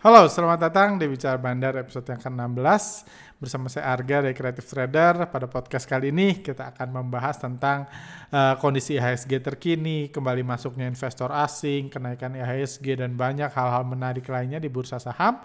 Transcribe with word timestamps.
Halo, 0.00 0.24
selamat 0.32 0.64
datang 0.64 0.96
di 0.96 1.04
Bicara 1.04 1.36
Bandar 1.36 1.76
episode 1.76 2.08
yang 2.08 2.16
ke-16 2.16 3.04
bersama 3.36 3.68
saya 3.68 3.92
Arga 3.92 4.24
dari 4.24 4.32
Creative 4.32 4.64
Trader. 4.64 5.28
Pada 5.28 5.44
podcast 5.44 5.84
kali 5.84 6.08
ini 6.08 6.40
kita 6.40 6.72
akan 6.72 6.88
membahas 6.88 7.36
tentang 7.36 7.84
uh, 8.32 8.56
kondisi 8.56 8.96
IHSG 8.96 9.44
terkini, 9.44 10.08
kembali 10.08 10.40
masuknya 10.40 10.88
investor 10.88 11.28
asing, 11.28 11.92
kenaikan 11.92 12.32
IHSG 12.32 12.96
dan 12.96 13.12
banyak 13.12 13.52
hal-hal 13.52 13.84
menarik 13.84 14.24
lainnya 14.32 14.56
di 14.56 14.72
bursa 14.72 14.96
saham. 14.96 15.36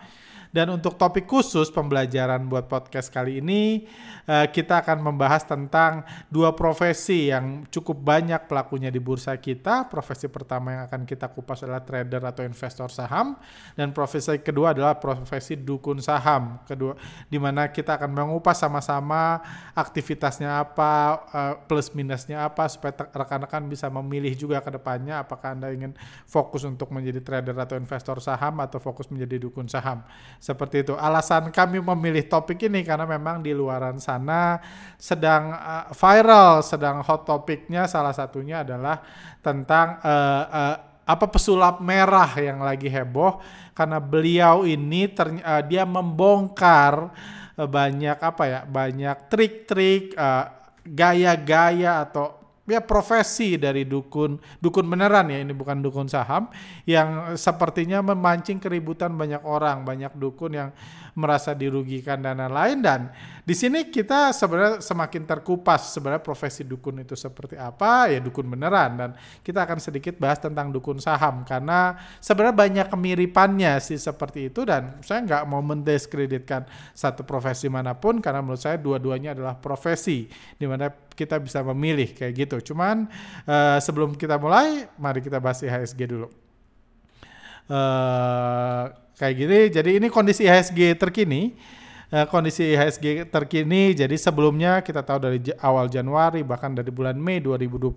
Dan 0.55 0.71
untuk 0.71 0.95
topik 0.95 1.27
khusus 1.27 1.67
pembelajaran 1.67 2.47
buat 2.47 2.71
podcast 2.71 3.11
kali 3.11 3.43
ini, 3.43 3.91
uh, 4.23 4.47
kita 4.47 4.87
akan 4.87 5.03
membahas 5.03 5.43
tentang 5.43 6.07
dua 6.31 6.55
profesi 6.55 7.27
yang 7.27 7.67
cukup 7.67 7.99
banyak 7.99 8.47
pelakunya 8.47 8.87
di 8.87 9.03
bursa 9.03 9.35
kita. 9.35 9.91
Profesi 9.91 10.31
pertama 10.31 10.71
yang 10.71 10.83
akan 10.87 11.03
kita 11.03 11.27
kupas 11.27 11.67
adalah 11.67 11.83
trader 11.83 12.23
atau 12.23 12.47
investor 12.47 12.87
saham, 12.87 13.35
dan 13.75 13.91
profesi 13.91 14.39
kedua 14.39 14.71
adalah 14.71 14.95
profesi 14.95 15.59
dukun 15.59 15.99
saham. 15.99 16.63
Kedua, 16.63 16.95
di 17.27 17.35
mana 17.35 17.67
kita 17.67 17.99
akan 17.99 18.15
mengupas 18.15 18.55
sama-sama 18.55 19.43
aktivitasnya 19.75 20.63
apa, 20.63 21.19
uh, 21.35 21.53
plus 21.67 21.91
minusnya 21.91 22.47
apa, 22.47 22.71
supaya 22.71 22.95
rekan-rekan 22.95 23.67
bisa 23.67 23.91
memilih 23.91 24.31
juga 24.39 24.63
ke 24.63 24.71
depannya 24.71 25.19
apakah 25.19 25.51
Anda 25.51 25.75
ingin 25.75 25.91
fokus 26.23 26.63
untuk 26.63 26.95
menjadi 26.95 27.19
trader 27.19 27.59
atau 27.59 27.75
investor 27.75 28.23
saham 28.23 28.63
atau 28.63 28.79
fokus 28.79 29.11
menjadi 29.11 29.35
dukun 29.43 29.67
saham. 29.67 29.99
Seperti 30.45 30.85
itu. 30.85 30.93
Alasan 30.93 31.49
kami 31.49 31.81
memilih 31.81 32.21
topik 32.29 32.69
ini 32.69 32.85
karena 32.85 33.09
memang 33.09 33.41
di 33.41 33.49
luaran 33.49 33.97
sana 33.97 34.61
sedang 34.93 35.49
uh, 35.49 35.89
viral, 35.89 36.61
sedang 36.61 37.01
hot 37.01 37.25
topiknya 37.25 37.89
salah 37.89 38.13
satunya 38.13 38.61
adalah 38.61 39.01
tentang 39.41 39.97
uh, 40.05 40.43
uh, 40.45 40.75
apa 41.01 41.25
pesulap 41.33 41.81
merah 41.81 42.29
yang 42.37 42.61
lagi 42.61 42.85
heboh 42.85 43.41
karena 43.73 43.97
beliau 43.97 44.69
ini 44.69 45.09
uh, 45.17 45.65
dia 45.65 45.81
membongkar 45.81 47.09
banyak 47.57 48.17
apa 48.21 48.43
ya 48.45 48.61
banyak 48.69 49.17
trik-trik 49.25 50.13
uh, 50.13 50.45
gaya-gaya 50.85 52.05
atau 52.05 52.44
ya 52.65 52.81
profesi 52.81 53.61
dari 53.61 53.85
dukun 53.85 54.41
dukun 54.57 54.85
beneran 54.89 55.29
ya 55.29 55.37
ini 55.45 55.53
bukan 55.53 55.85
dukun 55.85 56.09
saham 56.09 56.49
yang 56.89 57.37
sepertinya 57.37 58.01
memancing 58.01 58.57
keributan 58.57 59.13
banyak 59.13 59.45
orang 59.45 59.85
banyak 59.85 60.09
dukun 60.17 60.51
yang 60.57 60.69
merasa 61.15 61.55
dirugikan 61.55 62.19
dan 62.19 62.37
lain-lain. 62.37 62.77
Dan 62.83 63.01
di 63.41 63.55
sini 63.55 63.87
kita 63.87 64.35
sebenarnya 64.35 64.83
semakin 64.83 65.23
terkupas 65.23 65.95
sebenarnya 65.95 66.21
profesi 66.21 66.67
dukun 66.67 67.01
itu 67.01 67.15
seperti 67.15 67.55
apa. 67.55 68.11
Ya 68.11 68.19
dukun 68.19 68.45
beneran. 68.45 68.91
Dan 68.99 69.09
kita 69.41 69.63
akan 69.63 69.79
sedikit 69.79 70.19
bahas 70.19 70.37
tentang 70.43 70.69
dukun 70.69 70.99
saham. 70.99 71.47
Karena 71.47 71.95
sebenarnya 72.19 72.55
banyak 72.55 72.87
kemiripannya 72.91 73.79
sih 73.79 73.97
seperti 73.97 74.51
itu. 74.51 74.67
Dan 74.67 74.99
saya 75.01 75.23
nggak 75.23 75.43
mau 75.47 75.63
mendiskreditkan 75.63 76.67
satu 76.91 77.23
profesi 77.23 77.71
mana 77.71 77.95
pun. 77.95 78.19
Karena 78.19 78.43
menurut 78.43 78.61
saya 78.61 78.75
dua-duanya 78.75 79.33
adalah 79.33 79.55
profesi 79.55 80.27
di 80.59 80.65
mana 80.67 80.91
kita 80.91 81.39
bisa 81.39 81.63
memilih 81.63 82.11
kayak 82.11 82.33
gitu. 82.35 82.75
Cuman 82.75 83.07
uh, 83.47 83.79
sebelum 83.79 84.19
kita 84.19 84.35
mulai, 84.35 84.91
mari 84.99 85.23
kita 85.23 85.39
bahas 85.39 85.63
IHSG 85.63 86.11
dulu. 86.11 86.44
Uh, 87.65 88.93
kayak 89.17 89.35
gini. 89.35 89.59
Jadi 89.73 89.89
ini 89.97 90.07
kondisi 90.11 90.45
IHSG 90.45 90.97
terkini. 91.01 91.57
Uh, 92.13 92.29
kondisi 92.29 92.61
IHSG 92.77 93.33
terkini. 93.33 93.97
Jadi 93.97 94.13
sebelumnya 94.21 94.85
kita 94.85 95.01
tahu 95.01 95.17
dari 95.17 95.41
awal 95.57 95.89
Januari 95.89 96.45
bahkan 96.45 96.69
dari 96.69 96.93
bulan 96.93 97.17
Mei 97.17 97.41
2021 97.41 97.89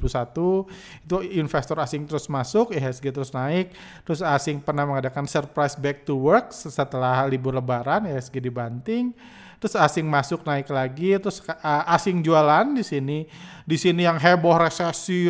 itu 1.05 1.17
investor 1.37 1.77
asing 1.85 2.09
terus 2.09 2.27
masuk, 2.33 2.73
IHSG 2.73 3.13
terus 3.13 3.31
naik. 3.37 3.77
Terus 4.09 4.25
asing 4.25 4.65
pernah 4.65 4.89
mengadakan 4.89 5.29
surprise 5.29 5.77
back 5.77 6.09
to 6.09 6.17
work 6.17 6.51
setelah 6.57 7.29
libur 7.29 7.53
Lebaran, 7.53 8.09
IHSG 8.09 8.41
dibanting 8.41 9.13
terus 9.59 9.75
asing 9.75 10.07
masuk 10.07 10.47
naik 10.47 10.71
lagi, 10.71 11.19
terus 11.19 11.43
uh, 11.43 11.83
asing 11.91 12.23
jualan 12.23 12.79
di 12.79 12.87
sini, 12.87 13.27
di 13.69 13.77
sini 13.77 14.09
yang 14.09 14.17
heboh 14.17 14.57
resesi, 14.57 15.29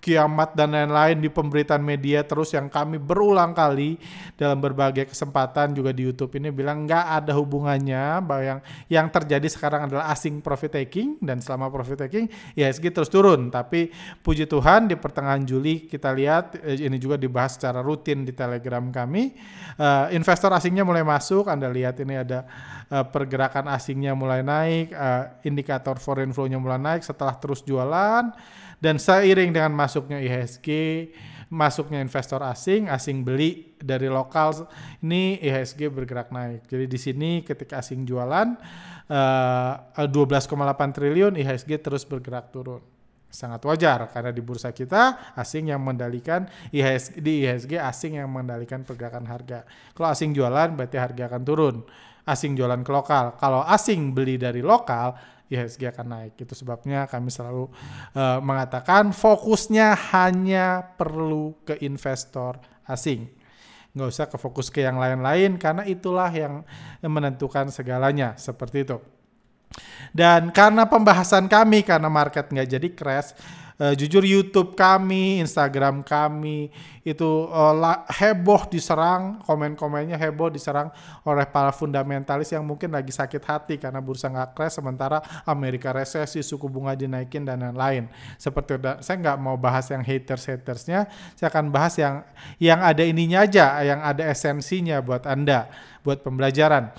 kiamat 0.00 0.52
dan 0.52 0.72
lain-lain 0.72 1.20
di 1.20 1.28
pemberitaan 1.28 1.84
media. 1.84 2.24
Terus 2.24 2.56
yang 2.56 2.72
kami 2.72 2.96
berulang 2.96 3.52
kali 3.52 4.00
dalam 4.40 4.60
berbagai 4.60 5.12
kesempatan 5.12 5.76
juga 5.76 5.92
di 5.92 6.08
YouTube 6.08 6.32
ini 6.40 6.48
bilang 6.48 6.88
nggak 6.88 7.04
ada 7.20 7.32
hubungannya. 7.36 8.24
Bahwa 8.24 8.42
yang 8.44 8.60
yang 8.88 9.06
terjadi 9.12 9.44
sekarang 9.52 9.92
adalah 9.92 10.08
asing 10.12 10.40
profit 10.40 10.76
taking 10.76 11.20
dan 11.20 11.44
selama 11.44 11.68
profit 11.68 12.08
taking 12.08 12.28
IHSG 12.56 12.88
terus 12.88 13.12
turun, 13.12 13.52
tapi 13.52 13.92
puji 14.24 14.48
Tuhan 14.48 14.88
di 14.88 14.96
pertengahan 14.96 15.44
Juli 15.44 15.84
kita 15.84 16.08
lihat 16.12 16.64
eh, 16.64 16.88
ini 16.88 16.96
juga 16.96 17.20
dibahas 17.20 17.60
secara 17.60 17.84
rutin 17.84 18.24
di 18.24 18.32
Telegram 18.32 18.80
kami, 18.88 19.36
uh, 19.76 20.08
investor 20.08 20.52
asingnya 20.56 20.88
mulai 20.88 21.04
masuk, 21.04 21.52
Anda 21.52 21.68
lihat 21.68 22.00
ini 22.00 22.16
ada 22.16 22.48
uh, 22.88 23.04
pergerakan 23.08 23.68
asingnya 23.72 24.12
mulai 24.12 24.44
naik, 24.44 24.92
uh, 24.92 25.40
indikator 25.46 25.96
foreign 25.96 26.32
flow-nya 26.32 26.60
mulai 26.60 26.80
naik. 26.80 27.02
Setelah 27.04 27.36
terus 27.40 27.64
jualan 27.74 28.30
dan 28.78 28.94
seiring 29.02 29.50
dengan 29.50 29.74
masuknya 29.74 30.22
IHSG, 30.22 30.68
masuknya 31.50 31.98
investor 31.98 32.38
asing, 32.46 32.86
asing 32.86 33.26
beli 33.26 33.74
dari 33.82 34.06
lokal 34.06 34.70
ini 35.02 35.42
IHSG 35.42 35.90
bergerak 35.90 36.30
naik. 36.30 36.70
Jadi 36.70 36.86
di 36.86 36.98
sini 37.00 37.30
ketika 37.42 37.82
asing 37.82 38.06
jualan 38.06 38.54
uh, 39.10 39.98
12,8 39.98 40.50
triliun 40.94 41.34
IHSG 41.34 41.82
terus 41.82 42.06
bergerak 42.06 42.54
turun 42.54 42.80
sangat 43.34 43.66
wajar 43.66 44.14
karena 44.14 44.30
di 44.30 44.38
bursa 44.38 44.70
kita 44.70 45.34
asing 45.34 45.74
yang 45.74 45.82
mendalikan 45.82 46.46
IHSG 46.70 47.18
di 47.18 47.42
IHSG 47.42 47.72
asing 47.82 48.22
yang 48.22 48.30
mendalikan 48.30 48.86
pergerakan 48.86 49.26
harga. 49.26 49.66
Kalau 49.90 50.08
asing 50.14 50.30
jualan 50.30 50.78
berarti 50.78 50.96
harga 51.02 51.22
akan 51.26 51.42
turun 51.42 51.76
asing 52.24 52.56
jualan 52.56 52.80
ke 52.80 52.90
lokal. 52.92 53.36
Kalau 53.36 53.60
asing 53.64 54.16
beli 54.16 54.40
dari 54.40 54.64
lokal, 54.64 55.12
IHSG 55.54 55.94
akan 55.94 56.06
naik. 56.10 56.34
Itu 56.36 56.58
sebabnya 56.58 57.06
kami 57.06 57.30
selalu 57.30 57.70
uh, 58.18 58.42
mengatakan 58.42 59.14
fokusnya 59.14 59.94
hanya 60.12 60.82
perlu 60.98 61.54
ke 61.62 61.78
investor 61.86 62.58
asing. 62.90 63.30
Nggak 63.94 64.08
usah 64.10 64.26
ke 64.26 64.36
fokus 64.36 64.68
ke 64.74 64.82
yang 64.82 64.98
lain-lain 64.98 65.54
karena 65.54 65.86
itulah 65.86 66.28
yang 66.34 66.66
menentukan 67.00 67.70
segalanya. 67.70 68.34
Seperti 68.34 68.82
itu. 68.82 68.98
Dan 70.14 70.54
karena 70.54 70.86
pembahasan 70.86 71.50
kami, 71.50 71.82
karena 71.82 72.06
market 72.06 72.46
nggak 72.50 72.68
jadi 72.78 72.88
crash, 72.94 73.34
uh, 73.80 73.94
jujur 73.94 74.22
YouTube 74.22 74.78
kami, 74.78 75.42
Instagram 75.42 76.04
kami 76.06 76.70
itu 77.04 77.48
uh, 77.50 77.74
heboh 78.08 78.70
diserang, 78.70 79.42
komen-komennya 79.44 80.16
heboh 80.16 80.48
diserang 80.48 80.88
oleh 81.26 81.44
para 81.44 81.74
fundamentalis 81.74 82.54
yang 82.54 82.64
mungkin 82.64 82.94
lagi 82.94 83.12
sakit 83.12 83.42
hati 83.44 83.74
karena 83.76 84.00
bursa 84.00 84.32
nggak 84.32 84.56
crash 84.56 84.78
sementara 84.78 85.20
Amerika 85.44 85.92
resesi, 85.92 86.40
suku 86.40 86.70
bunga 86.70 86.96
dinaikin 86.96 87.44
dan 87.44 87.60
lain-lain. 87.60 88.08
Seperti 88.40 88.78
saya 89.04 89.16
nggak 89.20 89.38
mau 89.40 89.58
bahas 89.58 89.90
yang 89.90 90.00
haters-hatersnya, 90.00 91.10
saya 91.36 91.48
akan 91.50 91.68
bahas 91.68 91.94
yang 91.98 92.24
yang 92.62 92.80
ada 92.80 93.02
ininya 93.02 93.44
aja, 93.44 93.82
yang 93.82 94.00
ada 94.00 94.24
esensinya 94.30 95.02
buat 95.02 95.26
Anda, 95.28 95.68
buat 96.00 96.22
pembelajaran. 96.22 96.94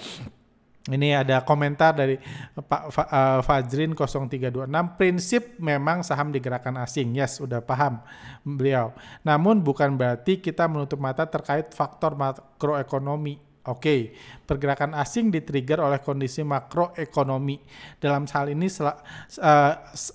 Ini 0.86 1.26
ada 1.26 1.42
komentar 1.42 1.98
dari 1.98 2.14
Pak 2.54 2.82
uh, 2.94 3.42
Fajrin 3.42 3.98
0326. 3.98 4.70
Prinsip 5.02 5.58
memang 5.58 6.06
saham 6.06 6.30
digerakkan 6.30 6.78
asing. 6.78 7.18
Yes, 7.18 7.42
udah 7.42 7.58
paham 7.58 8.06
beliau. 8.46 8.94
Namun 9.26 9.66
bukan 9.66 9.98
berarti 9.98 10.38
kita 10.38 10.70
menutup 10.70 11.02
mata 11.02 11.26
terkait 11.26 11.74
faktor 11.74 12.14
makroekonomi 12.14 13.46
Oke, 13.66 13.82
okay. 13.82 14.02
Pergerakan 14.46 14.94
asing 14.96 15.34
di-trigger 15.34 15.82
oleh 15.82 16.00
kondisi 16.00 16.46
makroekonomi. 16.46 17.58
Dalam 17.98 18.30
hal 18.30 18.54
ini 18.54 18.70
uh, 18.70 19.74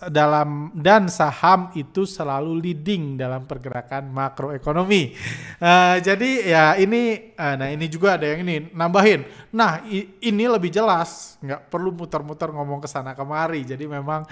dalam 0.08 0.70
dan 0.78 1.10
saham 1.10 1.74
itu 1.74 2.06
selalu 2.06 2.62
leading 2.62 3.18
dalam 3.18 3.44
pergerakan 3.44 4.08
makroekonomi. 4.14 5.12
Uh, 5.58 5.98
jadi 5.98 6.30
ya 6.46 6.64
ini, 6.78 7.34
uh, 7.34 7.54
nah 7.58 7.68
ini 7.68 7.90
juga 7.90 8.16
ada 8.16 8.24
yang 8.30 8.46
ini 8.46 8.70
nambahin. 8.70 9.26
Nah 9.50 9.82
ini 10.22 10.44
lebih 10.46 10.70
jelas, 10.70 11.34
nggak 11.42 11.66
perlu 11.66 11.90
muter-muter 11.90 12.54
ngomong 12.54 12.78
ke 12.78 12.88
sana 12.88 13.18
kemari. 13.18 13.66
Jadi 13.66 13.90
memang 13.90 14.22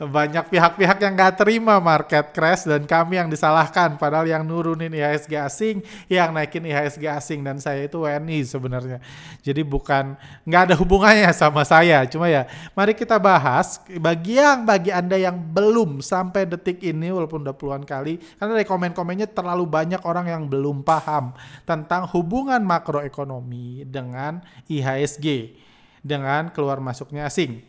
banyak 0.00 0.48
pihak-pihak 0.48 0.98
yang 1.04 1.12
nggak 1.12 1.44
terima 1.44 1.76
market 1.76 2.32
crash 2.32 2.64
dan 2.64 2.88
kami 2.88 3.20
yang 3.20 3.28
disalahkan. 3.28 4.00
Padahal 4.00 4.24
yang 4.24 4.42
nurunin 4.48 4.90
IHSG 4.90 5.32
asing, 5.36 5.76
yang 6.08 6.32
naikin 6.32 6.64
IHSG 6.64 7.04
asing 7.04 7.44
dan 7.44 7.60
saya 7.60 7.84
itu 7.84 8.00
WNI 8.00 8.38
sebenarnya. 8.48 8.98
Jadi 9.42 9.66
bukan 9.66 10.14
nggak 10.46 10.70
ada 10.70 10.74
hubungannya 10.78 11.26
sama 11.34 11.66
saya. 11.66 12.06
Cuma 12.06 12.30
ya, 12.30 12.46
mari 12.78 12.94
kita 12.94 13.18
bahas 13.18 13.82
bagi 13.98 14.38
yang 14.38 14.62
bagi 14.62 14.94
anda 14.94 15.18
yang 15.18 15.34
belum 15.34 15.98
sampai 15.98 16.46
detik 16.46 16.78
ini 16.78 17.10
walaupun 17.10 17.42
udah 17.42 17.50
puluhan 17.50 17.82
kali, 17.82 18.22
karena 18.38 18.54
dari 18.54 18.66
komen-komennya 18.66 19.26
terlalu 19.34 19.66
banyak 19.66 19.98
orang 20.06 20.30
yang 20.30 20.42
belum 20.46 20.86
paham 20.86 21.34
tentang 21.66 22.06
hubungan 22.14 22.62
makroekonomi 22.62 23.82
dengan 23.82 24.38
IHSG 24.70 25.58
dengan 26.06 26.54
keluar 26.54 26.78
masuknya 26.78 27.26
asing. 27.26 27.66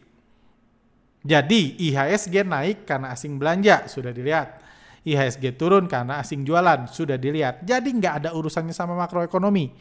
Jadi 1.26 1.82
IHSG 1.90 2.46
naik 2.46 2.86
karena 2.86 3.18
asing 3.18 3.42
belanja, 3.42 3.90
sudah 3.90 4.14
dilihat. 4.14 4.62
IHSG 5.04 5.58
turun 5.58 5.90
karena 5.90 6.22
asing 6.22 6.46
jualan, 6.46 6.86
sudah 6.86 7.18
dilihat. 7.18 7.66
Jadi 7.66 7.90
nggak 7.98 8.14
ada 8.24 8.30
urusannya 8.38 8.78
sama 8.78 8.94
makroekonomi 8.94 9.74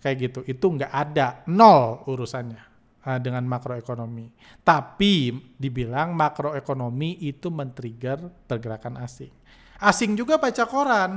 kayak 0.00 0.16
gitu. 0.30 0.40
Itu 0.46 0.72
nggak 0.76 0.92
ada, 0.92 1.46
nol 1.48 2.04
urusannya 2.06 2.62
uh, 3.06 3.18
dengan 3.22 3.46
makroekonomi. 3.46 4.26
Tapi 4.66 5.30
dibilang 5.54 6.12
makroekonomi 6.12 7.22
itu 7.22 7.48
men-trigger 7.48 8.26
pergerakan 8.44 8.98
asing. 9.00 9.32
Asing 9.78 10.18
juga 10.18 10.36
baca 10.36 10.64
koran. 10.66 11.12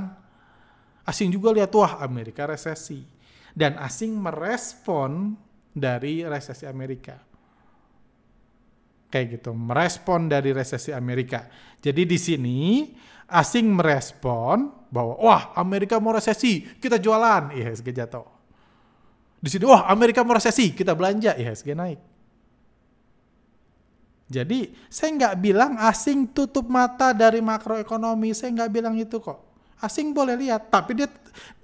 Asing 1.04 1.32
juga 1.34 1.50
lihat 1.50 1.72
wah 1.74 1.98
Amerika 2.04 2.46
resesi 2.46 3.02
dan 3.56 3.74
asing 3.82 4.14
merespon 4.14 5.34
dari 5.74 6.22
resesi 6.22 6.68
Amerika. 6.68 7.18
Kayak 9.10 9.42
gitu, 9.42 9.50
merespon 9.50 10.30
dari 10.30 10.54
resesi 10.54 10.94
Amerika. 10.94 11.50
Jadi 11.82 12.06
di 12.06 12.14
sini 12.14 12.58
asing 13.26 13.66
merespon 13.74 14.86
bahwa 14.86 15.18
wah 15.18 15.42
Amerika 15.58 15.98
mau 15.98 16.14
resesi, 16.14 16.62
kita 16.78 17.02
jualan, 17.02 17.50
IHSG 17.50 17.90
jatuh. 17.90 18.39
Di 19.40 19.48
sini 19.48 19.64
wah 19.64 19.88
Amerika 19.88 20.20
mau 20.20 20.36
resesi, 20.36 20.76
kita 20.76 20.92
belanja, 20.92 21.32
IHSG 21.32 21.72
naik. 21.72 22.00
Jadi 24.30 24.70
saya 24.86 25.10
nggak 25.16 25.34
bilang 25.42 25.72
asing 25.80 26.30
tutup 26.30 26.70
mata 26.70 27.10
dari 27.10 27.42
makroekonomi, 27.42 28.30
saya 28.30 28.54
nggak 28.54 28.70
bilang 28.70 28.94
itu 28.94 29.18
kok. 29.18 29.50
Asing 29.80 30.12
boleh 30.12 30.36
lihat, 30.36 30.68
tapi 30.68 30.92
dia 30.92 31.08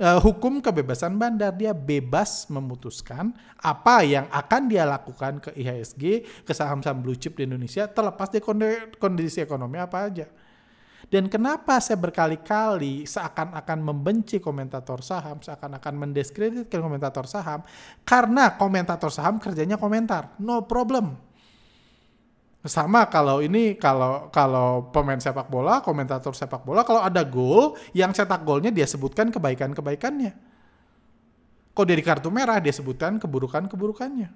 uh, 0.00 0.16
hukum 0.24 0.58
kebebasan 0.64 1.20
bandar 1.20 1.52
dia 1.52 1.76
bebas 1.76 2.48
memutuskan 2.48 3.36
apa 3.60 4.02
yang 4.08 4.24
akan 4.32 4.72
dia 4.72 4.88
lakukan 4.88 5.36
ke 5.36 5.52
IHSG, 5.52 6.04
ke 6.42 6.52
saham-saham 6.56 7.04
blue 7.04 7.14
chip 7.14 7.36
di 7.36 7.44
Indonesia 7.44 7.84
terlepas 7.84 8.32
dari 8.32 8.42
kondisi 8.96 9.44
ekonomi 9.44 9.76
apa 9.76 10.08
aja. 10.08 10.26
Dan 11.06 11.30
kenapa 11.30 11.78
saya 11.78 12.02
berkali-kali 12.02 13.06
seakan-akan 13.06 13.78
membenci 13.78 14.42
komentator 14.42 15.06
saham, 15.06 15.38
seakan-akan 15.38 15.94
mendiskreditkan 15.94 16.82
komentator 16.82 17.30
saham, 17.30 17.62
karena 18.02 18.58
komentator 18.58 19.14
saham 19.14 19.38
kerjanya 19.38 19.78
komentar, 19.78 20.34
no 20.42 20.66
problem 20.66 21.14
sama 22.66 23.06
kalau 23.06 23.38
ini 23.40 23.78
kalau 23.78 24.28
kalau 24.34 24.90
pemain 24.90 25.18
sepak 25.18 25.46
bola, 25.46 25.78
komentator 25.80 26.34
sepak 26.34 26.66
bola 26.66 26.82
kalau 26.82 27.00
ada 27.00 27.22
gol 27.22 27.78
yang 27.94 28.10
cetak 28.10 28.42
golnya 28.42 28.74
dia 28.74 28.84
sebutkan 28.84 29.30
kebaikan-kebaikannya. 29.30 30.34
Kalau 31.72 31.86
dari 31.86 32.02
kartu 32.02 32.28
merah 32.32 32.58
dia 32.58 32.74
sebutkan 32.74 33.22
keburukan-keburukannya. 33.22 34.28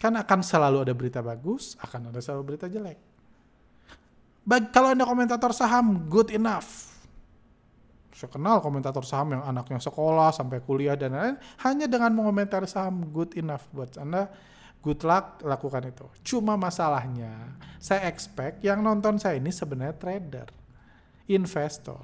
Kan 0.00 0.18
akan 0.18 0.40
selalu 0.42 0.82
ada 0.82 0.94
berita 0.98 1.20
bagus, 1.22 1.78
akan 1.78 2.10
ada 2.10 2.18
selalu 2.18 2.42
berita 2.54 2.66
jelek. 2.66 3.11
Bag, 4.42 4.74
kalau 4.74 4.90
anda 4.90 5.06
komentator 5.06 5.54
saham, 5.54 6.10
good 6.10 6.34
enough. 6.34 6.90
Saya 8.10 8.30
kenal 8.30 8.58
komentator 8.58 9.02
saham 9.06 9.38
yang 9.38 9.42
anaknya 9.46 9.78
sekolah 9.78 10.34
sampai 10.34 10.62
kuliah 10.62 10.98
dan 10.98 11.14
lain-lain, 11.14 11.38
hanya 11.62 11.86
dengan 11.86 12.10
mengomentari 12.14 12.66
saham 12.66 13.10
good 13.10 13.34
enough 13.38 13.66
buat 13.70 13.94
anda 13.98 14.30
good 14.82 15.00
luck 15.06 15.40
lakukan 15.46 15.86
itu. 15.90 16.06
Cuma 16.26 16.58
masalahnya, 16.58 17.54
saya 17.78 18.10
expect 18.10 18.66
yang 18.66 18.82
nonton 18.82 19.16
saya 19.16 19.38
ini 19.38 19.54
sebenarnya 19.54 19.94
trader, 19.94 20.48
investor. 21.30 22.02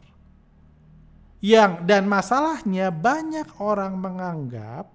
Yang 1.39 1.87
dan 1.87 2.07
masalahnya 2.07 2.91
banyak 2.91 3.63
orang 3.63 3.95
menganggap 3.95 4.91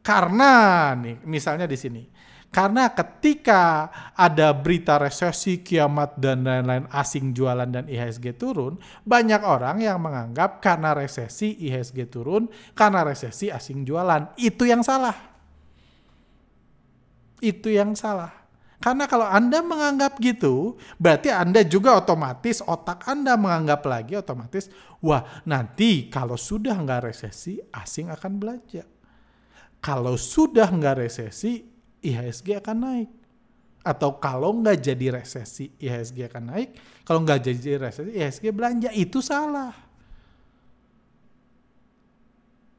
karena 0.00 0.52
nih 0.96 1.20
misalnya 1.28 1.68
di 1.68 1.76
sini 1.76 2.08
karena 2.48 2.88
ketika 2.96 3.92
ada 4.16 4.56
berita 4.56 4.96
resesi, 4.96 5.60
kiamat 5.60 6.16
dan 6.16 6.48
lain-lain 6.48 6.88
asing 6.88 7.36
jualan 7.36 7.68
dan 7.68 7.84
IHSG 7.84 8.40
turun, 8.40 8.80
banyak 9.04 9.44
orang 9.44 9.84
yang 9.84 10.00
menganggap 10.00 10.64
karena 10.64 10.96
resesi 10.96 11.60
IHSG 11.68 12.08
turun, 12.08 12.48
karena 12.72 13.04
resesi 13.04 13.52
asing 13.52 13.84
jualan. 13.84 14.32
Itu 14.40 14.64
yang 14.64 14.80
salah. 14.80 15.12
Itu 17.44 17.68
yang 17.68 17.92
salah. 17.92 18.32
Karena 18.80 19.04
kalau 19.04 19.28
Anda 19.28 19.60
menganggap 19.60 20.16
gitu, 20.16 20.80
berarti 20.96 21.28
Anda 21.28 21.66
juga 21.68 21.98
otomatis 22.00 22.64
otak 22.64 23.04
Anda 23.10 23.36
menganggap 23.36 23.84
lagi 23.84 24.16
otomatis, 24.16 24.72
wah 25.04 25.20
nanti 25.44 26.08
kalau 26.08 26.40
sudah 26.40 26.80
nggak 26.80 27.12
resesi, 27.12 27.60
asing 27.74 28.08
akan 28.08 28.32
belanja. 28.40 28.88
Kalau 29.82 30.14
sudah 30.16 30.70
nggak 30.70 31.04
resesi, 31.04 31.77
IHSG 32.04 32.58
akan 32.58 32.76
naik. 32.78 33.10
Atau 33.82 34.20
kalau 34.20 34.52
nggak 34.58 34.84
jadi 34.84 35.22
resesi, 35.22 35.72
IHSG 35.80 36.28
akan 36.28 36.44
naik. 36.54 36.68
Kalau 37.06 37.24
nggak 37.24 37.40
jadi 37.40 37.88
resesi, 37.88 38.10
IHSG 38.14 38.44
belanja. 38.52 38.90
Itu 38.92 39.24
salah. 39.24 39.72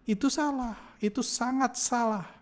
Itu 0.06 0.28
salah. 0.28 0.76
Itu 1.00 1.24
sangat 1.24 1.80
salah 1.80 2.40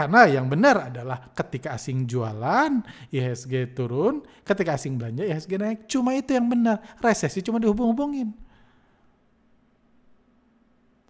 karena 0.00 0.24
yang 0.30 0.48
benar 0.48 0.88
adalah 0.88 1.28
ketika 1.36 1.76
asing 1.76 2.08
jualan, 2.08 2.80
IHSG 3.12 3.76
turun, 3.76 4.24
ketika 4.46 4.80
asing 4.80 4.96
belanja, 4.96 5.28
IHSG 5.28 5.52
naik. 5.60 5.78
Cuma 5.90 6.16
itu 6.16 6.32
yang 6.32 6.48
benar. 6.48 6.80
Resesi 7.04 7.44
cuma 7.44 7.60
dihubung-hubungin. 7.60 8.32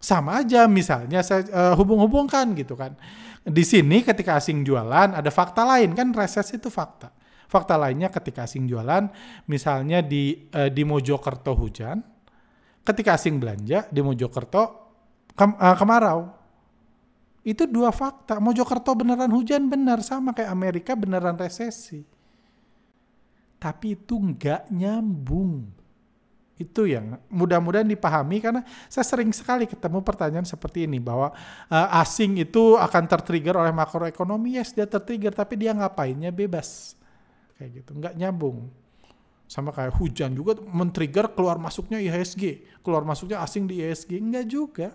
Sama 0.01 0.41
aja 0.41 0.65
misalnya 0.65 1.21
saya 1.21 1.45
uh, 1.53 1.75
hubung-hubungkan 1.77 2.57
gitu 2.57 2.73
kan. 2.73 2.97
Di 3.45 3.61
sini 3.69 4.01
ketika 4.01 4.41
asing 4.41 4.65
jualan 4.65 5.13
ada 5.13 5.29
fakta 5.29 5.61
lain 5.69 5.93
kan 5.93 6.09
resesi 6.17 6.57
itu 6.57 6.73
fakta. 6.73 7.13
Fakta 7.45 7.77
lainnya 7.77 8.09
ketika 8.09 8.49
asing 8.49 8.65
jualan 8.65 9.13
misalnya 9.45 10.01
di 10.01 10.49
uh, 10.57 10.73
di 10.73 10.89
Mojokerto 10.89 11.53
hujan, 11.53 12.01
ketika 12.81 13.21
asing 13.21 13.37
belanja 13.37 13.85
di 13.93 14.01
Mojokerto 14.01 14.63
kem, 15.37 15.53
uh, 15.53 15.77
kemarau 15.77 16.33
itu 17.45 17.69
dua 17.69 17.93
fakta. 17.93 18.41
Mojokerto 18.41 18.97
beneran 18.97 19.33
hujan 19.33 19.69
benar 19.69 20.01
sama 20.01 20.33
kayak 20.33 20.49
Amerika 20.49 20.93
beneran 20.97 21.37
resesi. 21.37 22.01
Tapi 23.61 24.01
itu 24.01 24.17
nggak 24.17 24.73
nyambung. 24.73 25.80
Itu 26.61 26.85
yang 26.85 27.17
mudah-mudahan 27.33 27.89
dipahami 27.89 28.45
karena 28.45 28.61
saya 28.93 29.09
sering 29.09 29.33
sekali 29.33 29.65
ketemu 29.65 30.05
pertanyaan 30.05 30.45
seperti 30.45 30.85
ini 30.85 31.01
bahwa 31.01 31.33
uh, 31.73 32.01
asing 32.05 32.37
itu 32.37 32.77
akan 32.77 33.09
tertrigger 33.09 33.57
oleh 33.57 33.73
makroekonomi. 33.73 34.61
Yes, 34.61 34.77
dia 34.77 34.85
tertrigger 34.85 35.33
tapi 35.33 35.57
dia 35.57 35.73
ngapainnya 35.73 36.29
bebas. 36.29 36.93
Kayak 37.57 37.81
gitu, 37.81 37.91
nggak 37.97 38.15
nyambung. 38.21 38.69
Sama 39.49 39.73
kayak 39.73 39.97
hujan 39.99 40.37
juga 40.37 40.61
men-trigger 40.63 41.33
keluar 41.33 41.57
masuknya 41.57 41.99
IHSG, 41.99 42.63
keluar 42.85 43.03
masuknya 43.03 43.41
asing 43.41 43.67
di 43.67 43.83
IHSG, 43.83 44.21
enggak 44.21 44.47
juga 44.47 44.89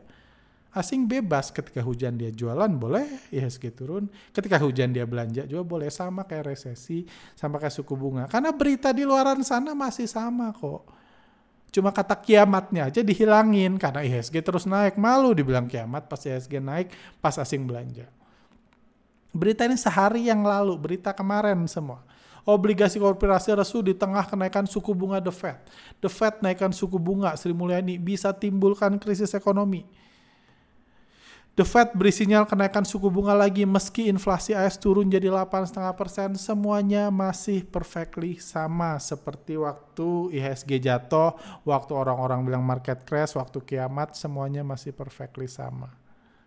asing 0.76 1.08
bebas 1.08 1.56
ketika 1.56 1.80
hujan 1.80 2.20
dia 2.20 2.36
jualan 2.36 2.68
boleh 2.76 3.32
IHSG 3.32 3.72
turun 3.72 4.12
ketika 4.36 4.60
hujan 4.60 4.92
dia 4.92 5.08
belanja 5.08 5.48
juga 5.48 5.64
boleh 5.64 5.88
sama 5.88 6.28
kayak 6.28 6.52
resesi 6.52 7.08
sama 7.32 7.64
kayak 7.64 7.72
suku 7.80 7.96
bunga 7.96 8.28
karena 8.28 8.52
berita 8.52 8.92
di 8.92 9.08
luaran 9.08 9.40
sana 9.40 9.72
masih 9.72 10.04
sama 10.04 10.52
kok 10.52 10.84
cuma 11.74 11.94
kata 11.94 12.18
kiamatnya 12.18 12.88
aja 12.88 13.02
dihilangin 13.06 13.78
karena 13.80 14.04
IHSG 14.04 14.42
terus 14.42 14.66
naik. 14.66 14.96
Malu 15.00 15.36
dibilang 15.36 15.66
kiamat 15.70 16.10
pas 16.10 16.20
IHSG 16.20 16.60
naik 16.60 16.92
pas 17.24 17.36
asing 17.36 17.64
belanja. 17.66 18.08
Berita 19.36 19.68
ini 19.68 19.76
sehari 19.76 20.32
yang 20.32 20.44
lalu 20.44 20.80
berita 20.80 21.12
kemarin 21.12 21.68
semua. 21.68 22.04
Obligasi 22.46 23.02
korporasi 23.02 23.58
resu 23.58 23.82
di 23.82 23.98
tengah 23.98 24.30
kenaikan 24.30 24.70
suku 24.70 24.94
bunga 24.94 25.18
The 25.18 25.34
Fed. 25.34 25.60
The 25.98 26.10
Fed 26.14 26.46
naikkan 26.46 26.70
suku 26.70 27.02
bunga 27.02 27.34
Sri 27.36 27.52
Mulyani 27.52 27.98
bisa 27.98 28.30
timbulkan 28.32 29.02
krisis 29.02 29.34
ekonomi 29.34 30.05
The 31.56 31.64
Fed 31.64 31.96
beri 31.96 32.12
sinyal 32.12 32.44
kenaikan 32.44 32.84
suku 32.84 33.08
bunga 33.08 33.32
lagi 33.32 33.64
meski 33.64 34.12
inflasi 34.12 34.52
AS 34.52 34.76
turun 34.76 35.08
jadi 35.08 35.32
8,5%, 35.32 36.36
semuanya 36.36 37.08
masih 37.08 37.64
perfectly 37.64 38.36
sama 38.44 39.00
seperti 39.00 39.56
waktu 39.56 40.36
IHSG 40.36 40.84
jatuh, 40.84 41.32
waktu 41.64 41.96
orang-orang 41.96 42.44
bilang 42.44 42.60
market 42.60 43.08
crash, 43.08 43.40
waktu 43.40 43.64
kiamat, 43.64 44.20
semuanya 44.20 44.68
masih 44.68 44.92
perfectly 44.92 45.48
sama. 45.48 45.96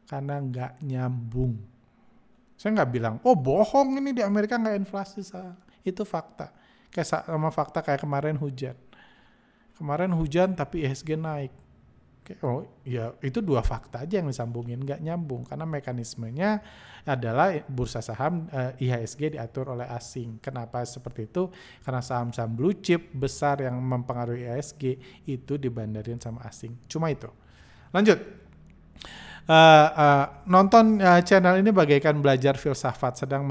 Karena 0.04 0.44
nggak 0.44 0.84
nyambung. 0.84 1.56
Saya 2.60 2.76
nggak 2.76 2.90
bilang, 2.92 3.16
oh 3.24 3.32
bohong 3.32 3.96
ini 3.96 4.12
di 4.12 4.20
Amerika 4.20 4.60
nggak 4.60 4.76
inflasi. 4.76 5.24
Itu 5.88 6.04
fakta. 6.04 6.52
Kayak 6.92 7.24
sama 7.24 7.48
fakta 7.48 7.80
kayak 7.80 8.04
kemarin 8.04 8.36
hujan. 8.36 8.76
Kemarin 9.72 10.12
hujan 10.12 10.52
tapi 10.52 10.84
IHSG 10.84 11.16
naik 11.16 11.67
oh 12.44 12.64
ya 12.84 13.16
itu 13.24 13.40
dua 13.40 13.64
fakta 13.64 14.04
aja 14.04 14.20
yang 14.20 14.28
disambungin 14.28 14.84
nggak 14.84 15.00
nyambung 15.00 15.48
karena 15.48 15.64
mekanismenya 15.64 16.60
adalah 17.08 17.56
bursa 17.64 18.04
saham 18.04 18.44
uh, 18.52 18.76
IHSG 18.76 19.32
diatur 19.32 19.72
oleh 19.72 19.88
asing. 19.88 20.36
Kenapa 20.44 20.84
seperti 20.84 21.24
itu? 21.24 21.48
Karena 21.80 22.04
saham-saham 22.04 22.52
blue 22.52 22.76
chip 22.76 23.00
besar 23.16 23.64
yang 23.64 23.80
mempengaruhi 23.80 24.44
IHSG 24.44 24.82
itu 25.24 25.56
dibandarin 25.56 26.20
sama 26.20 26.44
asing. 26.44 26.76
Cuma 26.84 27.08
itu. 27.08 27.32
Lanjut. 27.96 28.20
Uh, 29.48 29.88
uh, 29.96 30.24
nonton 30.44 31.00
uh, 31.00 31.24
channel 31.24 31.56
ini 31.56 31.72
bagaikan 31.72 32.20
belajar 32.20 32.60
filsafat 32.60 33.24
sedang 33.24 33.48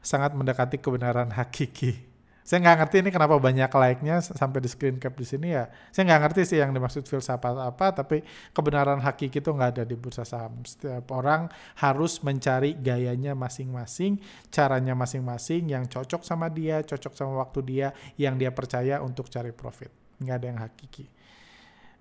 sangat 0.00 0.32
mendekati 0.32 0.80
kebenaran 0.80 1.28
hakiki 1.28 2.07
Saya 2.48 2.64
nggak 2.64 2.76
ngerti 2.80 2.96
ini 3.04 3.10
kenapa 3.12 3.36
banyak 3.36 3.68
like-nya 3.68 4.24
sampai 4.24 4.64
di 4.64 4.72
screen 4.72 4.96
cap 4.96 5.12
di 5.12 5.28
sini 5.28 5.52
ya. 5.52 5.68
Saya 5.92 6.08
nggak 6.08 6.20
ngerti 6.24 6.48
sih 6.48 6.56
yang 6.56 6.72
dimaksud 6.72 7.04
filsafat 7.04 7.60
apa, 7.60 7.92
tapi 7.92 8.24
kebenaran 8.56 9.04
hakiki 9.04 9.44
itu 9.44 9.52
nggak 9.52 9.76
ada 9.76 9.84
di 9.84 9.92
bursa 9.92 10.24
saham. 10.24 10.64
Setiap 10.64 11.12
orang 11.12 11.52
harus 11.76 12.24
mencari 12.24 12.72
gayanya 12.80 13.36
masing-masing, 13.36 14.16
caranya 14.48 14.96
masing-masing 14.96 15.68
yang 15.68 15.84
cocok 15.84 16.24
sama 16.24 16.48
dia, 16.48 16.80
cocok 16.80 17.12
sama 17.12 17.36
waktu 17.44 17.60
dia, 17.68 17.92
yang 18.16 18.40
dia 18.40 18.48
percaya 18.48 19.04
untuk 19.04 19.28
cari 19.28 19.52
profit. 19.52 19.92
Nggak 20.16 20.36
ada 20.40 20.46
yang 20.48 20.58
hakiki. 20.64 21.04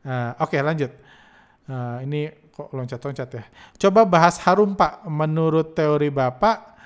Uh, 0.08 0.32
Oke 0.40 0.56
okay, 0.56 0.62
lanjut. 0.64 0.96
Uh, 1.68 2.00
ini 2.08 2.32
kok 2.56 2.72
loncat-loncat 2.72 3.30
ya. 3.36 3.44
Coba 3.76 4.08
bahas 4.08 4.40
harum 4.48 4.80
Pak. 4.80 5.04
Menurut 5.12 5.76
teori 5.76 6.08
Bapak, 6.08 6.77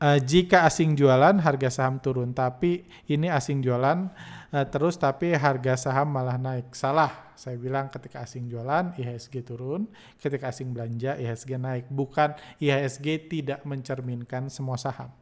uh, 0.00 0.18
jika 0.18 0.64
asing 0.66 0.96
jualan 0.96 1.38
harga 1.38 1.68
saham 1.68 2.00
turun. 2.00 2.32
Tapi 2.32 2.88
ini 3.06 3.28
asing 3.28 3.60
jualan 3.60 4.08
uh, 4.50 4.66
terus 4.66 4.96
tapi 4.96 5.36
harga 5.36 5.76
saham 5.76 6.10
malah 6.10 6.40
naik. 6.40 6.72
Salah 6.72 7.32
saya 7.36 7.56
bilang 7.60 7.92
ketika 7.92 8.24
asing 8.24 8.48
jualan 8.48 8.96
IHSG 8.96 9.44
turun. 9.44 9.86
Ketika 10.18 10.50
asing 10.50 10.72
belanja 10.72 11.20
IHSG 11.20 11.60
naik. 11.60 11.86
Bukan 11.92 12.34
IHSG 12.58 13.30
tidak 13.30 13.60
mencerminkan 13.68 14.48
semua 14.48 14.80
saham. 14.80 15.12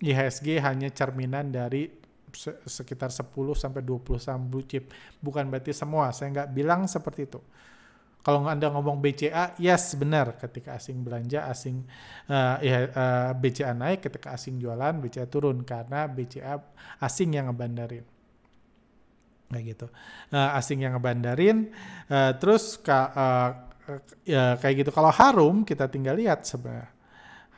IHSG 0.00 0.60
hanya 0.60 0.92
cerminan 0.92 1.48
dari 1.48 1.88
sekitar 2.68 3.08
10 3.08 3.32
sampai 3.56 3.80
20 3.80 4.20
saham 4.20 4.44
blue 4.44 4.64
chip. 4.64 4.92
Bukan 5.24 5.48
berarti 5.48 5.72
semua 5.72 6.12
saya 6.12 6.32
nggak 6.32 6.50
bilang 6.52 6.84
seperti 6.84 7.24
itu 7.24 7.40
kalau 8.26 8.42
Anda 8.42 8.66
ngomong 8.74 8.98
BCA, 8.98 9.54
yes 9.62 9.94
benar 9.94 10.34
ketika 10.34 10.74
asing 10.74 10.98
belanja, 11.06 11.46
asing 11.46 11.86
uh, 12.26 12.58
ya, 12.58 12.78
uh, 12.82 12.82
eh, 12.90 13.30
BCA 13.38 13.70
naik, 13.70 14.02
ketika 14.02 14.34
asing 14.34 14.58
jualan, 14.58 14.98
BCA 14.98 15.30
turun 15.30 15.62
karena 15.62 16.10
BCA 16.10 16.58
asing 17.06 17.38
yang 17.38 17.46
ngebandarin. 17.54 18.02
Kayak 19.46 19.64
gitu. 19.70 19.86
Uh, 20.34 20.58
asing 20.58 20.82
yang 20.82 20.98
ngebandarin, 20.98 21.70
uh, 22.10 22.34
terus 22.34 22.74
ka, 22.82 23.14
uh, 23.14 23.50
ya 24.26 24.58
kayak 24.58 24.82
gitu. 24.82 24.90
Kalau 24.90 25.14
Harum 25.14 25.62
kita 25.62 25.86
tinggal 25.86 26.18
lihat 26.18 26.42
sebenarnya. 26.42 26.90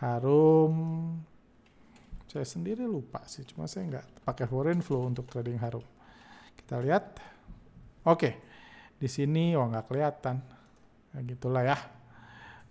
Harum 0.04 0.76
saya 2.28 2.44
sendiri 2.44 2.84
lupa 2.84 3.24
sih, 3.24 3.40
cuma 3.48 3.64
saya 3.64 3.88
nggak 3.88 4.06
pakai 4.20 4.44
foreign 4.44 4.84
flow 4.84 5.08
untuk 5.08 5.32
trading 5.32 5.56
Harum. 5.64 5.86
Kita 6.60 6.76
lihat. 6.76 7.16
Oke. 8.04 8.20
Okay. 8.20 8.32
Di 9.00 9.08
sini 9.08 9.56
wah 9.56 9.64
nggak 9.72 9.86
kelihatan 9.88 10.57
Nah, 11.14 11.20
gitulah 11.24 11.64
ya. 11.64 11.78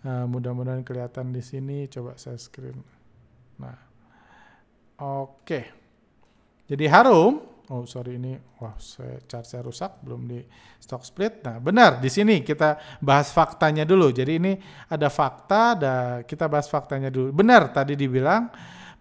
Uh, 0.05 0.25
mudah-mudahan 0.29 0.85
kelihatan 0.85 1.33
di 1.33 1.41
sini. 1.41 1.89
Coba 1.89 2.15
saya 2.15 2.37
screen. 2.37 2.77
Nah, 3.57 3.77
oke. 5.01 5.43
Okay. 5.43 5.63
Jadi 6.67 6.85
harum. 6.91 7.57
Oh 7.67 7.83
sorry 7.83 8.15
ini, 8.15 8.31
wah 8.63 8.79
saya 8.79 9.19
chart 9.27 9.43
saya 9.43 9.59
rusak 9.59 9.99
belum 9.99 10.23
di 10.23 10.39
stock 10.79 11.03
split. 11.03 11.43
Nah 11.43 11.59
benar 11.59 11.99
di 11.99 12.07
sini 12.07 12.39
kita 12.39 12.79
bahas 13.03 13.27
faktanya 13.35 13.83
dulu. 13.83 14.07
Jadi 14.07 14.39
ini 14.39 14.55
ada 14.87 15.11
fakta, 15.11 15.75
ada 15.75 15.95
kita 16.23 16.47
bahas 16.47 16.71
faktanya 16.71 17.11
dulu. 17.11 17.35
Benar 17.35 17.67
tadi 17.75 17.99
dibilang 17.99 18.47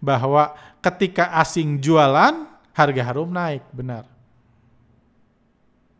bahwa 0.03 0.51
ketika 0.83 1.31
asing 1.39 1.79
jualan 1.79 2.43
harga 2.75 3.01
harum 3.07 3.31
naik, 3.31 3.63
benar. 3.71 4.03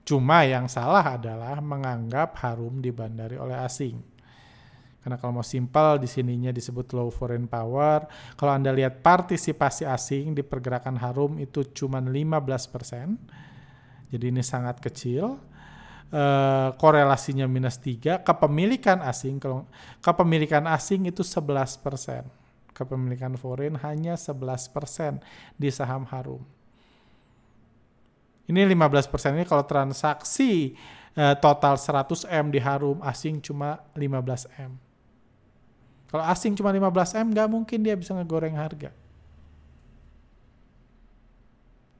Cuma 0.07 0.47
yang 0.47 0.71
salah 0.71 1.19
adalah 1.19 1.59
menganggap 1.59 2.39
harum 2.39 2.79
dibandari 2.79 3.35
oleh 3.35 3.59
asing. 3.59 3.99
Karena 5.03 5.19
kalau 5.19 5.39
mau 5.39 5.43
simpel 5.43 5.99
di 5.99 6.07
sininya 6.07 6.47
disebut 6.47 6.95
low 6.95 7.11
foreign 7.11 7.43
power. 7.43 8.07
Kalau 8.39 8.55
Anda 8.55 8.71
lihat 8.71 9.03
partisipasi 9.03 9.83
asing 9.83 10.31
di 10.31 10.47
pergerakan 10.47 10.95
harum 10.95 11.35
itu 11.43 11.67
cuma 11.75 11.99
15%. 11.99 14.07
Jadi 14.07 14.25
ini 14.31 14.39
sangat 14.39 14.79
kecil. 14.79 15.43
Uh, 16.07 16.71
korelasinya 16.79 17.43
minus 17.43 17.75
3. 17.83 18.23
Kepemilikan 18.23 19.03
asing 19.03 19.43
kepemilikan 19.99 20.71
asing 20.71 21.03
itu 21.03 21.19
11%. 21.19 21.83
Kepemilikan 22.71 23.35
foreign 23.35 23.75
hanya 23.83 24.15
11% 24.15 24.71
di 25.59 25.67
saham 25.67 26.07
harum. 26.07 26.56
Ini 28.47 28.63
15% 28.63 29.35
ini 29.35 29.43
kalau 29.43 29.67
transaksi 29.67 30.71
uh, 31.19 31.35
total 31.35 31.75
100M 31.75 32.47
di 32.47 32.59
Harum 32.63 33.03
asing 33.03 33.43
cuma 33.43 33.83
15M. 33.91 34.71
Kalau 36.07 36.23
asing 36.23 36.55
cuma 36.55 36.71
15M 36.71 37.35
nggak 37.35 37.47
mungkin 37.51 37.83
dia 37.83 37.99
bisa 37.99 38.15
ngegoreng 38.15 38.55
harga. 38.55 38.95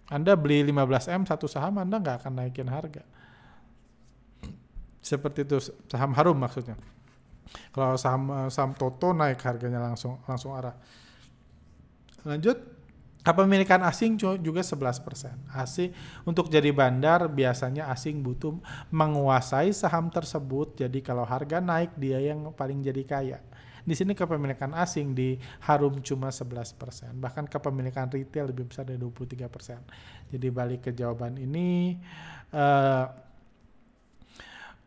Anda 0.08 0.40
beli 0.40 0.64
15M 0.64 1.28
satu 1.28 1.52
saham 1.52 1.84
Anda 1.84 2.00
nggak 2.00 2.24
akan 2.24 2.32
naikin 2.40 2.72
harga. 2.72 3.04
Seperti 5.04 5.44
itu 5.44 5.60
saham 5.92 6.16
Harum 6.16 6.40
maksudnya. 6.40 6.80
Kalau 7.76 8.00
saham 8.00 8.48
saham 8.48 8.72
Toto 8.72 9.12
naik 9.12 9.44
harganya 9.44 9.84
langsung 9.84 10.24
langsung 10.24 10.56
arah. 10.56 10.80
Lanjut 12.24 12.77
Kepemilikan 13.28 13.84
asing 13.84 14.16
juga 14.16 14.64
11%. 14.64 15.52
Asing 15.52 15.92
untuk 16.24 16.48
jadi 16.48 16.72
bandar 16.72 17.28
biasanya 17.28 17.92
asing 17.92 18.24
butuh 18.24 18.56
menguasai 18.88 19.76
saham 19.76 20.08
tersebut. 20.08 20.80
Jadi 20.80 21.04
kalau 21.04 21.28
harga 21.28 21.60
naik 21.60 21.92
dia 22.00 22.24
yang 22.24 22.56
paling 22.56 22.80
jadi 22.80 23.04
kaya. 23.04 23.40
Di 23.84 23.96
sini 24.00 24.16
kepemilikan 24.16 24.72
asing 24.72 25.12
di 25.12 25.36
Harum 25.68 26.00
cuma 26.00 26.32
11%. 26.32 26.80
Bahkan 27.20 27.52
kepemilikan 27.52 28.08
retail 28.08 28.56
lebih 28.56 28.72
besar 28.72 28.88
dari 28.88 29.00
23%. 29.00 30.32
Jadi 30.32 30.48
balik 30.48 30.88
ke 30.88 30.92
jawaban 30.96 31.36
ini 31.36 32.00
uh, 32.56 33.06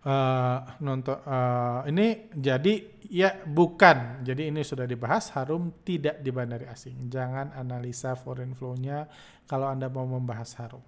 uh, 0.05 0.59
nonton 0.81 1.17
uh, 1.29 1.85
ini 1.89 2.33
jadi 2.33 3.00
ya 3.11 3.43
bukan. 3.43 4.23
Jadi 4.23 4.55
ini 4.55 4.63
sudah 4.63 4.87
dibahas 4.87 5.35
harum 5.35 5.83
tidak 5.83 6.23
di 6.23 6.31
bandari 6.31 6.71
asing. 6.71 7.11
Jangan 7.11 7.53
analisa 7.59 8.15
foreign 8.15 8.55
flow-nya 8.55 9.11
kalau 9.51 9.67
anda 9.67 9.91
mau 9.91 10.07
membahas 10.07 10.55
harum. 10.63 10.83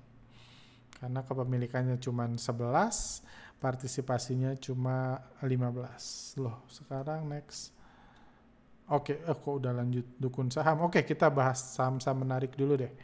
Karena 1.03 1.27
kepemilikannya 1.27 1.99
cuma 1.99 2.31
11 2.31 3.59
partisipasinya 3.59 4.55
cuma 4.59 5.19
15 5.43 6.39
loh 6.39 6.63
sekarang 6.71 7.27
next. 7.27 7.75
Oke 8.91 9.19
okay, 9.19 9.31
oh, 9.31 9.39
kok 9.39 9.55
udah 9.63 9.73
lanjut 9.75 10.07
dukun 10.19 10.47
saham? 10.51 10.87
Oke 10.87 11.03
okay, 11.03 11.15
kita 11.15 11.27
bahas 11.27 11.59
saham-saham 11.75 12.23
menarik 12.23 12.55
dulu 12.55 12.79
deh 12.79 12.95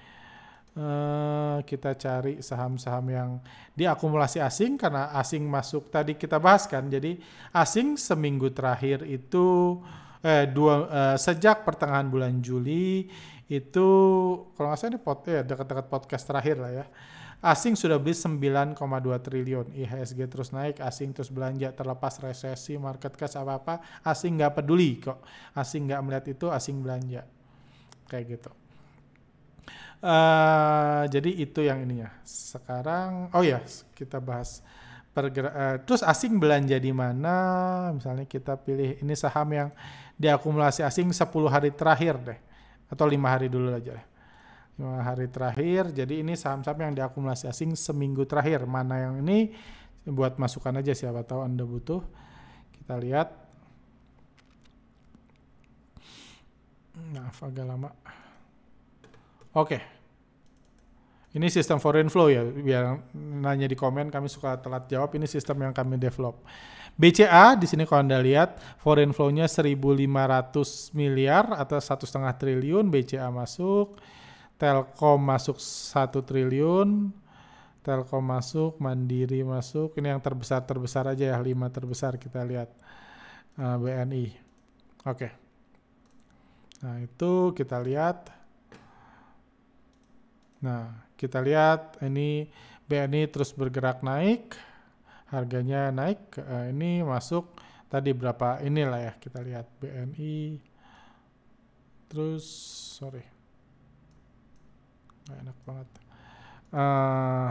Uh, 0.78 1.58
kita 1.66 1.98
cari 1.98 2.38
saham-saham 2.38 3.02
yang 3.10 3.30
diakumulasi 3.74 4.38
asing 4.38 4.78
karena 4.78 5.10
asing 5.18 5.42
masuk 5.42 5.90
tadi 5.90 6.14
kita 6.14 6.38
bahas 6.38 6.70
kan. 6.70 6.86
Jadi 6.86 7.18
asing 7.50 7.98
seminggu 7.98 8.46
terakhir 8.54 9.02
itu 9.02 9.74
eh, 10.22 10.46
dua 10.46 10.86
uh, 10.86 11.16
sejak 11.18 11.66
pertengahan 11.66 12.06
bulan 12.06 12.38
Juli 12.38 13.10
itu 13.50 13.88
kalau 14.54 14.70
nggak 14.70 14.78
salah 14.78 14.92
ini 14.94 15.00
pot 15.02 15.26
ya 15.26 15.42
dekat-dekat 15.42 15.86
podcast 15.90 16.24
terakhir 16.30 16.62
lah 16.62 16.70
ya. 16.70 16.86
Asing 17.42 17.74
sudah 17.74 17.98
beli 17.98 18.14
9,2 18.14 18.78
triliun 19.18 19.66
IHSG 19.74 20.30
terus 20.30 20.54
naik 20.54 20.78
asing 20.78 21.10
terus 21.10 21.30
belanja 21.34 21.74
terlepas 21.74 22.22
resesi 22.22 22.78
market 22.78 23.18
cash 23.18 23.34
apa 23.34 23.58
apa 23.58 23.74
asing 24.06 24.38
nggak 24.38 24.62
peduli 24.62 25.02
kok. 25.02 25.26
Asing 25.58 25.90
nggak 25.90 26.00
melihat 26.06 26.24
itu 26.30 26.46
asing 26.54 26.78
belanja. 26.86 27.26
Kayak 28.06 28.38
gitu 28.38 28.67
Uh, 29.98 31.10
jadi 31.10 31.30
itu 31.42 31.66
yang 31.66 31.82
ininya. 31.82 32.14
Sekarang, 32.22 33.34
oh 33.34 33.42
ya 33.42 33.58
kita 33.98 34.22
bahas 34.22 34.62
pergerak. 35.10 35.50
Uh, 35.50 35.76
terus 35.82 36.06
asing 36.06 36.38
belanja 36.38 36.78
di 36.78 36.94
mana? 36.94 37.34
Misalnya 37.90 38.22
kita 38.22 38.54
pilih 38.54 39.02
ini 39.02 39.14
saham 39.18 39.50
yang 39.50 39.68
diakumulasi 40.14 40.86
asing 40.86 41.10
10 41.10 41.26
hari 41.50 41.74
terakhir 41.74 42.14
deh, 42.22 42.38
atau 42.86 43.10
lima 43.10 43.34
hari 43.34 43.50
dulu 43.50 43.74
aja 43.74 43.98
deh. 43.98 44.06
Lima 44.78 45.02
hari 45.02 45.26
terakhir. 45.26 45.90
Jadi 45.90 46.22
ini 46.22 46.38
saham-saham 46.38 46.78
yang 46.78 46.94
diakumulasi 46.94 47.50
asing 47.50 47.74
seminggu 47.74 48.22
terakhir. 48.22 48.62
Mana 48.70 49.02
yang 49.02 49.14
ini 49.18 49.50
buat 50.06 50.38
masukan 50.38 50.78
aja 50.78 50.94
siapa 50.94 51.26
tahu 51.26 51.42
anda 51.42 51.66
butuh. 51.66 52.06
Kita 52.78 52.94
lihat. 53.02 53.34
Nah, 56.98 57.30
agak 57.30 57.66
lama. 57.66 57.90
Oke. 59.58 59.74
Okay. 59.74 59.82
Ini 61.34 61.44
sistem 61.52 61.76
foreign 61.76 62.08
flow 62.08 62.32
ya, 62.32 62.40
biar 62.40 63.04
nanya 63.12 63.68
di 63.68 63.76
komen 63.76 64.08
kami 64.08 64.32
suka 64.32 64.56
telat 64.62 64.88
jawab. 64.88 65.12
Ini 65.12 65.28
sistem 65.28 65.60
yang 65.60 65.74
kami 65.76 66.00
develop. 66.00 66.40
BCA 66.98 67.54
di 67.54 67.68
sini 67.68 67.84
kalau 67.84 68.02
anda 68.02 68.18
lihat 68.18 68.58
foreign 68.80 69.14
flow-nya 69.14 69.46
1.500 69.46 69.78
miliar 70.96 71.46
atau 71.54 71.78
satu 71.78 72.08
setengah 72.08 72.32
triliun 72.34 72.90
BCA 72.90 73.28
masuk, 73.30 74.00
Telkom 74.58 75.20
masuk 75.22 75.62
satu 75.62 76.24
triliun, 76.24 77.12
Telkom 77.86 78.24
masuk, 78.24 78.80
Mandiri 78.82 79.44
masuk. 79.46 79.94
Ini 79.94 80.16
yang 80.16 80.22
terbesar 80.24 80.66
terbesar 80.66 81.06
aja 81.06 81.34
ya, 81.34 81.38
lima 81.38 81.70
terbesar 81.70 82.18
kita 82.18 82.42
lihat 82.42 82.72
uh, 83.60 83.76
BNI. 83.78 84.26
Oke. 85.06 85.28
Okay. 85.28 85.30
Nah 86.82 86.98
itu 87.04 87.54
kita 87.54 87.78
lihat 87.84 88.37
Nah, 90.58 90.90
kita 91.14 91.38
lihat 91.38 92.02
ini 92.02 92.50
BNI 92.90 93.30
terus 93.30 93.54
bergerak 93.54 94.02
naik, 94.02 94.58
harganya 95.30 95.94
naik. 95.94 96.18
Uh, 96.40 96.72
ini 96.72 97.04
masuk 97.04 97.58
tadi 97.86 98.10
berapa 98.12 98.60
inilah 98.64 99.00
ya 99.00 99.12
kita 99.16 99.38
lihat 99.44 99.66
BNI 99.78 100.58
terus 102.08 102.44
sorry. 102.98 103.22
Nggak 105.28 105.38
enak 105.44 105.58
banget. 105.62 105.88
Uh, 106.68 107.50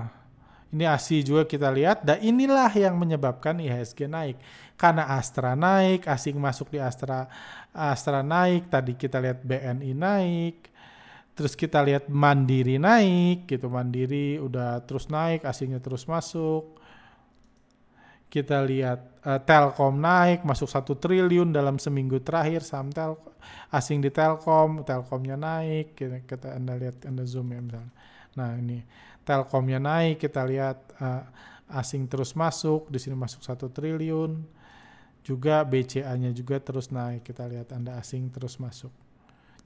ini 0.74 0.84
ASI 0.84 1.24
juga 1.24 1.48
kita 1.48 1.72
lihat. 1.72 2.04
Dan 2.04 2.20
inilah 2.20 2.70
yang 2.76 3.00
menyebabkan 3.00 3.56
IHSG 3.62 4.10
naik. 4.10 4.38
Karena 4.76 5.10
Astra 5.16 5.56
naik 5.56 6.06
asing 6.06 6.38
masuk 6.38 6.76
di 6.76 6.78
Astra 6.78 7.26
Astra 7.72 8.22
naik 8.22 8.70
tadi 8.70 8.94
kita 8.94 9.18
lihat 9.18 9.42
BNI 9.42 9.92
naik 9.94 10.70
terus 11.38 11.54
kita 11.54 11.86
lihat 11.86 12.10
Mandiri 12.10 12.82
naik 12.82 13.46
gitu. 13.46 13.70
Mandiri 13.70 14.42
udah 14.42 14.82
terus 14.90 15.06
naik 15.14 15.46
asingnya 15.46 15.78
terus 15.78 16.10
masuk. 16.10 16.82
Kita 18.28 18.60
lihat 18.66 19.24
uh, 19.24 19.40
Telkom 19.40 20.02
naik 20.02 20.42
masuk 20.42 20.68
satu 20.68 20.98
triliun 20.98 21.54
dalam 21.54 21.78
seminggu 21.78 22.20
terakhir 22.20 22.66
saham 22.66 22.92
tel 22.92 23.16
asing 23.72 24.04
di 24.04 24.12
Telkom 24.12 24.84
Telkomnya 24.84 25.40
naik 25.40 25.96
kita, 25.96 26.26
kita 26.28 26.58
anda 26.58 26.76
lihat 26.76 27.06
anda 27.06 27.24
zoom 27.24 27.54
ya 27.54 27.62
misalnya. 27.62 27.94
Nah 28.36 28.58
ini. 28.58 28.82
Telkomnya 29.28 29.78
naik 29.78 30.24
kita 30.24 30.42
lihat 30.48 30.98
uh, 31.04 31.24
asing 31.78 32.08
terus 32.08 32.32
masuk 32.32 32.88
di 32.90 32.98
sini 32.98 33.14
masuk 33.14 33.46
satu 33.46 33.70
triliun. 33.70 34.42
Juga 35.22 35.62
BCA-nya 35.68 36.32
juga 36.32 36.58
terus 36.64 36.90
naik 36.90 37.28
kita 37.28 37.46
lihat 37.46 37.76
anda 37.76 38.00
asing 38.00 38.32
terus 38.32 38.56
masuk 38.58 38.92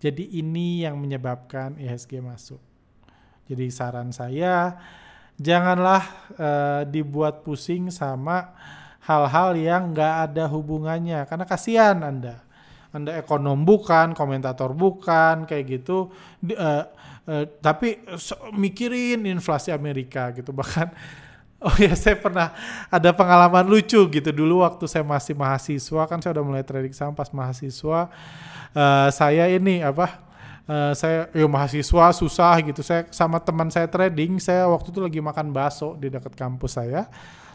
jadi 0.02 0.24
ini 0.42 0.82
yang 0.82 0.98
menyebabkan 0.98 1.78
IHSG 1.78 2.26
masuk. 2.26 2.58
Jadi 3.46 3.70
saran 3.70 4.10
saya 4.10 4.82
janganlah 5.38 6.04
uh, 6.42 6.82
dibuat 6.90 7.46
pusing 7.46 7.94
sama 7.94 8.50
hal-hal 9.06 9.54
yang 9.54 9.94
nggak 9.94 10.34
ada 10.34 10.50
hubungannya. 10.50 11.22
Karena 11.30 11.46
kasihan 11.46 12.02
anda. 12.02 12.42
Anda 12.92 13.22
ekonom 13.22 13.62
bukan 13.62 14.18
komentator 14.18 14.74
bukan 14.74 15.46
kayak 15.46 15.80
gitu. 15.80 16.10
Uh, 16.50 16.84
uh, 17.30 17.46
tapi 17.62 18.02
so, 18.18 18.34
mikirin 18.58 19.30
inflasi 19.30 19.70
Amerika 19.70 20.34
gitu. 20.34 20.50
Bahkan 20.60 20.90
oh 21.62 21.76
ya 21.78 21.94
saya 21.94 22.18
pernah 22.18 22.52
ada 22.90 23.14
pengalaman 23.14 23.64
lucu 23.70 24.02
gitu. 24.10 24.30
Dulu 24.34 24.66
waktu 24.66 24.86
saya 24.90 25.06
masih 25.06 25.38
mahasiswa 25.38 26.02
kan 26.10 26.18
saya 26.20 26.34
udah 26.36 26.46
mulai 26.46 26.64
trading 26.66 26.92
saham 26.92 27.14
pas 27.14 27.30
mahasiswa 27.30 28.10
uh, 28.74 29.08
saya 29.14 29.46
ini 29.48 29.86
apa 29.86 30.20
uh, 30.66 30.92
saya 30.98 31.30
ya 31.32 31.46
mahasiswa 31.46 32.06
susah 32.18 32.56
gitu. 32.66 32.82
Saya 32.82 33.06
sama 33.14 33.38
teman 33.38 33.70
saya 33.70 33.86
trading 33.86 34.42
saya 34.42 34.66
waktu 34.68 34.90
itu 34.90 35.00
lagi 35.00 35.20
makan 35.22 35.54
bakso 35.54 35.94
di 35.96 36.10
dekat 36.10 36.34
kampus 36.34 36.82
saya 36.82 37.06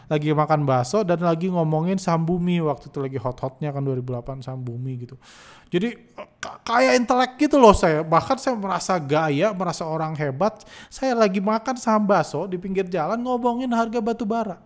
lagi 0.07 0.31
makan 0.31 0.63
bakso 0.63 1.03
dan 1.03 1.19
lagi 1.19 1.51
ngomongin 1.51 1.99
saham 1.99 2.23
bumi 2.23 2.63
waktu 2.63 2.87
itu 2.87 2.99
lagi 3.03 3.19
hot-hotnya 3.19 3.75
kan 3.75 3.83
2008 3.83 4.39
saham 4.39 4.63
bumi 4.63 5.03
gitu. 5.03 5.19
Jadi 5.67 6.15
kayak 6.63 6.93
intelek 7.03 7.31
gitu 7.35 7.59
loh 7.59 7.75
saya. 7.75 8.07
Bahkan 8.07 8.39
saya 8.39 8.55
merasa 8.55 8.95
gaya 9.03 9.51
merasa 9.51 9.83
orang 9.83 10.15
hebat. 10.15 10.63
Saya 10.87 11.11
lagi 11.11 11.43
makan 11.43 11.75
saham 11.75 12.07
bakso 12.07 12.47
di 12.47 12.55
pinggir 12.55 12.87
jalan 12.87 13.19
ngomongin 13.19 13.67
harga 13.75 13.99
batu 13.99 14.23
bara. 14.23 14.63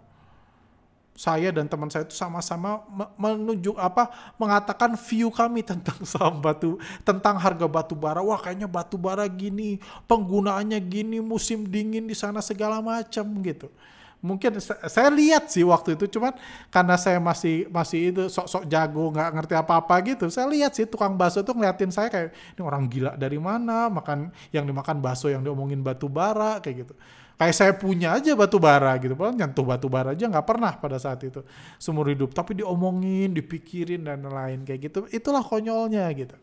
Saya 1.17 1.49
dan 1.49 1.67
teman 1.67 1.89
saya 1.89 2.07
itu 2.07 2.15
sama-sama 2.15 2.81
menunjuk 3.19 3.75
apa 3.75 4.33
mengatakan 4.39 4.95
view 4.95 5.33
kami 5.33 5.65
tentang 5.65 5.97
saham 6.11 6.37
batu 6.37 6.77
tentang 7.01 7.41
harga 7.41 7.65
batu 7.65 7.97
bara. 7.97 8.21
Wah 8.21 8.37
kayaknya 8.37 8.69
batu 8.69 8.93
bara 8.93 9.25
gini 9.25 9.81
penggunaannya 10.05 10.77
gini 10.85 11.17
musim 11.17 11.65
dingin 11.65 12.05
di 12.05 12.13
sana 12.13 12.45
segala 12.45 12.77
macam 12.77 13.25
gitu 13.41 13.73
mungkin 14.21 14.61
saya 14.61 15.09
lihat 15.09 15.49
sih 15.49 15.65
waktu 15.65 15.97
itu 15.97 16.17
cuman 16.17 16.37
karena 16.69 16.95
saya 16.95 17.17
masih 17.17 17.65
masih 17.73 18.13
itu 18.13 18.23
sok-sok 18.29 18.69
jago 18.69 19.09
nggak 19.09 19.29
ngerti 19.33 19.53
apa-apa 19.57 19.95
gitu 20.05 20.29
saya 20.29 20.45
lihat 20.45 20.77
sih 20.77 20.85
tukang 20.85 21.17
bakso 21.17 21.41
tuh 21.41 21.57
ngeliatin 21.57 21.89
saya 21.89 22.07
kayak 22.07 22.29
ini 22.57 22.61
orang 22.61 22.85
gila 22.87 23.11
dari 23.17 23.37
mana? 23.41 23.89
Makan 23.89 24.29
yang 24.53 24.65
dimakan 24.65 25.01
bakso 25.01 25.27
yang 25.27 25.41
diomongin 25.41 25.81
batu 25.81 26.07
bara 26.09 26.61
kayak 26.63 26.87
gitu. 26.87 26.93
Kayak 27.41 27.55
saya 27.57 27.73
punya 27.73 28.13
aja 28.13 28.37
batu 28.37 28.61
bara 28.61 28.93
gitu 29.01 29.17
padahal 29.17 29.33
nyentuh 29.33 29.65
batu 29.65 29.89
bara 29.89 30.13
aja 30.13 30.29
nggak 30.29 30.45
pernah 30.45 30.77
pada 30.77 31.01
saat 31.01 31.25
itu 31.25 31.41
seumur 31.81 32.05
hidup. 32.09 32.33
Tapi 32.37 32.61
diomongin 32.61 33.33
dipikirin 33.33 34.05
dan 34.05 34.21
lain 34.25 34.61
kayak 34.61 34.91
gitu 34.91 34.99
itulah 35.09 35.41
konyolnya 35.41 36.05
gitu. 36.13 36.37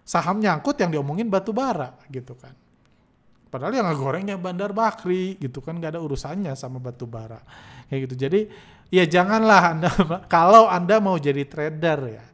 Saham 0.00 0.40
nyangkut 0.40 0.80
yang 0.80 0.90
diomongin 0.90 1.28
batu 1.28 1.52
bara 1.52 1.92
gitu 2.08 2.32
kan 2.40 2.56
padahal 3.50 3.74
yang 3.74 3.90
gorengnya 3.98 4.38
Bandar 4.38 4.70
Bakri 4.70 5.36
gitu 5.36 5.58
kan 5.60 5.76
nggak 5.76 5.98
ada 5.98 6.00
urusannya 6.00 6.54
sama 6.54 6.78
batu 6.78 7.04
bara. 7.04 7.42
Kayak 7.90 8.00
gitu. 8.06 8.14
Jadi 8.26 8.40
ya 8.94 9.04
janganlah 9.04 9.62
anda 9.76 9.90
kalau 10.34 10.70
anda 10.70 11.02
mau 11.02 11.18
jadi 11.18 11.44
trader 11.44 12.00
ya. 12.06 12.24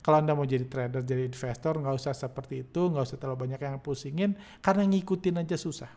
Kalau 0.00 0.16
anda 0.16 0.32
mau 0.32 0.48
jadi 0.48 0.64
trader 0.64 1.04
jadi 1.04 1.28
investor 1.28 1.76
nggak 1.76 1.94
usah 1.98 2.16
seperti 2.16 2.64
itu 2.64 2.88
nggak 2.88 3.04
usah 3.04 3.18
terlalu 3.20 3.50
banyak 3.50 3.60
yang 3.60 3.82
pusingin 3.82 4.32
karena 4.64 4.86
ngikutin 4.86 5.42
aja 5.42 5.58
susah. 5.60 5.90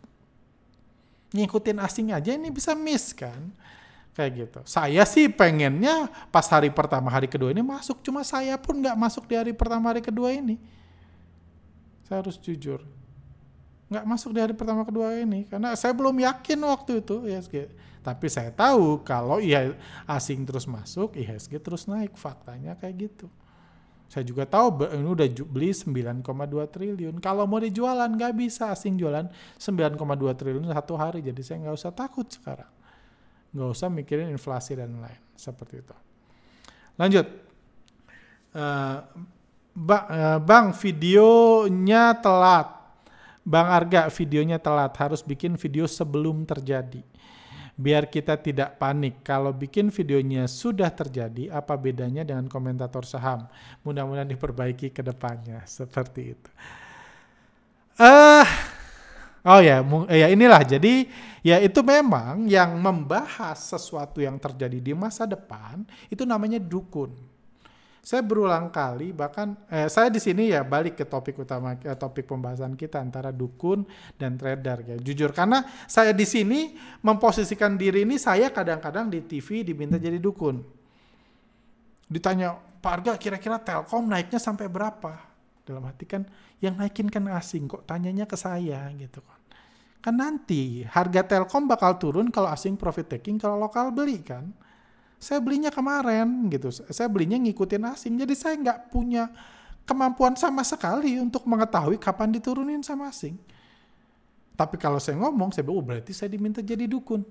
Ngikutin 1.33 1.77
asing 1.79 2.11
aja 2.11 2.33
ini 2.33 2.49
bisa 2.51 2.75
miss 2.75 3.15
kan? 3.15 3.53
Kayak 4.13 4.31
gitu. 4.45 4.59
Saya 4.69 5.01
sih 5.09 5.25
pengennya 5.25 6.05
pas 6.29 6.45
hari 6.45 6.69
pertama 6.69 7.09
hari 7.09 7.25
kedua 7.25 7.49
ini 7.49 7.65
masuk, 7.65 8.05
cuma 8.05 8.21
saya 8.21 8.53
pun 8.61 8.77
nggak 8.77 8.93
masuk 8.93 9.25
di 9.25 9.33
hari 9.33 9.53
pertama 9.57 9.89
hari 9.89 10.05
kedua 10.05 10.29
ini. 10.29 10.61
Saya 12.05 12.21
harus 12.21 12.37
jujur, 12.37 12.85
nggak 13.93 14.05
masuk 14.09 14.33
di 14.33 14.41
hari 14.41 14.57
pertama 14.57 14.81
kedua 14.81 15.13
ini 15.13 15.45
karena 15.45 15.77
saya 15.77 15.93
belum 15.93 16.17
yakin 16.17 16.57
waktu 16.65 17.05
itu 17.05 17.29
IHSG. 17.29 17.55
Tapi 18.03 18.27
saya 18.27 18.51
tahu 18.51 18.99
kalau 19.05 19.39
iya 19.39 19.71
asing 20.09 20.43
terus 20.43 20.67
masuk, 20.67 21.15
IHSG 21.15 21.61
terus 21.63 21.87
naik. 21.87 22.17
Faktanya 22.19 22.75
kayak 22.75 23.07
gitu. 23.07 23.31
Saya 24.11 24.27
juga 24.27 24.43
tahu 24.45 24.83
ini 24.93 25.09
udah 25.09 25.25
beli 25.47 25.71
9,2 25.71 26.21
triliun. 26.69 27.15
Kalau 27.23 27.47
mau 27.47 27.57
dijualan 27.57 28.05
nggak 28.05 28.33
bisa 28.35 28.69
asing 28.69 28.99
jualan 28.99 29.25
9,2 29.57 29.97
triliun 30.35 30.69
satu 30.69 30.93
hari. 30.99 31.23
Jadi 31.23 31.41
saya 31.41 31.63
nggak 31.63 31.75
usah 31.79 31.95
takut 31.95 32.27
sekarang. 32.27 32.69
Nggak 33.55 33.69
usah 33.71 33.87
mikirin 33.89 34.29
inflasi 34.29 34.75
dan 34.75 34.99
lain 34.99 35.21
seperti 35.39 35.81
itu. 35.81 35.95
Lanjut. 36.99 37.25
Uh, 38.53 39.01
bang, 40.43 40.75
videonya 40.75 42.13
telat. 42.19 42.82
Bang 43.43 43.67
Arga, 43.67 44.07
videonya 44.07 44.57
telat. 44.57 44.95
Harus 44.95 45.19
bikin 45.23 45.59
video 45.59 45.83
sebelum 45.87 46.47
terjadi 46.47 47.03
biar 47.73 48.05
kita 48.09 48.37
tidak 48.37 48.77
panik. 48.77 49.25
Kalau 49.25 49.49
bikin 49.49 49.89
videonya 49.89 50.45
sudah 50.45 50.93
terjadi, 50.93 51.49
apa 51.49 51.73
bedanya 51.73 52.21
dengan 52.21 52.45
komentator 52.45 53.05
saham? 53.05 53.49
Mudah-mudahan 53.81 54.29
diperbaiki 54.29 54.93
ke 54.93 55.01
depannya. 55.01 55.65
Seperti 55.65 56.21
itu. 56.37 56.49
Uh, 57.97 58.45
oh 59.45 59.61
ya, 59.61 59.81
ya 60.09 60.27
inilah. 60.29 60.61
Jadi 60.65 61.09
ya 61.45 61.61
itu 61.61 61.81
memang 61.81 62.45
yang 62.49 62.77
membahas 62.77 63.57
sesuatu 63.57 64.21
yang 64.21 64.37
terjadi 64.37 64.81
di 64.81 64.93
masa 64.97 65.29
depan 65.29 65.85
itu 66.09 66.25
namanya 66.25 66.57
dukun 66.57 67.13
saya 68.03 68.19
berulang 68.19 68.67
kali 68.67 69.15
bahkan 69.15 69.55
eh, 69.71 69.87
saya 69.87 70.11
di 70.11 70.19
sini 70.19 70.51
ya 70.51 70.67
balik 70.67 70.99
ke 70.99 71.07
topik 71.07 71.39
utama 71.39 71.79
eh, 71.79 71.95
topik 71.95 72.27
pembahasan 72.27 72.75
kita 72.75 72.99
antara 72.99 73.31
dukun 73.31 73.87
dan 74.19 74.35
trader 74.35 74.83
ya. 74.83 74.95
Jujur 74.99 75.31
karena 75.31 75.63
saya 75.87 76.11
di 76.11 76.27
sini 76.27 76.75
memposisikan 76.99 77.79
diri 77.79 78.03
ini 78.03 78.19
saya 78.19 78.51
kadang-kadang 78.51 79.07
di 79.07 79.23
TV 79.23 79.63
diminta 79.63 79.95
jadi 79.95 80.19
dukun. 80.19 80.59
Ditanya 82.11 82.59
Pak 82.83 82.91
Arga 82.91 83.11
kira-kira 83.15 83.55
Telkom 83.63 84.11
naiknya 84.11 84.37
sampai 84.37 84.67
berapa? 84.67 85.31
Dalam 85.63 85.87
hati 85.87 86.03
kan 86.03 86.27
yang 86.59 86.75
naikin 86.75 87.07
kan 87.07 87.23
asing 87.31 87.71
kok 87.71 87.87
tanyanya 87.87 88.27
ke 88.27 88.35
saya 88.35 88.83
gitu 88.99 89.23
kan. 89.23 89.39
Kan 90.03 90.19
nanti 90.19 90.83
harga 90.83 91.23
Telkom 91.23 91.71
bakal 91.71 91.95
turun 91.95 92.27
kalau 92.27 92.51
asing 92.51 92.75
profit 92.75 93.15
taking 93.15 93.39
kalau 93.39 93.55
lokal 93.55 93.95
beli 93.95 94.19
kan 94.19 94.51
saya 95.23 95.39
belinya 95.39 95.71
kemarin 95.71 96.51
gitu. 96.51 96.67
Saya 96.69 97.07
belinya 97.07 97.39
ngikutin 97.39 97.83
asing. 97.95 98.13
Jadi 98.19 98.35
saya 98.35 98.59
nggak 98.59 98.91
punya 98.91 99.31
kemampuan 99.87 100.35
sama 100.35 100.67
sekali 100.67 101.15
untuk 101.15 101.47
mengetahui 101.47 101.95
kapan 101.95 102.27
diturunin 102.35 102.83
sama 102.83 103.07
asing. 103.07 103.39
Tapi 104.53 104.75
kalau 104.75 104.99
saya 104.99 105.17
ngomong, 105.17 105.55
saya 105.55 105.63
bilang, 105.63 105.79
oh 105.79 105.85
berarti 105.87 106.11
saya 106.11 106.27
diminta 106.27 106.59
jadi 106.59 106.83
dukun. 106.85 107.23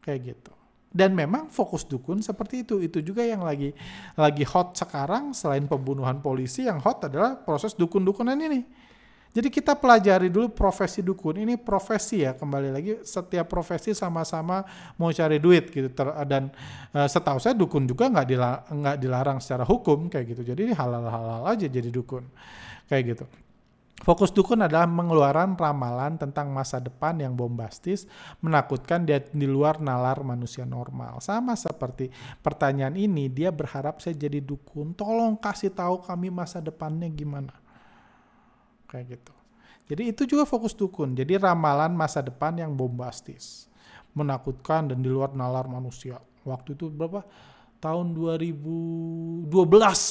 Kayak 0.00 0.34
gitu. 0.34 0.52
Dan 0.88 1.12
memang 1.12 1.52
fokus 1.52 1.84
dukun 1.84 2.24
seperti 2.24 2.64
itu. 2.64 2.80
Itu 2.80 3.04
juga 3.04 3.20
yang 3.20 3.44
lagi 3.44 3.76
lagi 4.16 4.42
hot 4.48 4.72
sekarang 4.72 5.36
selain 5.36 5.68
pembunuhan 5.68 6.24
polisi 6.24 6.64
yang 6.64 6.80
hot 6.80 7.04
adalah 7.04 7.36
proses 7.36 7.76
dukun-dukunan 7.76 8.40
ini 8.40 8.87
jadi 9.28 9.48
kita 9.52 9.76
pelajari 9.76 10.32
dulu 10.32 10.48
profesi 10.48 11.04
dukun. 11.04 11.36
Ini 11.44 11.60
profesi 11.60 12.24
ya, 12.24 12.32
kembali 12.32 12.68
lagi 12.72 12.92
setiap 13.04 13.44
profesi 13.44 13.92
sama-sama 13.92 14.64
mau 14.96 15.12
cari 15.12 15.36
duit 15.36 15.68
gitu. 15.68 15.92
Ter, 15.92 16.08
dan 16.24 16.48
uh, 16.96 17.04
setahu 17.04 17.36
saya 17.36 17.52
dukun 17.52 17.84
juga 17.84 18.08
nggak 18.08 18.26
dilarang, 18.26 18.96
dilarang 18.96 19.38
secara 19.38 19.68
hukum 19.68 20.08
kayak 20.08 20.32
gitu. 20.32 20.42
Jadi 20.54 20.72
halal-halal 20.72 21.44
aja 21.44 21.68
jadi 21.68 21.92
dukun 21.92 22.24
kayak 22.88 23.04
gitu. 23.14 23.26
Fokus 23.98 24.30
dukun 24.30 24.62
adalah 24.62 24.86
mengeluarkan 24.86 25.58
ramalan 25.58 26.14
tentang 26.14 26.54
masa 26.54 26.78
depan 26.78 27.18
yang 27.18 27.34
bombastis, 27.34 28.06
menakutkan 28.38 29.02
dia 29.02 29.18
di 29.18 29.42
luar 29.42 29.82
nalar 29.82 30.22
manusia 30.22 30.62
normal. 30.62 31.18
Sama 31.18 31.58
seperti 31.58 32.06
pertanyaan 32.38 32.94
ini, 32.94 33.26
dia 33.26 33.50
berharap 33.50 33.98
saya 33.98 34.14
jadi 34.14 34.38
dukun, 34.38 34.94
tolong 34.94 35.34
kasih 35.34 35.74
tahu 35.74 36.06
kami 36.06 36.30
masa 36.30 36.62
depannya 36.62 37.10
gimana. 37.10 37.50
Kayak 38.88 39.20
gitu. 39.20 39.34
Jadi 39.88 40.02
itu 40.12 40.22
juga 40.24 40.44
fokus 40.44 40.76
dukun. 40.76 41.16
Jadi 41.16 41.36
ramalan 41.40 41.92
masa 41.92 42.20
depan 42.20 42.56
yang 42.56 42.76
bombastis, 42.76 43.68
menakutkan 44.12 44.92
dan 44.92 45.00
di 45.00 45.08
luar 45.08 45.32
nalar 45.32 45.64
manusia. 45.68 46.20
Waktu 46.44 46.76
itu 46.76 46.88
berapa? 46.92 47.24
tahun 47.78 48.10
2012 48.14 49.46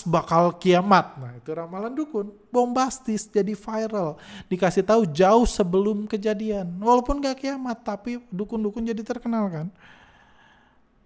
bakal 0.07 0.55
kiamat. 0.55 1.19
Nah, 1.19 1.31
itu 1.35 1.51
ramalan 1.51 1.91
dukun, 1.91 2.31
bombastis, 2.47 3.27
jadi 3.27 3.53
viral. 3.53 4.15
Dikasih 4.47 4.87
tahu 4.87 5.03
jauh 5.11 5.43
sebelum 5.43 6.07
kejadian. 6.07 6.79
Walaupun 6.79 7.19
gak 7.19 7.43
kiamat, 7.43 7.83
tapi 7.83 8.23
dukun-dukun 8.31 8.87
jadi 8.87 9.03
terkenal 9.03 9.51
kan. 9.51 9.67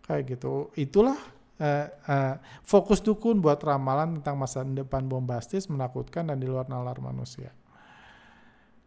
Kayak 0.06 0.38
gitu. 0.38 0.70
Itulah 0.78 1.18
uh, 1.58 1.88
uh, 2.06 2.36
fokus 2.62 3.02
dukun 3.02 3.42
buat 3.42 3.58
ramalan 3.58 4.22
tentang 4.22 4.38
masa 4.38 4.62
depan 4.62 5.02
bombastis, 5.10 5.66
menakutkan 5.66 6.30
dan 6.30 6.38
di 6.38 6.46
luar 6.46 6.70
nalar 6.70 7.02
manusia. 7.02 7.50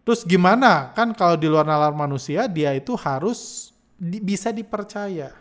Terus 0.05 0.21
gimana? 0.29 0.93
Kan 0.93 1.17
kalau 1.17 1.35
di 1.35 1.49
luar 1.49 1.64
nalar 1.64 1.97
manusia, 1.97 2.45
dia 2.45 2.77
itu 2.77 2.93
harus 2.95 3.73
di, 3.97 4.21
bisa 4.21 4.53
dipercaya 4.53 5.33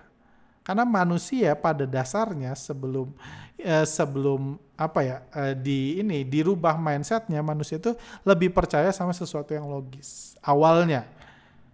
karena 0.64 0.88
manusia 0.88 1.52
pada 1.60 1.84
dasarnya 1.84 2.56
sebelum 2.56 3.12
eh, 3.60 3.84
sebelum 3.84 4.56
apa 4.80 5.00
ya 5.04 5.18
eh, 5.36 5.54
di 5.60 6.00
ini 6.00 6.24
dirubah 6.24 6.80
mindsetnya 6.80 7.44
manusia 7.44 7.78
itu 7.78 7.92
lebih 8.24 8.56
percaya 8.56 8.90
sama 8.96 9.12
sesuatu 9.12 9.52
yang 9.52 9.68
logis 9.68 10.40
awalnya. 10.40 11.04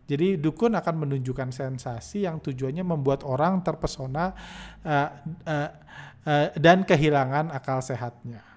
Jadi 0.10 0.42
dukun 0.42 0.74
akan 0.74 1.06
menunjukkan 1.06 1.54
sensasi 1.54 2.26
yang 2.26 2.42
tujuannya 2.42 2.82
membuat 2.82 3.22
orang 3.22 3.62
terpesona 3.62 4.34
uh, 4.82 5.08
uh, 5.46 5.70
uh, 6.26 6.48
dan 6.58 6.82
kehilangan 6.82 7.54
akal 7.54 7.78
sehatnya. 7.78 8.49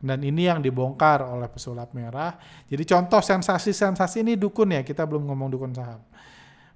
Dan 0.00 0.24
ini 0.24 0.48
yang 0.48 0.64
dibongkar 0.64 1.20
oleh 1.20 1.46
pesulap 1.52 1.92
merah. 1.92 2.40
Jadi 2.64 2.88
contoh 2.88 3.20
sensasi-sensasi 3.20 4.24
ini 4.24 4.32
dukun 4.40 4.72
ya, 4.72 4.80
kita 4.80 5.04
belum 5.04 5.28
ngomong 5.28 5.48
dukun 5.52 5.72
saham. 5.76 6.00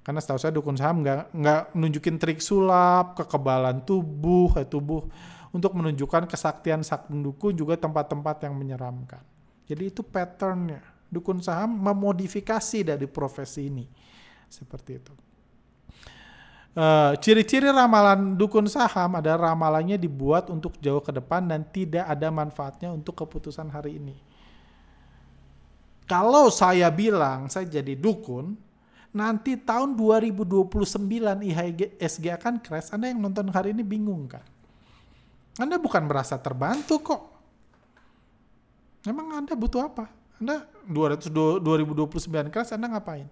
Karena 0.04 0.20
setahu 0.20 0.36
saya 0.36 0.52
dukun 0.52 0.76
saham 0.76 1.00
nggak 1.00 1.32
nggak 1.32 1.62
nunjukin 1.72 2.20
trik 2.20 2.44
sulap, 2.44 3.16
kekebalan 3.16 3.80
tubuh, 3.88 4.52
eh, 4.60 4.68
tubuh 4.68 5.08
untuk 5.56 5.72
menunjukkan 5.72 6.28
kesaktian 6.28 6.84
sakti 6.84 7.16
dukun 7.16 7.56
juga 7.56 7.80
tempat-tempat 7.80 8.44
yang 8.44 8.52
menyeramkan. 8.52 9.24
Jadi 9.64 9.88
itu 9.88 10.04
patternnya. 10.04 10.84
Dukun 11.08 11.40
saham 11.40 11.80
memodifikasi 11.80 12.84
dari 12.84 13.08
profesi 13.08 13.72
ini. 13.72 13.88
Seperti 14.50 14.90
itu. 14.92 15.14
Uh, 16.74 17.14
ciri-ciri 17.22 17.70
ramalan 17.70 18.34
dukun 18.34 18.66
saham 18.66 19.14
ada 19.14 19.38
ramalannya 19.38 19.94
dibuat 19.94 20.50
untuk 20.50 20.74
jauh 20.82 20.98
ke 20.98 21.14
depan 21.14 21.46
dan 21.46 21.62
tidak 21.70 22.02
ada 22.02 22.34
manfaatnya 22.34 22.90
untuk 22.90 23.14
keputusan 23.14 23.70
hari 23.70 24.02
ini. 24.02 24.18
Kalau 26.10 26.50
saya 26.50 26.90
bilang 26.90 27.46
saya 27.46 27.70
jadi 27.70 27.94
dukun, 27.94 28.58
nanti 29.14 29.54
tahun 29.54 29.94
2029 29.94 30.82
IHSG 31.46 32.26
akan 32.42 32.58
crash, 32.58 32.90
Anda 32.90 33.14
yang 33.14 33.22
nonton 33.22 33.54
hari 33.54 33.70
ini 33.70 33.86
bingung 33.86 34.26
kan? 34.26 34.42
Anda 35.54 35.78
bukan 35.78 36.10
merasa 36.10 36.34
terbantu 36.42 36.98
kok. 36.98 37.22
Memang 39.06 39.46
Anda 39.46 39.54
butuh 39.54 39.86
apa? 39.86 40.10
Anda 40.42 40.66
200, 40.90 41.30
2029 41.62 42.50
crash, 42.50 42.74
Anda 42.74 42.90
ngapain? 42.90 43.30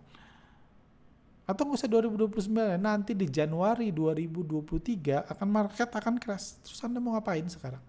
Atau 1.42 1.66
nggak 1.66 1.78
usah 1.82 1.90
2029, 1.90 2.78
nanti 2.78 3.12
di 3.18 3.26
Januari 3.26 3.90
2023 3.90 5.26
akan 5.26 5.48
market 5.50 5.88
akan 5.90 6.14
crash. 6.22 6.62
Terus 6.62 6.80
Anda 6.86 7.02
mau 7.02 7.18
ngapain 7.18 7.44
sekarang? 7.50 7.82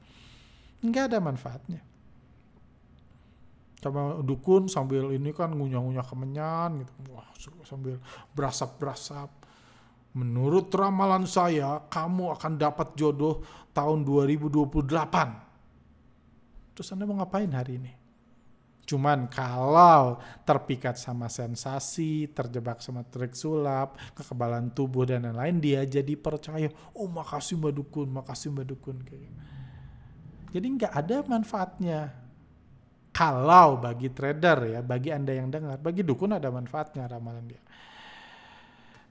Nggak 0.81 1.03
ada 1.13 1.17
manfaatnya. 1.21 1.81
Sama 3.77 4.23
dukun 4.23 4.71
sambil 4.71 5.11
ini 5.11 5.35
kan 5.35 5.53
ngunyah-ngunyah 5.53 6.07
kemenyan 6.07 6.81
gitu. 6.81 6.91
Wah 7.13 7.29
sambil 7.67 7.99
berasap-berasap. 8.33 9.29
Menurut 10.13 10.69
ramalan 10.73 11.25
saya 11.25 11.81
kamu 11.89 12.37
akan 12.37 12.53
dapat 12.57 12.93
jodoh 12.93 13.41
tahun 13.73 14.05
2028 14.05 15.53
terus 16.77 16.89
anda 16.93 17.05
mau 17.05 17.17
ngapain 17.21 17.49
hari 17.49 17.81
ini 17.81 17.91
cuman 18.83 19.31
kalau 19.31 20.19
terpikat 20.43 20.99
sama 20.99 21.31
sensasi 21.31 22.27
terjebak 22.35 22.83
sama 22.83 23.07
trik 23.07 23.31
sulap 23.31 23.95
kekebalan 24.11 24.75
tubuh 24.75 25.07
dan 25.07 25.23
lain-lain 25.23 25.57
dia 25.63 25.81
jadi 25.87 26.13
percaya 26.19 26.67
oh 26.95 27.07
makasih 27.07 27.55
mbak 27.55 27.73
dukun 27.79 28.11
makasih 28.11 28.51
mbak 28.51 28.67
dukun 28.67 28.99
gitu. 29.07 29.27
jadi 30.51 30.67
nggak 30.67 30.93
ada 30.93 31.17
manfaatnya 31.23 32.23
kalau 33.13 33.77
bagi 33.77 34.09
trader 34.09 34.73
ya, 34.73 34.81
bagi 34.81 35.13
Anda 35.13 35.37
yang 35.37 35.53
dengar, 35.53 35.77
bagi 35.77 36.01
dukun 36.01 36.33
ada 36.33 36.49
manfaatnya 36.49 37.05
ramalan 37.05 37.45
dia. 37.45 37.61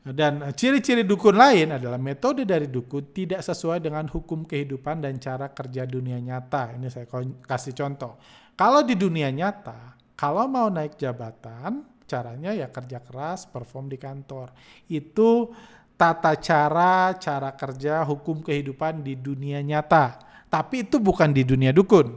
Dan 0.03 0.43
ciri-ciri 0.59 1.07
dukun 1.07 1.39
lain 1.39 1.79
adalah 1.79 1.95
metode 2.03 2.43
dari 2.43 2.67
dukun 2.67 3.15
tidak 3.15 3.39
sesuai 3.47 3.79
dengan 3.79 4.11
hukum 4.11 4.43
kehidupan 4.43 4.99
dan 4.99 5.23
cara 5.23 5.55
kerja 5.55 5.87
dunia 5.87 6.19
nyata. 6.19 6.75
Ini 6.75 6.91
saya 6.91 7.07
kasih 7.47 7.79
contoh. 7.79 8.19
Kalau 8.63 8.87
di 8.87 8.95
dunia 8.95 9.27
nyata, 9.35 9.99
kalau 10.15 10.47
mau 10.47 10.71
naik 10.71 10.95
jabatan, 10.95 11.83
caranya 12.07 12.55
ya 12.55 12.71
kerja 12.71 13.03
keras, 13.03 13.43
perform 13.43 13.91
di 13.91 13.99
kantor. 13.99 14.55
Itu 14.87 15.51
tata 15.99 16.39
cara, 16.39 17.11
cara 17.19 17.51
kerja, 17.59 18.07
hukum 18.07 18.39
kehidupan 18.39 19.03
di 19.03 19.19
dunia 19.19 19.59
nyata. 19.67 20.15
Tapi 20.47 20.87
itu 20.87 21.03
bukan 21.03 21.35
di 21.35 21.43
dunia 21.43 21.75
dukun. 21.75 22.15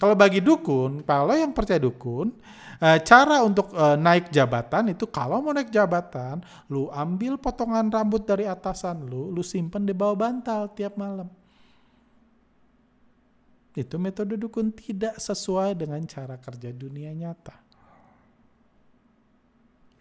Kalau 0.00 0.16
bagi 0.16 0.40
dukun, 0.40 1.04
kalau 1.04 1.36
yang 1.36 1.52
percaya 1.52 1.76
dukun, 1.76 2.32
eh, 2.80 3.04
cara 3.04 3.44
untuk 3.44 3.68
eh, 3.76 4.00
naik 4.00 4.32
jabatan 4.32 4.96
itu 4.96 5.04
kalau 5.12 5.44
mau 5.44 5.52
naik 5.52 5.68
jabatan, 5.68 6.40
lu 6.72 6.88
ambil 6.88 7.36
potongan 7.36 7.92
rambut 7.92 8.24
dari 8.24 8.48
atasan 8.48 9.04
lu, 9.04 9.28
lu 9.28 9.44
simpen 9.44 9.84
di 9.84 9.92
bawah 9.92 10.16
bantal 10.16 10.72
tiap 10.72 10.96
malam. 10.96 11.28
Itu 13.78 13.94
metode 14.02 14.34
dukun 14.34 14.74
tidak 14.74 15.22
sesuai 15.22 15.78
dengan 15.78 16.02
cara 16.10 16.34
kerja 16.34 16.74
dunia 16.74 17.14
nyata. 17.14 17.54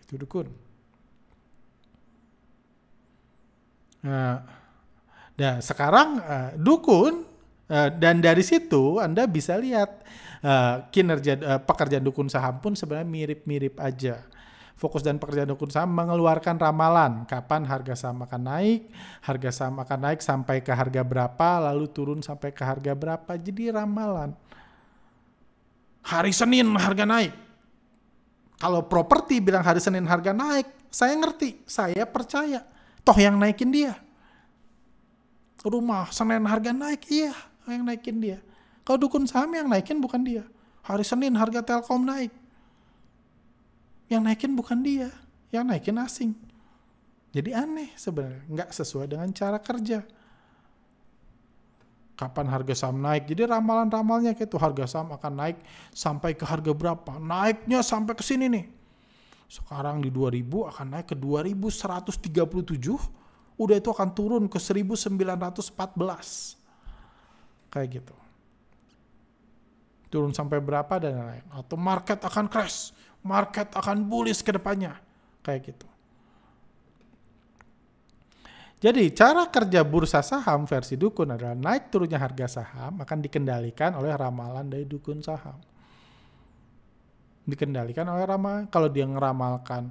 Itu 0.02 0.18
dukun. 0.18 0.50
Nah, 4.02 4.42
nah 5.38 5.54
sekarang 5.62 6.10
uh, 6.18 6.52
dukun 6.58 7.38
Uh, 7.68 7.92
dan 8.00 8.24
dari 8.24 8.40
situ 8.48 8.96
Anda 8.96 9.28
bisa 9.28 9.60
lihat 9.60 10.00
uh, 10.40 10.88
kinerja 10.88 11.36
uh, 11.44 11.60
pekerjaan 11.60 12.00
dukun 12.00 12.32
saham 12.32 12.64
pun 12.64 12.80
sebenarnya 12.80 13.04
mirip-mirip 13.04 13.76
aja. 13.84 14.24
Fokus 14.78 15.02
dan 15.02 15.18
pekerjaan 15.18 15.50
dukun 15.50 15.74
saham 15.74 15.90
mengeluarkan 15.90 16.62
ramalan 16.62 17.26
kapan 17.26 17.66
harga 17.66 17.98
saham 17.98 18.22
akan 18.22 18.42
naik, 18.46 18.94
harga 19.26 19.50
saham 19.50 19.82
akan 19.82 20.00
naik 20.06 20.22
sampai 20.22 20.62
ke 20.62 20.70
harga 20.70 21.02
berapa, 21.02 21.74
lalu 21.74 21.90
turun 21.90 22.22
sampai 22.22 22.54
ke 22.54 22.62
harga 22.62 22.94
berapa. 22.94 23.32
Jadi 23.42 23.74
ramalan. 23.74 24.38
Hari 26.06 26.30
Senin 26.30 26.70
harga 26.78 27.10
naik. 27.10 27.34
Kalau 28.62 28.86
properti 28.86 29.42
bilang 29.42 29.66
hari 29.66 29.82
Senin 29.82 30.06
harga 30.06 30.30
naik, 30.30 30.70
saya 30.94 31.18
ngerti, 31.18 31.66
saya 31.66 32.06
percaya. 32.06 32.62
Toh 33.02 33.18
yang 33.18 33.34
naikin 33.34 33.74
dia. 33.74 33.98
Rumah 35.66 36.14
Senin 36.14 36.46
harga 36.46 36.70
naik, 36.70 37.02
iya 37.10 37.34
yang 37.66 37.82
naikin 37.82 38.22
dia. 38.22 38.40
Kalau 38.86 39.02
dukun 39.02 39.26
saham 39.26 39.50
yang 39.58 39.66
naikin 39.66 39.98
bukan 39.98 40.22
dia. 40.22 40.46
Hari 40.86 41.02
Senin 41.02 41.34
harga 41.34 41.66
Telkom 41.66 42.06
naik. 42.06 42.30
Yang 44.08 44.22
naikin 44.24 44.56
bukan 44.56 44.80
dia. 44.84 45.12
Yang 45.52 45.64
naikin 45.68 45.98
asing. 46.00 46.32
Jadi 47.32 47.54
aneh 47.54 47.92
sebenarnya. 48.00 48.44
Nggak 48.48 48.72
sesuai 48.72 49.08
dengan 49.12 49.28
cara 49.36 49.60
kerja. 49.60 50.04
Kapan 52.18 52.50
harga 52.50 52.74
saham 52.74 52.98
naik? 52.98 53.30
Jadi 53.30 53.46
ramalan-ramalnya 53.46 54.34
kayak 54.34 54.50
itu 54.50 54.58
harga 54.58 54.90
saham 54.90 55.14
akan 55.14 55.34
naik 55.38 55.62
sampai 55.94 56.34
ke 56.34 56.50
harga 56.50 56.74
berapa? 56.74 57.22
Naiknya 57.22 57.86
sampai 57.86 58.18
ke 58.18 58.26
sini 58.26 58.50
nih. 58.50 58.66
Sekarang 59.46 60.02
di 60.02 60.10
2000 60.10 60.66
akan 60.74 60.88
naik 60.98 61.14
ke 61.14 61.16
2137. 61.16 62.66
Udah 63.58 63.76
itu 63.78 63.90
akan 63.94 64.10
turun 64.18 64.50
ke 64.50 64.58
1914 64.58 66.58
kayak 67.78 68.02
gitu 68.02 68.16
turun 70.08 70.32
sampai 70.32 70.64
berapa 70.64 70.90
dan 70.98 71.20
lain-lain 71.20 71.46
atau 71.52 71.76
market 71.76 72.20
akan 72.24 72.48
crash 72.48 72.96
market 73.24 73.74
akan 73.74 74.06
bullish 74.06 74.42
ke 74.42 74.52
depannya 74.54 74.98
kayak 75.42 75.74
gitu 75.74 75.88
jadi 78.78 79.10
cara 79.10 79.50
kerja 79.50 79.82
bursa 79.82 80.22
saham 80.22 80.70
versi 80.70 80.94
dukun 80.94 81.34
adalah 81.34 81.58
naik 81.58 81.90
turunnya 81.90 82.22
harga 82.22 82.62
saham 82.62 83.02
akan 83.02 83.18
dikendalikan 83.26 83.98
oleh 83.98 84.14
ramalan 84.14 84.70
dari 84.70 84.86
dukun 84.86 85.18
saham. 85.26 85.58
dikendalikan 87.48 88.04
oleh 88.12 88.28
rama. 88.28 88.68
Kalau 88.68 88.92
dia 88.92 89.08
ngeramalkan 89.08 89.90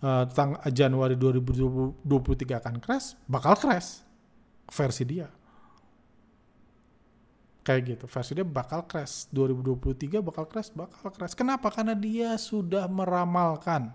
uh, 0.00 0.24
Januari 0.72 1.20
2023 1.20 2.00
akan 2.64 2.74
crash, 2.80 3.12
bakal 3.28 3.54
crash 3.60 4.00
versi 4.72 5.04
dia. 5.04 5.28
Kayak 7.64 7.96
gitu, 7.96 8.04
versi 8.04 8.36
dia 8.36 8.44
bakal 8.44 8.84
crash. 8.84 9.32
2023 9.32 10.20
bakal 10.20 10.44
crash, 10.44 10.68
bakal 10.76 11.08
crash. 11.16 11.32
Kenapa? 11.32 11.72
Karena 11.72 11.96
dia 11.96 12.36
sudah 12.36 12.84
meramalkan. 12.84 13.88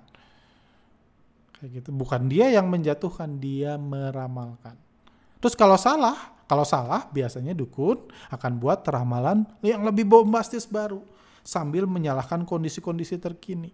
Kayak 1.61 1.85
gitu. 1.85 1.89
Bukan 1.93 2.25
dia 2.25 2.49
yang 2.49 2.65
menjatuhkan, 2.65 3.37
dia 3.37 3.77
meramalkan. 3.77 4.73
Terus 5.37 5.53
kalau 5.53 5.77
salah, 5.77 6.33
kalau 6.49 6.65
salah 6.65 7.05
biasanya 7.13 7.53
dukun 7.53 8.09
akan 8.33 8.57
buat 8.57 8.81
ramalan 8.89 9.45
yang 9.61 9.85
lebih 9.85 10.09
bombastis 10.09 10.65
baru 10.65 11.05
sambil 11.45 11.85
menyalahkan 11.85 12.41
kondisi-kondisi 12.49 13.21
terkini. 13.21 13.69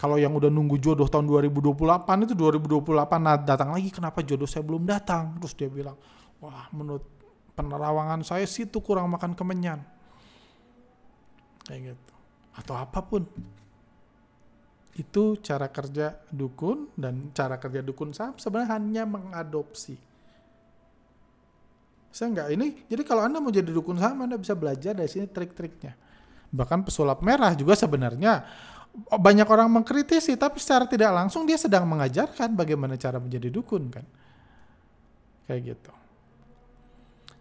Kalau 0.00 0.16
yang 0.16 0.32
udah 0.32 0.48
nunggu 0.48 0.80
jodoh 0.80 1.04
tahun 1.04 1.28
2028 1.28 2.24
itu 2.24 2.32
2028 2.32 2.96
nah 3.20 3.36
datang 3.36 3.76
lagi 3.76 3.92
kenapa 3.92 4.24
jodoh 4.24 4.48
saya 4.48 4.64
belum 4.64 4.88
datang? 4.88 5.36
Terus 5.36 5.52
dia 5.52 5.68
bilang, 5.68 6.00
wah 6.40 6.66
menurut 6.72 7.04
penerawangan 7.54 8.24
saya 8.24 8.48
sih 8.48 8.64
itu 8.64 8.80
kurang 8.80 9.12
makan 9.12 9.36
kemenyan. 9.36 9.84
Kayak 11.68 11.94
gitu. 11.94 12.14
Atau 12.56 12.74
apa 12.76 13.00
pun. 13.04 13.28
Itu 14.96 15.38
cara 15.38 15.70
kerja 15.70 16.18
dukun 16.28 16.90
dan 16.98 17.30
cara 17.30 17.56
kerja 17.56 17.80
dukun 17.80 18.10
saham 18.10 18.36
sebenarnya 18.36 18.76
hanya 18.76 19.02
mengadopsi. 19.06 19.96
Saya 22.10 22.26
enggak 22.34 22.48
ini, 22.58 22.66
jadi 22.90 23.06
kalau 23.06 23.22
Anda 23.22 23.38
mau 23.38 23.54
jadi 23.54 23.70
dukun 23.70 24.02
saham 24.02 24.26
Anda 24.26 24.34
bisa 24.34 24.58
belajar 24.58 24.98
dari 24.98 25.06
sini 25.06 25.30
trik-triknya. 25.30 25.94
Bahkan 26.50 26.82
pesulap 26.82 27.22
merah 27.22 27.54
juga 27.54 27.78
sebenarnya 27.78 28.42
banyak 28.98 29.46
orang 29.46 29.70
mengkritisi 29.70 30.34
tapi 30.34 30.58
secara 30.58 30.82
tidak 30.82 31.14
langsung 31.14 31.46
dia 31.46 31.54
sedang 31.54 31.86
mengajarkan 31.86 32.58
bagaimana 32.58 32.98
cara 32.98 33.22
menjadi 33.22 33.46
dukun 33.46 33.86
kan 33.86 34.02
kayak 35.46 35.74
gitu 35.74 35.92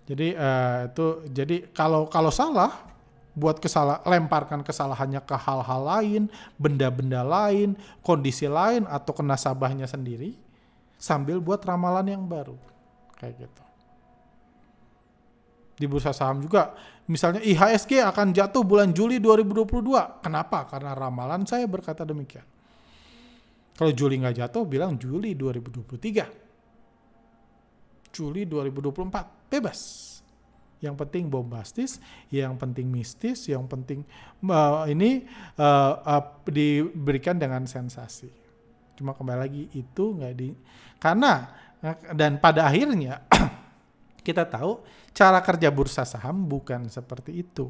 jadi 0.09 0.27
uh, 0.33 0.79
itu 0.89 1.05
jadi 1.29 1.69
kalau 1.69 2.09
kalau 2.09 2.33
salah 2.33 2.89
buat 3.37 3.61
kesalah 3.61 4.01
lemparkan 4.03 4.65
kesalahannya 4.65 5.21
ke 5.21 5.37
hal-hal 5.37 5.81
lain 5.85 6.25
benda-benda 6.57 7.21
lain 7.21 7.77
kondisi 8.01 8.49
lain 8.49 8.89
atau 8.89 9.13
ke 9.13 9.21
nasabahnya 9.21 9.85
sendiri 9.85 10.33
sambil 10.97 11.37
buat 11.37 11.61
ramalan 11.61 12.09
yang 12.09 12.25
baru 12.25 12.57
kayak 13.21 13.47
gitu 13.47 13.69
di 15.79 15.87
bursa 15.87 16.11
saham 16.11 16.43
juga. 16.43 16.75
Misalnya 17.07 17.39
IHSG 17.41 18.03
akan 18.03 18.35
jatuh 18.35 18.67
bulan 18.67 18.91
Juli 18.91 19.15
2022. 19.17 20.21
Kenapa? 20.21 20.67
Karena 20.67 20.91
ramalan 20.93 21.47
saya 21.47 21.63
berkata 21.65 22.03
demikian. 22.03 22.43
Kalau 23.79 23.95
Juli 23.95 24.19
nggak 24.19 24.43
jatuh, 24.43 24.67
bilang 24.67 24.99
Juli 24.99 25.39
2023. 25.39 28.11
Juli 28.11 28.43
2024, 28.43 29.38
bebas. 29.49 30.07
Yang 30.79 30.95
penting 31.05 31.27
bombastis, 31.27 31.99
yang 32.31 32.55
penting 32.55 32.87
mistis, 32.87 33.51
yang 33.51 33.67
penting 33.67 34.07
uh, 34.47 34.87
ini 34.87 35.27
uh, 35.59 35.93
uh, 35.99 36.23
diberikan 36.47 37.35
dengan 37.35 37.67
sensasi. 37.67 38.31
Cuma 38.95 39.11
kembali 39.11 39.39
lagi 39.39 39.63
itu 39.75 40.15
nggak 40.15 40.33
di 40.39 40.55
karena 40.95 41.51
dan 42.15 42.39
pada 42.39 42.67
akhirnya 42.67 43.27
kita 44.27 44.47
tahu 44.47 44.79
cara 45.11 45.43
kerja 45.43 45.67
bursa 45.67 46.07
saham 46.07 46.47
bukan 46.47 46.87
seperti 46.87 47.43
itu. 47.43 47.67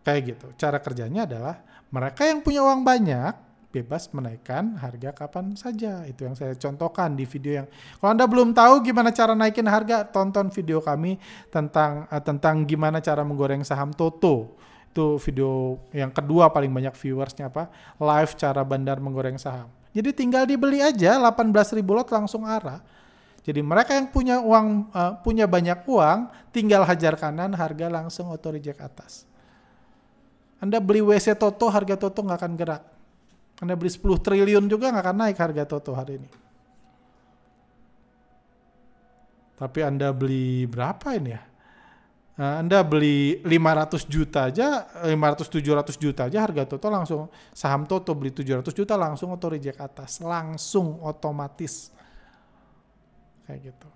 Kayak 0.00 0.20
gitu. 0.24 0.46
Cara 0.56 0.80
kerjanya 0.80 1.28
adalah 1.28 1.60
mereka 1.92 2.24
yang 2.24 2.40
punya 2.40 2.64
uang 2.64 2.80
banyak 2.80 3.45
bebas 3.70 4.08
menaikkan 4.14 4.78
harga 4.78 5.12
kapan 5.12 5.54
saja. 5.58 6.02
Itu 6.06 6.26
yang 6.26 6.34
saya 6.34 6.54
contohkan 6.54 7.14
di 7.14 7.24
video 7.28 7.62
yang 7.62 7.66
kalau 7.98 8.10
Anda 8.14 8.26
belum 8.26 8.54
tahu 8.56 8.82
gimana 8.86 9.10
cara 9.10 9.32
naikin 9.32 9.66
harga, 9.66 10.06
tonton 10.06 10.48
video 10.50 10.82
kami 10.82 11.18
tentang 11.48 12.06
uh, 12.08 12.22
tentang 12.22 12.64
gimana 12.64 13.02
cara 13.02 13.26
menggoreng 13.26 13.62
saham 13.66 13.90
Toto. 13.90 14.56
Itu 14.90 15.20
video 15.20 15.82
yang 15.92 16.10
kedua 16.10 16.48
paling 16.48 16.72
banyak 16.72 16.96
viewersnya 16.96 17.52
apa? 17.52 17.68
Live 18.00 18.38
cara 18.40 18.64
bandar 18.64 19.02
menggoreng 19.02 19.36
saham. 19.36 19.68
Jadi 19.92 20.12
tinggal 20.12 20.44
dibeli 20.44 20.84
aja 20.84 21.16
18.000 21.16 21.80
lot 21.80 22.08
langsung 22.12 22.44
arah 22.44 22.84
jadi 23.46 23.62
mereka 23.62 23.94
yang 23.94 24.10
punya 24.10 24.42
uang 24.42 24.90
uh, 24.90 25.22
punya 25.22 25.46
banyak 25.46 25.86
uang, 25.86 26.50
tinggal 26.50 26.82
hajar 26.82 27.14
kanan, 27.14 27.54
harga 27.54 27.86
langsung 27.86 28.26
auto 28.26 28.50
reject 28.50 28.82
atas. 28.82 29.22
Anda 30.58 30.82
beli 30.82 30.98
WC 30.98 31.38
Toto, 31.38 31.70
harga 31.70 31.94
Toto 31.94 32.26
nggak 32.26 32.42
akan 32.42 32.52
gerak. 32.58 32.82
Anda 33.62 33.72
beli 33.72 33.88
10 33.88 34.04
triliun 34.20 34.64
juga 34.68 34.92
nggak 34.92 35.04
akan 35.04 35.16
naik 35.16 35.38
harga 35.40 35.64
Toto 35.64 35.96
hari 35.96 36.20
ini. 36.20 36.30
Tapi 39.56 39.78
Anda 39.80 40.12
beli 40.12 40.68
berapa 40.68 41.16
ini 41.16 41.30
ya? 41.32 41.42
Uh, 42.36 42.60
anda 42.60 42.84
beli 42.84 43.40
500 43.48 44.12
juta 44.12 44.52
aja, 44.52 44.84
500 45.08 45.48
700 45.48 45.96
juta 45.96 46.28
aja 46.28 46.44
harga 46.44 46.68
Toto 46.68 46.92
langsung 46.92 47.32
saham 47.56 47.88
Toto 47.88 48.12
beli 48.12 48.28
700 48.28 48.76
juta 48.76 48.92
langsung 48.92 49.32
auto 49.32 49.48
reject 49.48 49.80
atas, 49.80 50.20
langsung 50.20 51.00
otomatis 51.00 51.96
kayak 53.48 53.72
gitu. 53.72 53.88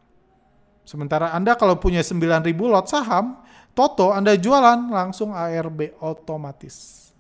Sementara 0.89 1.37
Anda 1.37 1.53
kalau 1.53 1.77
punya 1.77 2.01
9.000 2.01 2.49
lot 2.65 2.89
saham, 2.89 3.45
Toto 3.77 4.09
Anda 4.09 4.33
jualan 4.41 4.89
langsung 4.89 5.37
ARB 5.37 6.01
otomatis. 6.01 7.13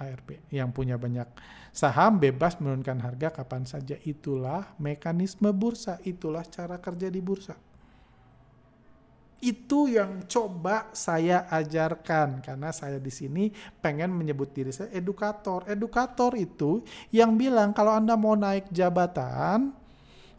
ARB 0.00 0.48
yang 0.48 0.72
punya 0.72 0.96
banyak 0.96 1.28
saham 1.74 2.22
bebas 2.22 2.62
menurunkan 2.62 3.02
harga 3.02 3.34
kapan 3.34 3.66
saja. 3.66 3.98
Itulah 4.06 4.78
mekanisme 4.78 5.50
bursa, 5.50 5.98
itulah 6.06 6.46
cara 6.46 6.78
kerja 6.78 7.10
di 7.10 7.18
bursa. 7.18 7.58
Itu 9.44 9.90
yang 9.90 10.24
coba 10.24 10.88
saya 10.96 11.44
ajarkan 11.52 12.40
karena 12.40 12.72
saya 12.72 12.96
di 12.96 13.12
sini 13.12 13.52
pengen 13.82 14.14
menyebut 14.14 14.54
diri 14.54 14.72
saya 14.72 14.88
edukator. 14.94 15.68
Edukator 15.68 16.32
itu 16.38 16.80
yang 17.12 17.36
bilang 17.36 17.76
kalau 17.76 17.92
Anda 17.92 18.16
mau 18.16 18.38
naik 18.38 18.72
jabatan, 18.72 19.74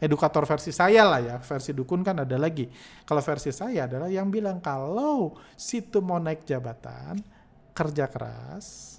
edukator 0.02 0.42
versi 0.42 0.74
saya 0.74 1.06
lah 1.06 1.20
ya, 1.22 1.36
versi 1.38 1.70
dukun 1.70 2.02
kan 2.02 2.18
ada 2.18 2.34
lagi. 2.34 2.66
Kalau 3.06 3.22
versi 3.22 3.54
saya 3.54 3.86
adalah 3.86 4.10
yang 4.10 4.26
bilang 4.26 4.58
kalau 4.58 5.38
situ 5.54 6.02
mau 6.02 6.18
naik 6.18 6.42
jabatan, 6.42 7.22
kerja 7.78 8.10
keras, 8.10 8.98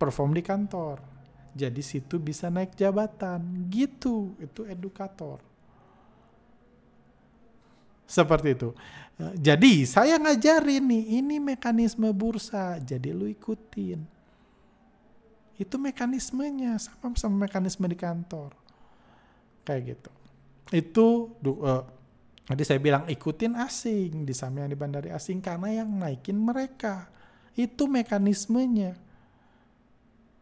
perform 0.00 0.32
di 0.32 0.40
kantor. 0.40 1.04
Jadi 1.52 1.84
situ 1.84 2.16
bisa 2.16 2.48
naik 2.48 2.72
jabatan, 2.72 3.68
gitu. 3.68 4.32
Itu 4.40 4.64
edukator. 4.64 5.44
Seperti 8.08 8.56
itu. 8.56 8.72
Eh, 9.20 9.34
jadi 9.36 9.84
saya 9.84 10.16
ngajarin 10.16 10.80
nih, 10.88 11.04
ini 11.20 11.36
mekanisme 11.36 12.08
bursa, 12.16 12.80
jadi 12.80 13.12
lu 13.12 13.28
ikutin. 13.28 14.00
Itu 15.60 15.76
mekanismenya, 15.76 16.80
sama 16.80 17.12
sama 17.20 17.44
mekanisme 17.44 17.84
di 17.84 17.98
kantor 18.00 18.56
kayak 19.64 19.82
gitu 19.96 20.10
itu 20.70 21.06
uh, 21.46 21.82
tadi 22.46 22.62
saya 22.62 22.78
bilang 22.78 23.06
ikutin 23.06 23.58
asing 23.58 24.26
di 24.26 24.34
yang 24.34 24.70
di 24.70 24.78
bandari 24.78 25.10
asing 25.10 25.42
karena 25.42 25.82
yang 25.82 25.90
naikin 25.90 26.38
mereka 26.38 27.10
itu 27.58 27.90
mekanismenya 27.90 28.94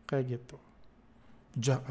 kayak 0.09 0.25
gitu. 0.41 0.57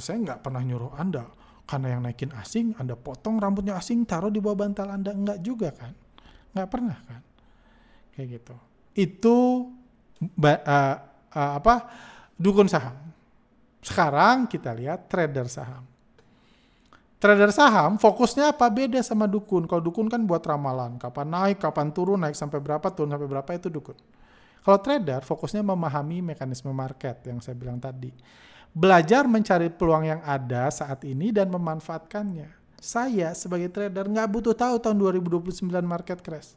Saya 0.01 0.17
nggak 0.17 0.41
pernah 0.41 0.65
nyuruh 0.65 0.97
anda. 0.97 1.30
Karena 1.67 1.93
yang 1.93 2.01
naikin 2.08 2.32
asing 2.32 2.73
anda 2.80 2.95
potong 2.95 3.38
rambutnya 3.38 3.75
asing 3.75 4.08
taruh 4.08 4.34
di 4.34 4.41
bawah 4.41 4.65
bantal 4.65 4.89
anda. 4.89 5.13
Nggak 5.13 5.39
juga 5.45 5.69
kan? 5.75 5.93
Nggak 6.56 6.69
pernah 6.71 6.97
kan? 7.06 7.21
Kayak 8.15 8.27
gitu. 8.41 8.56
Itu 8.97 9.38
uh, 10.17 10.97
uh, 11.38 11.51
apa 11.62 11.73
dukun 12.34 12.65
saham. 12.65 12.95
Sekarang 13.84 14.49
kita 14.49 14.73
lihat 14.73 15.06
trader 15.12 15.45
saham. 15.51 15.86
Trader 17.17 17.51
saham 17.51 17.99
fokusnya 17.99 18.56
apa? 18.56 18.71
Beda 18.71 19.03
sama 19.03 19.27
dukun. 19.27 19.67
Kalau 19.67 19.84
dukun 19.84 20.08
kan 20.08 20.23
buat 20.23 20.41
ramalan, 20.45 20.95
kapan 21.01 21.27
naik, 21.27 21.58
kapan 21.60 21.91
turun, 21.91 22.21
naik 22.21 22.38
sampai 22.38 22.63
berapa, 22.63 22.88
turun 22.93 23.12
sampai 23.12 23.27
berapa 23.27 23.49
itu 23.58 23.67
dukun. 23.67 23.97
Kalau 24.62 24.80
trader 24.84 25.22
fokusnya 25.24 25.63
memahami 25.63 26.22
mekanisme 26.22 26.70
market 26.72 27.24
yang 27.26 27.39
saya 27.41 27.56
bilang 27.56 27.82
tadi. 27.82 28.12
Belajar 28.72 29.26
mencari 29.26 29.74
peluang 29.74 30.06
yang 30.06 30.22
ada 30.22 30.70
saat 30.70 31.02
ini 31.08 31.34
dan 31.34 31.50
memanfaatkannya. 31.50 32.54
Saya 32.78 33.34
sebagai 33.34 33.74
trader 33.74 34.06
nggak 34.06 34.30
butuh 34.30 34.54
tahu 34.54 34.78
tahun 34.78 34.98
2029 35.02 35.65
market 35.82 36.22
crash. 36.22 36.54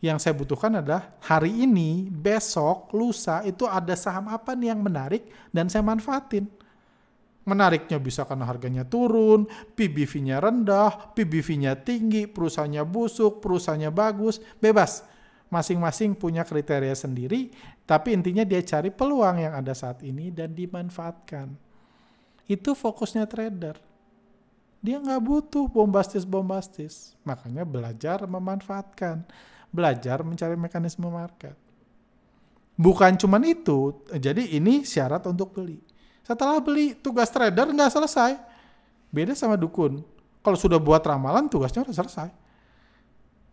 Yang 0.00 0.18
saya 0.24 0.34
butuhkan 0.36 0.80
adalah 0.80 1.16
hari 1.24 1.64
ini, 1.64 2.08
besok, 2.08 2.92
lusa 2.92 3.40
itu 3.44 3.64
ada 3.64 3.96
saham 3.96 4.28
apa 4.28 4.52
nih 4.52 4.72
yang 4.72 4.80
menarik 4.84 5.28
dan 5.48 5.68
saya 5.68 5.80
manfaatin 5.80 6.44
Menariknya 7.44 8.00
bisa 8.00 8.24
karena 8.24 8.48
harganya 8.48 8.88
turun, 8.88 9.44
PBV-nya 9.76 10.40
rendah, 10.40 11.12
PBV-nya 11.12 11.76
tinggi, 11.84 12.24
perusahaannya 12.24 12.80
busuk, 12.88 13.44
perusahaannya 13.44 13.92
bagus, 13.92 14.40
bebas. 14.56 15.04
Masing-masing 15.52 16.16
punya 16.16 16.42
kriteria 16.42 16.96
sendiri, 16.96 17.52
tapi 17.84 18.16
intinya 18.16 18.42
dia 18.42 18.64
cari 18.64 18.90
peluang 18.90 19.44
yang 19.44 19.54
ada 19.54 19.76
saat 19.76 20.02
ini 20.02 20.32
dan 20.32 20.56
dimanfaatkan. 20.56 21.52
Itu 22.48 22.76
fokusnya 22.76 23.24
trader. 23.28 23.76
Dia 24.84 25.00
nggak 25.00 25.22
butuh 25.24 25.64
bombastis-bombastis. 25.72 27.16
Makanya 27.24 27.64
belajar 27.64 28.28
memanfaatkan. 28.28 29.24
Belajar 29.72 30.20
mencari 30.20 30.56
mekanisme 30.60 31.08
market. 31.08 31.56
Bukan 32.74 33.14
cuma 33.16 33.38
itu, 33.46 34.02
jadi 34.18 34.42
ini 34.58 34.82
syarat 34.82 35.22
untuk 35.30 35.54
beli. 35.54 35.78
Setelah 36.26 36.58
beli, 36.58 36.92
tugas 36.98 37.30
trader 37.30 37.70
nggak 37.70 37.92
selesai. 37.94 38.34
Beda 39.14 39.32
sama 39.38 39.54
dukun. 39.54 40.02
Kalau 40.42 40.58
sudah 40.58 40.76
buat 40.82 41.00
ramalan, 41.00 41.46
tugasnya 41.46 41.86
udah 41.86 41.96
selesai. 41.96 42.28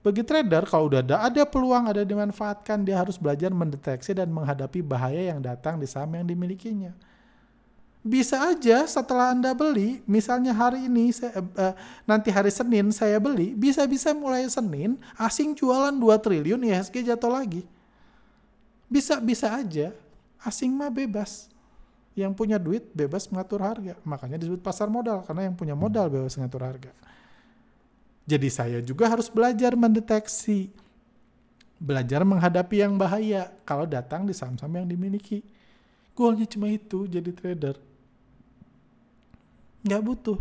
Bagi 0.02 0.26
trader, 0.26 0.66
kalau 0.66 0.90
udah 0.90 1.06
ada, 1.06 1.18
ada 1.22 1.44
peluang, 1.46 1.86
ada 1.86 2.02
dimanfaatkan, 2.02 2.82
dia 2.82 2.98
harus 2.98 3.22
belajar 3.22 3.54
mendeteksi 3.54 4.18
dan 4.18 4.34
menghadapi 4.34 4.82
bahaya 4.82 5.30
yang 5.30 5.38
datang 5.38 5.78
di 5.78 5.86
saham 5.86 6.10
yang 6.18 6.26
dimilikinya. 6.26 6.90
Bisa 8.02 8.50
aja 8.50 8.82
setelah 8.90 9.30
Anda 9.30 9.54
beli, 9.54 10.02
misalnya 10.10 10.58
hari 10.58 10.90
ini, 10.90 11.14
saya, 11.14 11.38
uh, 11.38 11.78
nanti 12.10 12.34
hari 12.34 12.50
Senin 12.50 12.90
saya 12.90 13.22
beli, 13.22 13.54
bisa-bisa 13.54 14.10
mulai 14.10 14.50
Senin, 14.50 14.98
asing 15.22 15.54
jualan 15.54 15.94
2 15.94 16.02
triliun, 16.18 16.66
IHSG 16.66 17.06
jatuh 17.06 17.30
lagi 17.30 17.62
bisa-bisa 18.92 19.56
aja, 19.56 19.96
asing 20.44 20.76
mah 20.76 20.92
bebas. 20.92 21.48
Yang 22.12 22.36
punya 22.36 22.60
duit 22.60 22.92
bebas 22.92 23.32
mengatur 23.32 23.64
harga. 23.64 23.96
Makanya 24.04 24.36
disebut 24.36 24.60
pasar 24.60 24.92
modal, 24.92 25.24
karena 25.24 25.48
yang 25.48 25.56
punya 25.56 25.80
modal 25.80 26.12
bebas 26.12 26.36
mengatur 26.36 26.68
harga. 26.68 26.92
Jadi 28.26 28.48
saya 28.50 28.80
juga 28.80 29.10
harus 29.10 29.28
belajar 29.28 29.74
mendeteksi. 29.74 30.70
Belajar 31.82 32.22
menghadapi 32.22 32.86
yang 32.86 32.94
bahaya 32.96 33.50
kalau 33.66 33.90
datang 33.90 34.30
di 34.30 34.34
saham-saham 34.38 34.86
yang 34.86 34.88
dimiliki. 34.88 35.42
Goalnya 36.14 36.46
cuma 36.46 36.70
itu, 36.70 37.10
jadi 37.10 37.32
trader. 37.34 37.76
Nggak 39.82 40.02
butuh. 40.06 40.40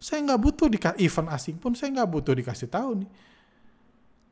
Saya 0.00 0.24
nggak 0.24 0.40
butuh 0.40 0.66
di 0.72 0.78
event 1.04 1.28
asing 1.30 1.60
pun 1.60 1.76
saya 1.76 1.92
nggak 1.94 2.10
butuh 2.10 2.34
dikasih 2.34 2.66
tahu 2.66 3.04
nih 3.04 3.10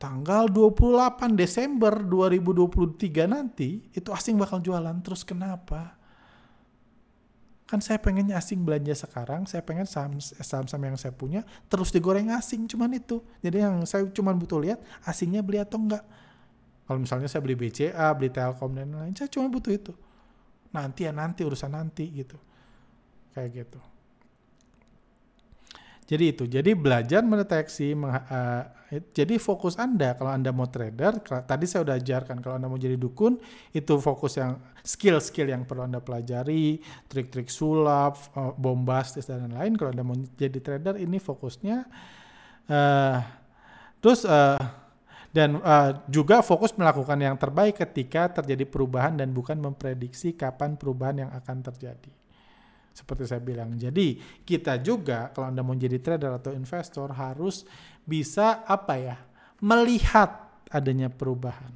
tanggal 0.00 0.48
28 0.48 1.36
Desember 1.36 1.92
2023 1.92 3.28
nanti 3.28 3.84
itu 3.92 4.08
asing 4.08 4.40
bakal 4.40 4.64
jualan 4.64 4.96
terus 5.04 5.20
kenapa? 5.28 5.99
Kan 7.70 7.78
saya 7.78 8.02
pengennya 8.02 8.34
asing 8.34 8.66
belanja 8.66 8.98
sekarang, 8.98 9.46
saya 9.46 9.62
pengen 9.62 9.86
saham-saham 9.86 10.82
yang 10.90 10.98
saya 10.98 11.14
punya 11.14 11.46
terus 11.70 11.94
digoreng 11.94 12.34
asing, 12.34 12.66
cuman 12.66 12.98
itu. 12.98 13.22
Jadi 13.38 13.62
yang 13.62 13.86
saya 13.86 14.10
cuman 14.10 14.34
butuh 14.34 14.58
lihat 14.58 14.82
asingnya 15.06 15.38
beli 15.38 15.62
atau 15.62 15.78
enggak. 15.78 16.02
Kalau 16.90 16.98
misalnya 16.98 17.30
saya 17.30 17.38
beli 17.46 17.54
BCA, 17.54 18.10
beli 18.18 18.34
Telkom 18.34 18.74
dan 18.74 18.90
lain-lain, 18.90 19.14
saya 19.14 19.30
cuma 19.30 19.46
butuh 19.46 19.70
itu. 19.70 19.94
Nanti 20.74 21.06
ya 21.06 21.14
nanti 21.14 21.46
urusan 21.46 21.70
nanti 21.70 22.10
gitu. 22.10 22.34
Kayak 23.30 23.62
gitu. 23.62 23.78
Jadi 26.10 26.24
itu, 26.34 26.44
jadi 26.50 26.74
belajar 26.74 27.22
mendeteksi, 27.22 27.94
uh, 27.94 28.66
jadi 29.14 29.38
fokus 29.38 29.78
Anda 29.78 30.18
kalau 30.18 30.34
Anda 30.34 30.50
mau 30.50 30.66
trader, 30.66 31.22
tadi 31.46 31.70
saya 31.70 31.86
udah 31.86 31.94
ajarkan 31.94 32.42
kalau 32.42 32.58
Anda 32.58 32.66
mau 32.66 32.82
jadi 32.82 32.98
dukun, 32.98 33.38
itu 33.70 33.94
fokus 34.02 34.34
yang 34.34 34.58
skill-skill 34.82 35.54
yang 35.54 35.62
perlu 35.62 35.86
Anda 35.86 36.02
pelajari, 36.02 36.82
trik-trik 37.06 37.46
sulap, 37.46 38.18
uh, 38.34 38.50
bombastis 38.58 39.30
dan 39.30 39.46
lain-lain. 39.46 39.78
Kalau 39.78 39.94
Anda 39.94 40.02
mau 40.02 40.18
jadi 40.34 40.58
trader, 40.58 40.98
ini 40.98 41.22
fokusnya. 41.22 41.86
Uh, 42.66 43.22
terus 44.02 44.26
uh, 44.26 44.58
dan 45.30 45.62
uh, 45.62 45.94
juga 46.10 46.42
fokus 46.42 46.74
melakukan 46.74 47.18
yang 47.22 47.38
terbaik 47.38 47.78
ketika 47.78 48.42
terjadi 48.42 48.66
perubahan 48.66 49.14
dan 49.14 49.30
bukan 49.30 49.62
memprediksi 49.62 50.34
kapan 50.34 50.74
perubahan 50.74 51.22
yang 51.22 51.30
akan 51.30 51.62
terjadi. 51.70 52.19
Seperti 52.90 53.26
saya 53.26 53.40
bilang. 53.40 53.74
Jadi 53.78 54.18
kita 54.42 54.78
juga 54.82 55.30
kalau 55.30 55.48
Anda 55.48 55.62
mau 55.62 55.78
jadi 55.78 55.96
trader 55.98 56.36
atau 56.36 56.52
investor 56.52 57.10
harus 57.14 57.64
bisa 58.04 58.66
apa 58.66 58.94
ya? 58.98 59.16
melihat 59.60 60.48
adanya 60.72 61.12
perubahan. 61.12 61.70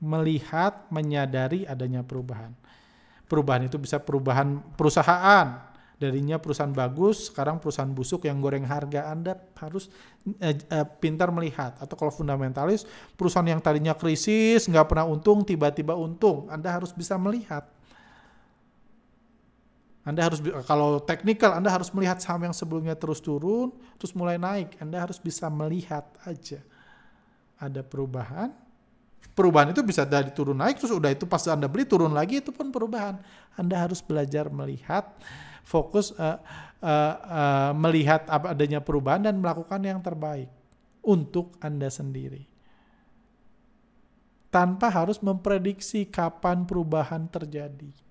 Melihat, 0.00 0.88
menyadari 0.92 1.64
adanya 1.64 2.04
perubahan. 2.04 2.52
Perubahan 3.28 3.68
itu 3.68 3.80
bisa 3.80 3.96
perubahan 3.96 4.60
perusahaan, 4.76 5.56
darinya 5.96 6.36
perusahaan 6.36 6.72
bagus, 6.72 7.32
sekarang 7.32 7.56
perusahaan 7.58 7.88
busuk 7.88 8.28
yang 8.28 8.38
goreng 8.44 8.68
harga 8.68 9.08
Anda 9.08 9.40
harus 9.56 9.88
eh, 10.40 10.56
eh, 10.56 10.86
pintar 11.00 11.32
melihat. 11.32 11.80
Atau 11.80 11.96
kalau 11.96 12.12
fundamentalis, 12.12 12.84
perusahaan 13.16 13.48
yang 13.48 13.60
tadinya 13.60 13.96
krisis, 13.96 14.68
nggak 14.68 14.88
pernah 14.88 15.08
untung, 15.08 15.42
tiba-tiba 15.44 15.96
untung. 15.96 16.48
Anda 16.52 16.76
harus 16.76 16.92
bisa 16.92 17.16
melihat. 17.16 17.64
Anda 20.06 20.22
harus 20.22 20.38
kalau 20.70 21.02
teknikal 21.02 21.58
Anda 21.58 21.66
harus 21.66 21.90
melihat 21.90 22.22
saham 22.22 22.46
yang 22.46 22.54
sebelumnya 22.54 22.94
terus 22.94 23.18
turun, 23.18 23.74
terus 23.98 24.14
mulai 24.14 24.38
naik. 24.38 24.78
Anda 24.78 25.02
harus 25.02 25.18
bisa 25.18 25.50
melihat 25.50 26.06
aja 26.22 26.62
ada 27.58 27.82
perubahan. 27.82 28.54
Perubahan 29.34 29.74
itu 29.74 29.82
bisa 29.82 30.06
dari 30.06 30.30
turun 30.30 30.56
naik 30.56 30.78
terus 30.78 30.94
udah 30.94 31.10
itu 31.10 31.26
pas 31.26 31.42
Anda 31.50 31.66
beli 31.66 31.84
turun 31.84 32.14
lagi 32.14 32.38
itu 32.38 32.54
pun 32.54 32.70
perubahan. 32.70 33.18
Anda 33.58 33.82
harus 33.82 33.98
belajar 33.98 34.46
melihat 34.46 35.10
fokus 35.66 36.14
uh, 36.14 36.38
uh, 36.78 37.14
uh, 37.26 37.70
melihat 37.74 38.30
apa 38.30 38.54
adanya 38.54 38.78
perubahan 38.78 39.26
dan 39.26 39.34
melakukan 39.42 39.82
yang 39.82 39.98
terbaik 39.98 40.46
untuk 41.02 41.58
Anda 41.58 41.90
sendiri. 41.90 42.46
Tanpa 44.54 44.86
harus 44.88 45.18
memprediksi 45.18 46.06
kapan 46.06 46.62
perubahan 46.62 47.26
terjadi 47.26 48.05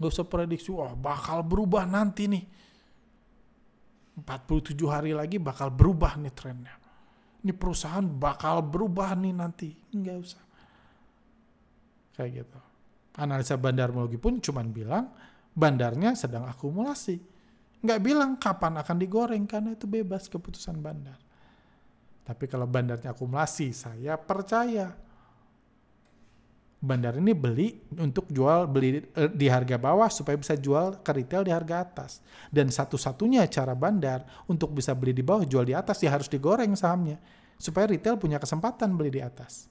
Gak 0.00 0.08
usah 0.16 0.24
prediksi, 0.24 0.72
wah 0.72 0.96
bakal 0.96 1.44
berubah 1.44 1.84
nanti 1.84 2.24
nih. 2.24 2.44
47 4.20 4.76
hari 4.88 5.12
lagi 5.12 5.36
bakal 5.36 5.68
berubah 5.72 6.16
nih 6.16 6.32
trennya. 6.32 6.74
Ini 7.40 7.52
perusahaan 7.56 8.04
bakal 8.04 8.60
berubah 8.60 9.16
nih 9.16 9.32
nanti. 9.32 9.68
Nggak 9.72 10.16
usah. 10.20 10.44
Kayak 12.16 12.44
gitu. 12.44 12.58
Analisa 13.16 13.56
bandarmologi 13.56 14.20
pun 14.20 14.40
cuman 14.40 14.66
bilang 14.72 15.04
bandarnya 15.56 16.12
sedang 16.12 16.44
akumulasi. 16.44 17.16
Nggak 17.80 18.00
bilang 18.04 18.36
kapan 18.36 18.76
akan 18.84 18.96
digoreng 19.00 19.44
karena 19.48 19.72
itu 19.72 19.88
bebas 19.88 20.28
keputusan 20.28 20.76
bandar. 20.84 21.16
Tapi 22.20 22.44
kalau 22.44 22.68
bandarnya 22.68 23.16
akumulasi, 23.16 23.72
saya 23.72 24.20
percaya 24.20 24.92
bandar 26.80 27.20
ini 27.20 27.36
beli 27.36 27.76
untuk 28.00 28.24
jual 28.32 28.64
beli 28.64 29.04
eh, 29.12 29.28
di 29.28 29.46
harga 29.52 29.76
bawah 29.76 30.08
supaya 30.08 30.40
bisa 30.40 30.56
jual 30.56 31.04
ke 31.04 31.12
retail 31.12 31.44
di 31.44 31.52
harga 31.52 31.84
atas. 31.84 32.24
Dan 32.48 32.72
satu-satunya 32.72 33.44
cara 33.52 33.76
bandar 33.76 34.24
untuk 34.48 34.72
bisa 34.72 34.96
beli 34.96 35.12
di 35.12 35.20
bawah 35.20 35.44
jual 35.44 35.68
di 35.68 35.76
atas 35.76 36.00
ya 36.00 36.16
harus 36.16 36.26
digoreng 36.32 36.72
sahamnya 36.72 37.20
supaya 37.60 37.84
retail 37.84 38.16
punya 38.16 38.40
kesempatan 38.40 38.96
beli 38.96 39.20
di 39.20 39.22
atas. 39.22 39.68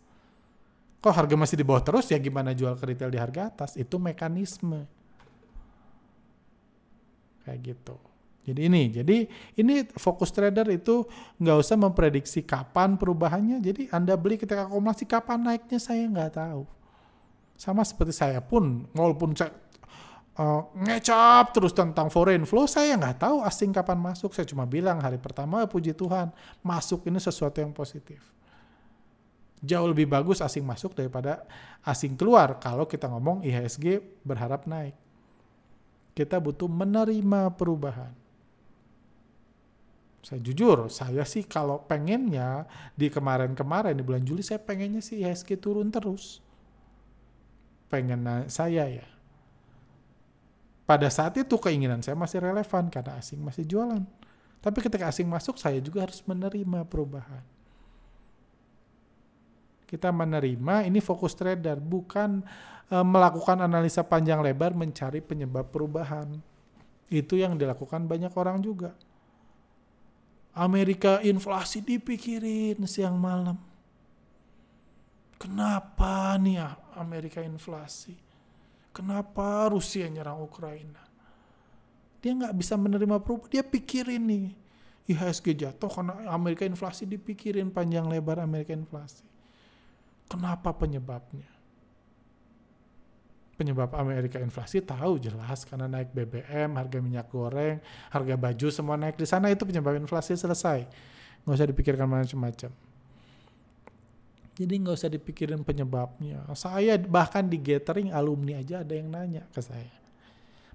Kok 1.02 1.10
harga 1.10 1.34
masih 1.34 1.58
di 1.58 1.66
bawah 1.66 1.82
terus 1.82 2.14
ya 2.14 2.22
gimana 2.22 2.54
jual 2.54 2.78
ke 2.78 2.94
retail 2.94 3.10
di 3.10 3.18
harga 3.18 3.50
atas? 3.50 3.74
Itu 3.74 3.98
mekanisme. 3.98 4.86
Kayak 7.42 7.60
gitu. 7.74 7.98
Jadi 8.46 8.62
ini, 8.66 8.84
jadi 8.90 9.18
ini 9.62 9.86
fokus 9.98 10.34
trader 10.34 10.66
itu 10.74 11.06
nggak 11.38 11.58
usah 11.58 11.78
memprediksi 11.78 12.46
kapan 12.46 12.98
perubahannya. 12.98 13.62
Jadi 13.62 13.90
Anda 13.90 14.14
beli 14.14 14.38
ketika 14.38 14.70
akumulasi 14.70 15.06
kapan 15.10 15.42
naiknya 15.42 15.78
saya 15.82 16.06
nggak 16.06 16.34
tahu 16.38 16.79
sama 17.60 17.84
seperti 17.84 18.16
saya 18.16 18.40
pun, 18.40 18.88
walaupun 18.96 19.36
saya 19.36 19.52
uh, 20.40 20.72
ngecap 20.80 21.52
terus 21.52 21.76
tentang 21.76 22.08
foreign 22.08 22.48
flow, 22.48 22.64
saya 22.64 22.96
nggak 22.96 23.20
tahu 23.20 23.44
asing 23.44 23.76
kapan 23.76 24.00
masuk. 24.00 24.32
Saya 24.32 24.48
cuma 24.48 24.64
bilang 24.64 25.04
hari 25.04 25.20
pertama, 25.20 25.68
puji 25.68 25.92
Tuhan, 25.92 26.32
masuk 26.64 27.04
ini 27.12 27.20
sesuatu 27.20 27.60
yang 27.60 27.76
positif. 27.76 28.24
Jauh 29.60 29.92
lebih 29.92 30.08
bagus 30.08 30.40
asing 30.40 30.64
masuk 30.64 30.96
daripada 30.96 31.44
asing 31.84 32.16
keluar 32.16 32.64
kalau 32.64 32.88
kita 32.88 33.12
ngomong 33.12 33.44
IHSG 33.44 34.00
berharap 34.24 34.64
naik. 34.64 34.96
Kita 36.16 36.40
butuh 36.40 36.72
menerima 36.72 37.60
perubahan. 37.60 38.16
Saya 40.24 40.40
jujur, 40.40 40.88
saya 40.88 41.28
sih 41.28 41.44
kalau 41.44 41.84
pengennya 41.84 42.64
di 42.96 43.12
kemarin-kemarin 43.12 44.00
di 44.00 44.04
bulan 44.04 44.24
Juli 44.24 44.48
saya 44.48 44.64
pengennya 44.64 45.04
sih 45.04 45.20
IHSG 45.20 45.60
turun 45.60 45.92
terus 45.92 46.40
pengen 47.90 48.24
saya 48.48 48.86
ya. 48.86 49.08
Pada 50.90 51.06
saat 51.14 51.38
itu 51.38 51.54
keinginan 51.62 52.02
saya 52.02 52.18
masih 52.18 52.42
relevan 52.42 52.90
karena 52.90 53.22
asing 53.22 53.38
masih 53.42 53.62
jualan. 53.62 54.02
Tapi 54.58 54.80
ketika 54.82 55.06
asing 55.06 55.30
masuk 55.30 55.62
saya 55.62 55.78
juga 55.78 56.02
harus 56.06 56.22
menerima 56.26 56.82
perubahan. 56.90 57.46
Kita 59.86 60.10
menerima 60.10 60.86
ini 60.86 60.98
fokus 60.98 61.38
trader 61.38 61.78
bukan 61.78 62.42
e, 62.90 62.96
melakukan 63.06 63.62
analisa 63.62 64.02
panjang 64.02 64.42
lebar 64.42 64.74
mencari 64.74 65.22
penyebab 65.22 65.70
perubahan. 65.70 66.42
Itu 67.10 67.38
yang 67.38 67.58
dilakukan 67.58 68.06
banyak 68.06 68.34
orang 68.34 68.62
juga. 68.62 68.94
Amerika 70.58 71.22
inflasi 71.22 71.86
dipikirin 71.86 72.82
siang 72.90 73.18
malam. 73.18 73.69
Kenapa 75.40 76.36
nih 76.36 76.60
ya 76.60 76.76
Amerika 77.00 77.40
inflasi? 77.40 78.12
Kenapa 78.92 79.72
Rusia 79.72 80.12
nyerang 80.12 80.44
Ukraina? 80.44 81.00
Dia 82.20 82.36
nggak 82.36 82.56
bisa 82.60 82.76
menerima 82.76 83.24
perubahan. 83.24 83.48
Dia 83.48 83.64
pikirin 83.64 84.24
nih. 84.28 84.48
IHSG 85.10 85.58
jatuh 85.58 85.90
karena 85.90 86.14
Amerika 86.30 86.68
inflasi 86.68 87.08
dipikirin 87.08 87.72
panjang 87.74 88.06
lebar 88.06 88.44
Amerika 88.44 88.76
inflasi. 88.76 89.26
Kenapa 90.30 90.76
penyebabnya? 90.76 91.50
Penyebab 93.58 93.96
Amerika 93.98 94.38
inflasi 94.38 94.86
tahu 94.86 95.18
jelas 95.18 95.66
karena 95.66 95.90
naik 95.90 96.14
BBM, 96.14 96.78
harga 96.78 97.00
minyak 97.02 97.28
goreng, 97.34 97.82
harga 98.14 98.36
baju 98.38 98.68
semua 98.70 98.96
naik 99.02 99.18
di 99.18 99.26
sana 99.26 99.50
itu 99.50 99.66
penyebab 99.66 99.98
inflasi 99.98 100.38
selesai. 100.38 100.86
Nggak 101.48 101.56
usah 101.58 101.68
dipikirkan 101.68 102.06
macam-macam. 102.06 102.89
Jadi 104.60 104.74
nggak 104.76 104.96
usah 105.00 105.08
dipikirin 105.08 105.64
penyebabnya. 105.64 106.44
Saya 106.52 107.00
bahkan 107.00 107.48
di 107.48 107.56
gathering 107.64 108.12
alumni 108.12 108.60
aja 108.60 108.84
ada 108.84 108.92
yang 108.92 109.08
nanya 109.08 109.48
ke 109.56 109.64
saya. 109.64 109.96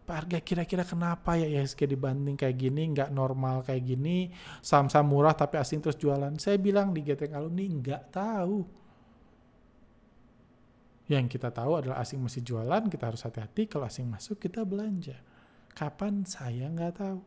Pak 0.04 0.16
harga 0.24 0.38
kira-kira 0.40 0.84
kenapa 0.88 1.36
ya 1.36 1.44
IHSG 1.48 1.92
dibanding 1.92 2.36
kayak 2.36 2.56
gini, 2.56 2.92
nggak 2.96 3.12
normal 3.12 3.60
kayak 3.64 3.84
gini, 3.84 4.32
saham-saham 4.64 5.08
murah 5.08 5.36
tapi 5.36 5.60
asing 5.60 5.84
terus 5.84 6.00
jualan. 6.00 6.32
Saya 6.40 6.56
bilang 6.56 6.96
di 6.96 7.04
gathering 7.04 7.36
alumni 7.36 7.64
nggak 7.64 8.02
tahu. 8.08 8.64
Yang 11.04 11.36
kita 11.36 11.52
tahu 11.52 11.84
adalah 11.84 12.00
asing 12.00 12.20
masih 12.24 12.40
jualan, 12.40 12.88
kita 12.88 13.04
harus 13.12 13.20
hati-hati. 13.20 13.68
Kalau 13.68 13.84
asing 13.84 14.08
masuk 14.08 14.40
kita 14.40 14.64
belanja. 14.64 15.20
Kapan 15.76 16.24
saya 16.24 16.72
nggak 16.72 16.92
tahu. 16.96 17.20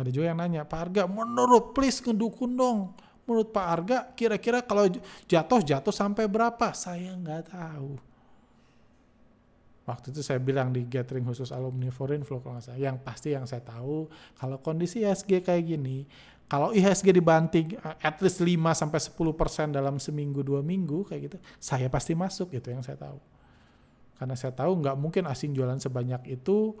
Ada 0.00 0.08
juga 0.08 0.32
yang 0.32 0.40
nanya, 0.40 0.64
Pak 0.64 0.78
Harga 0.88 1.04
menurut 1.04 1.76
please 1.76 2.00
ngedukun 2.00 2.56
dong 2.56 2.96
menurut 3.28 3.52
Pak 3.52 3.66
Arga 3.68 3.98
kira-kira 4.16 4.64
kalau 4.64 4.88
jatuh 5.28 5.60
jatuh 5.60 5.92
sampai 5.92 6.24
berapa? 6.24 6.72
Saya 6.72 7.12
nggak 7.12 7.52
tahu. 7.52 8.00
Waktu 9.88 10.12
itu 10.12 10.20
saya 10.20 10.40
bilang 10.40 10.72
di 10.72 10.84
gathering 10.84 11.24
khusus 11.24 11.52
alumni 11.52 11.92
foreign 11.92 12.24
flow 12.24 12.40
kalau 12.40 12.60
saya. 12.60 12.80
Yang 12.80 13.04
pasti 13.04 13.36
yang 13.36 13.44
saya 13.44 13.60
tahu 13.60 14.08
kalau 14.36 14.60
kondisi 14.60 15.04
IHSG 15.04 15.44
kayak 15.44 15.64
gini, 15.64 16.08
kalau 16.48 16.72
IHSG 16.72 17.12
dibanting 17.12 17.76
eh, 17.76 17.96
at 18.00 18.16
least 18.24 18.40
5 18.40 18.52
sampai 18.72 19.00
10% 19.00 19.76
dalam 19.76 20.00
seminggu 20.00 20.40
dua 20.40 20.64
minggu 20.64 21.04
kayak 21.08 21.20
gitu, 21.28 21.36
saya 21.60 21.92
pasti 21.92 22.16
masuk 22.16 22.56
itu 22.56 22.68
yang 22.72 22.80
saya 22.80 22.96
tahu. 22.96 23.20
Karena 24.16 24.34
saya 24.34 24.52
tahu 24.52 24.76
nggak 24.80 24.96
mungkin 24.96 25.24
asing 25.28 25.52
jualan 25.52 25.80
sebanyak 25.80 26.36
itu 26.36 26.74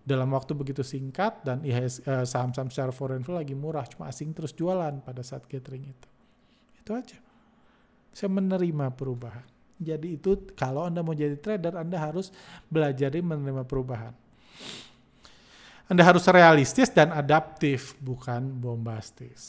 dalam 0.00 0.32
waktu 0.32 0.56
begitu 0.56 0.80
singkat 0.80 1.44
dan 1.44 1.60
IHS 1.60 2.02
uh, 2.08 2.24
saham-saham 2.24 2.72
secara 2.72 2.90
foreign 2.90 3.20
flow 3.20 3.36
lagi 3.36 3.52
murah 3.52 3.84
cuma 3.84 4.08
asing 4.08 4.32
terus 4.32 4.56
jualan 4.56 5.00
pada 5.04 5.20
saat 5.20 5.44
gathering 5.44 5.92
itu. 5.92 6.08
Itu 6.80 6.96
aja. 6.96 7.18
Saya 8.10 8.32
menerima 8.32 8.90
perubahan. 8.96 9.46
Jadi 9.80 10.20
itu 10.20 10.36
kalau 10.52 10.84
anda 10.84 11.00
mau 11.00 11.16
jadi 11.16 11.40
trader 11.40 11.80
anda 11.80 11.96
harus 11.96 12.28
belajar 12.68 13.12
menerima 13.16 13.64
perubahan. 13.64 14.12
Anda 15.90 16.06
harus 16.06 16.22
realistis 16.30 16.92
dan 16.92 17.10
adaptif 17.10 17.96
bukan 17.98 18.60
bombastis. 18.60 19.42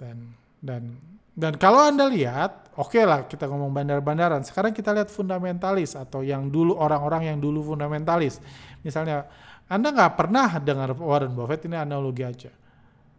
Dan 0.00 0.34
dan 0.58 0.96
dan 1.36 1.52
kalau 1.60 1.84
anda 1.84 2.08
lihat, 2.08 2.72
oke 2.80 2.96
okay 2.96 3.04
lah 3.04 3.28
kita 3.28 3.44
ngomong 3.44 3.68
bandar-bandaran. 3.68 4.40
Sekarang 4.40 4.72
kita 4.72 4.96
lihat 4.96 5.12
fundamentalis 5.12 5.92
atau 5.92 6.24
yang 6.24 6.48
dulu 6.48 6.72
orang-orang 6.80 7.28
yang 7.28 7.38
dulu 7.38 7.76
fundamentalis. 7.76 8.40
Misalnya 8.80 9.28
anda 9.66 9.90
nggak 9.90 10.14
pernah 10.14 10.62
dengar 10.62 10.94
Warren 10.94 11.34
Buffett 11.34 11.66
ini 11.66 11.74
analogi 11.74 12.22
aja. 12.22 12.54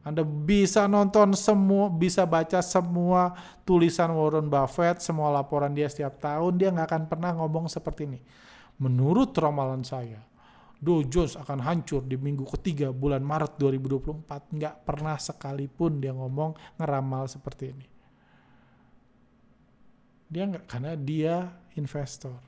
Anda 0.07 0.23
bisa 0.23 0.87
nonton 0.87 1.35
semua, 1.35 1.91
bisa 1.91 2.23
baca 2.23 2.63
semua 2.63 3.35
tulisan 3.67 4.07
Warren 4.15 4.47
Buffett, 4.47 5.03
semua 5.03 5.27
laporan 5.27 5.75
dia 5.75 5.91
setiap 5.91 6.15
tahun, 6.23 6.55
dia 6.55 6.71
nggak 6.71 6.87
akan 6.87 7.03
pernah 7.11 7.35
ngomong 7.35 7.67
seperti 7.67 8.07
ini. 8.07 8.19
Menurut 8.79 9.35
ramalan 9.35 9.83
saya, 9.83 10.23
Dow 10.79 11.03
Jones 11.03 11.35
akan 11.35 11.59
hancur 11.59 12.07
di 12.07 12.15
minggu 12.15 12.47
ketiga 12.55 12.95
bulan 12.95 13.19
Maret 13.19 13.59
2024. 13.59 14.55
Nggak 14.55 14.75
pernah 14.87 15.19
sekalipun 15.19 15.99
dia 15.99 16.15
ngomong 16.15 16.79
ngeramal 16.79 17.27
seperti 17.27 17.75
ini. 17.75 17.87
Dia 20.31 20.47
nggak, 20.47 20.63
karena 20.71 20.95
dia 20.95 21.51
investor. 21.75 22.39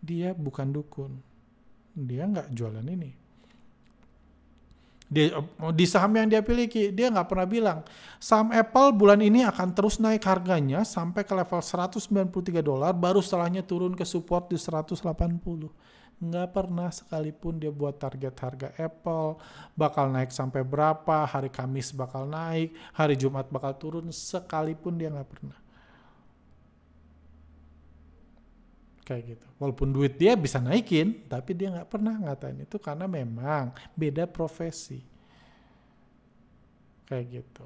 Dia 0.00 0.32
bukan 0.32 0.72
dukun 0.72 1.27
dia 2.06 2.28
nggak 2.28 2.54
jualan 2.54 2.86
ini. 2.86 3.10
Dia, 5.08 5.40
di 5.72 5.88
saham 5.88 6.12
yang 6.20 6.28
dia 6.28 6.44
miliki, 6.44 6.92
dia 6.92 7.08
nggak 7.08 7.32
pernah 7.32 7.48
bilang 7.48 7.78
saham 8.20 8.52
Apple 8.52 8.92
bulan 8.92 9.24
ini 9.24 9.40
akan 9.40 9.72
terus 9.72 9.96
naik 9.96 10.20
harganya 10.28 10.84
sampai 10.84 11.24
ke 11.24 11.32
level 11.32 11.64
193 11.64 12.60
dolar, 12.60 12.92
baru 12.92 13.24
setelahnya 13.24 13.64
turun 13.64 13.96
ke 13.96 14.04
support 14.04 14.52
di 14.52 14.60
180. 14.60 15.00
Nggak 16.18 16.48
pernah 16.52 16.92
sekalipun 16.92 17.56
dia 17.56 17.72
buat 17.72 17.96
target 17.96 18.34
harga 18.36 18.68
Apple 18.76 19.40
bakal 19.72 20.12
naik 20.12 20.28
sampai 20.28 20.60
berapa, 20.60 21.24
hari 21.24 21.48
Kamis 21.48 21.88
bakal 21.96 22.28
naik, 22.28 22.76
hari 22.92 23.16
Jumat 23.16 23.48
bakal 23.48 23.72
turun, 23.80 24.12
sekalipun 24.12 25.00
dia 25.00 25.08
nggak 25.08 25.30
pernah. 25.30 25.56
Kayak 29.08 29.24
gitu. 29.32 29.46
Walaupun 29.56 29.88
duit 29.88 30.20
dia 30.20 30.36
bisa 30.36 30.60
naikin, 30.60 31.24
tapi 31.24 31.56
dia 31.56 31.72
nggak 31.72 31.88
pernah 31.88 32.12
ngatain 32.20 32.60
itu 32.60 32.76
karena 32.76 33.08
memang 33.08 33.72
beda 33.96 34.28
profesi. 34.28 35.00
Kayak 37.08 37.40
gitu. 37.40 37.64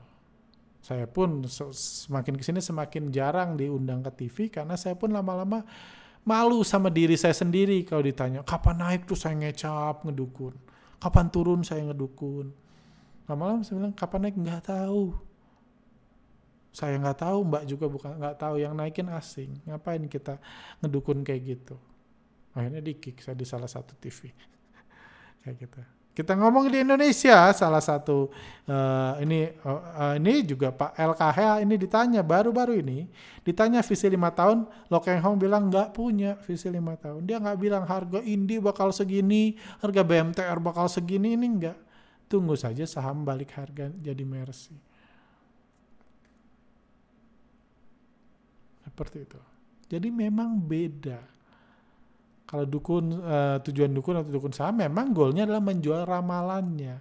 Saya 0.78 1.11
pun 1.11 1.43
semakin 1.51 2.38
ke 2.38 2.43
sini 2.47 2.62
semakin 2.62 3.11
jarang 3.11 3.59
diundang 3.59 4.07
ke 4.07 4.11
TV 4.22 4.55
karena 4.55 4.78
saya 4.78 4.95
pun 4.95 5.11
lama-lama 5.11 5.66
malu 6.22 6.62
sama 6.62 6.86
diri 6.86 7.18
saya 7.18 7.34
sendiri 7.34 7.82
kalau 7.82 8.07
ditanya 8.07 8.47
kapan 8.47 8.78
naik 8.78 9.11
tuh 9.11 9.18
saya 9.18 9.34
ngecap 9.34 10.07
ngedukun, 10.07 10.55
kapan 11.03 11.26
turun 11.26 11.66
saya 11.66 11.82
ngedukun. 11.90 12.55
Lama-lama 13.26 13.66
saya 13.66 13.82
bilang 13.82 13.95
kapan 13.95 14.30
naik 14.30 14.36
nggak 14.38 14.62
tahu 14.70 15.32
saya 16.73 16.97
nggak 16.97 17.20
tahu 17.20 17.39
mbak 17.45 17.62
juga 17.68 17.87
bukan 17.87 18.16
nggak 18.16 18.37
tahu. 18.41 18.57
Yang 18.57 18.73
naikin 18.81 19.09
asing 19.12 19.51
ngapain 19.68 20.01
kita 20.09 20.41
ngedukun 20.81 21.20
kayak 21.20 21.43
gitu? 21.45 21.77
Akhirnya 22.57 22.81
di 22.81 22.97
kick 22.97 23.20
saya 23.20 23.37
di 23.37 23.45
salah 23.45 23.68
satu 23.68 23.93
TV 24.01 24.33
kayak 25.45 25.57
gitu. 25.61 25.81
Kita 26.12 26.37
ngomong 26.37 26.68
di 26.68 26.85
Indonesia 26.85 27.49
salah 27.57 27.81
satu 27.81 28.29
uh, 28.68 29.16
ini 29.25 29.49
uh, 29.64 30.16
ini 30.20 30.45
juga 30.45 30.68
Pak 30.68 30.93
LKH 30.93 31.64
ini 31.64 31.75
ditanya 31.81 32.20
baru-baru 32.20 32.85
ini 32.85 33.09
ditanya 33.41 33.81
visi 33.81 34.12
lima 34.12 34.29
tahun 34.29 34.68
Lo 34.93 35.01
Keng 35.01 35.25
Hong 35.25 35.41
bilang 35.41 35.73
nggak 35.73 35.97
punya 35.97 36.37
visi 36.41 36.68
lima 36.73 36.97
tahun. 36.97 37.25
Dia 37.25 37.41
nggak 37.41 37.59
bilang 37.61 37.85
harga 37.85 38.20
Indi 38.25 38.61
bakal 38.61 38.93
segini 38.93 39.57
harga 39.81 40.05
BMTR 40.05 40.57
bakal 40.61 40.89
segini. 40.89 41.37
Ini 41.37 41.47
nggak. 41.49 41.79
Tunggu 42.33 42.57
saja 42.57 42.89
saham 42.89 43.29
balik 43.29 43.53
harga 43.61 43.93
jadi 43.93 44.25
Mercy 44.25 44.91
Seperti 48.93 49.24
itu. 49.24 49.40
Jadi 49.88 50.12
memang 50.12 50.61
beda. 50.61 51.20
Kalau 52.45 52.68
dukun 52.68 53.16
uh, 53.16 53.57
tujuan 53.64 53.88
dukun 53.97 54.20
atau 54.20 54.28
dukun 54.28 54.53
saham 54.53 54.76
memang 54.76 55.16
goalnya 55.16 55.49
adalah 55.49 55.64
menjual 55.64 56.05
ramalannya 56.05 57.01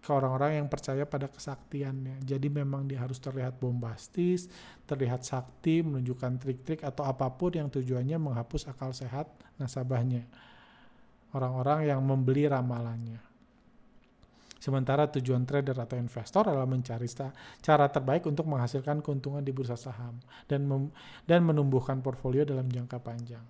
ke 0.00 0.08
orang-orang 0.08 0.62
yang 0.62 0.72
percaya 0.72 1.04
pada 1.04 1.28
kesaktiannya. 1.28 2.24
Jadi 2.24 2.46
memang 2.48 2.88
dia 2.88 3.04
harus 3.04 3.18
terlihat 3.18 3.58
bombastis, 3.58 4.48
terlihat 4.88 5.26
sakti, 5.26 5.82
menunjukkan 5.82 6.40
trik-trik 6.40 6.80
atau 6.86 7.04
apa 7.04 7.28
pun 7.34 7.52
yang 7.52 7.68
tujuannya 7.68 8.16
menghapus 8.16 8.72
akal 8.72 8.94
sehat 8.94 9.28
nasabahnya. 9.60 10.24
Orang-orang 11.34 11.92
yang 11.92 12.00
membeli 12.00 12.48
ramalannya. 12.48 13.25
Sementara 14.66 15.06
tujuan 15.06 15.46
trader 15.46 15.78
atau 15.78 15.94
investor 15.94 16.50
adalah 16.50 16.66
mencari 16.66 17.06
cara 17.62 17.86
terbaik 17.86 18.26
untuk 18.26 18.50
menghasilkan 18.50 18.98
keuntungan 18.98 19.38
di 19.38 19.54
bursa 19.54 19.78
saham 19.78 20.18
dan 20.50 20.66
dan 21.22 21.46
menumbuhkan 21.46 22.02
portfolio 22.02 22.42
dalam 22.42 22.66
jangka 22.66 22.98
panjang. 22.98 23.46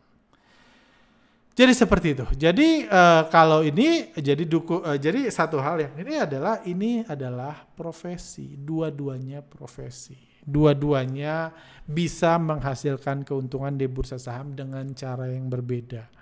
Jadi 1.57 1.73
seperti 1.73 2.13
itu. 2.13 2.27
Jadi 2.37 2.85
uh, 2.85 3.33
kalau 3.33 3.65
ini 3.65 4.13
jadi 4.13 4.45
duku, 4.45 4.85
uh, 4.85 5.01
jadi 5.01 5.33
satu 5.33 5.57
hal 5.57 5.89
yang 5.89 5.97
ini 6.05 6.21
adalah 6.21 6.61
ini 6.69 7.01
adalah 7.09 7.65
profesi, 7.65 8.53
dua-duanya 8.61 9.41
profesi. 9.41 10.21
Dua-duanya 10.45 11.49
bisa 11.89 12.37
menghasilkan 12.37 13.25
keuntungan 13.25 13.73
di 13.73 13.89
bursa 13.89 14.21
saham 14.21 14.53
dengan 14.53 14.85
cara 14.93 15.33
yang 15.33 15.49
berbeda. 15.49 16.13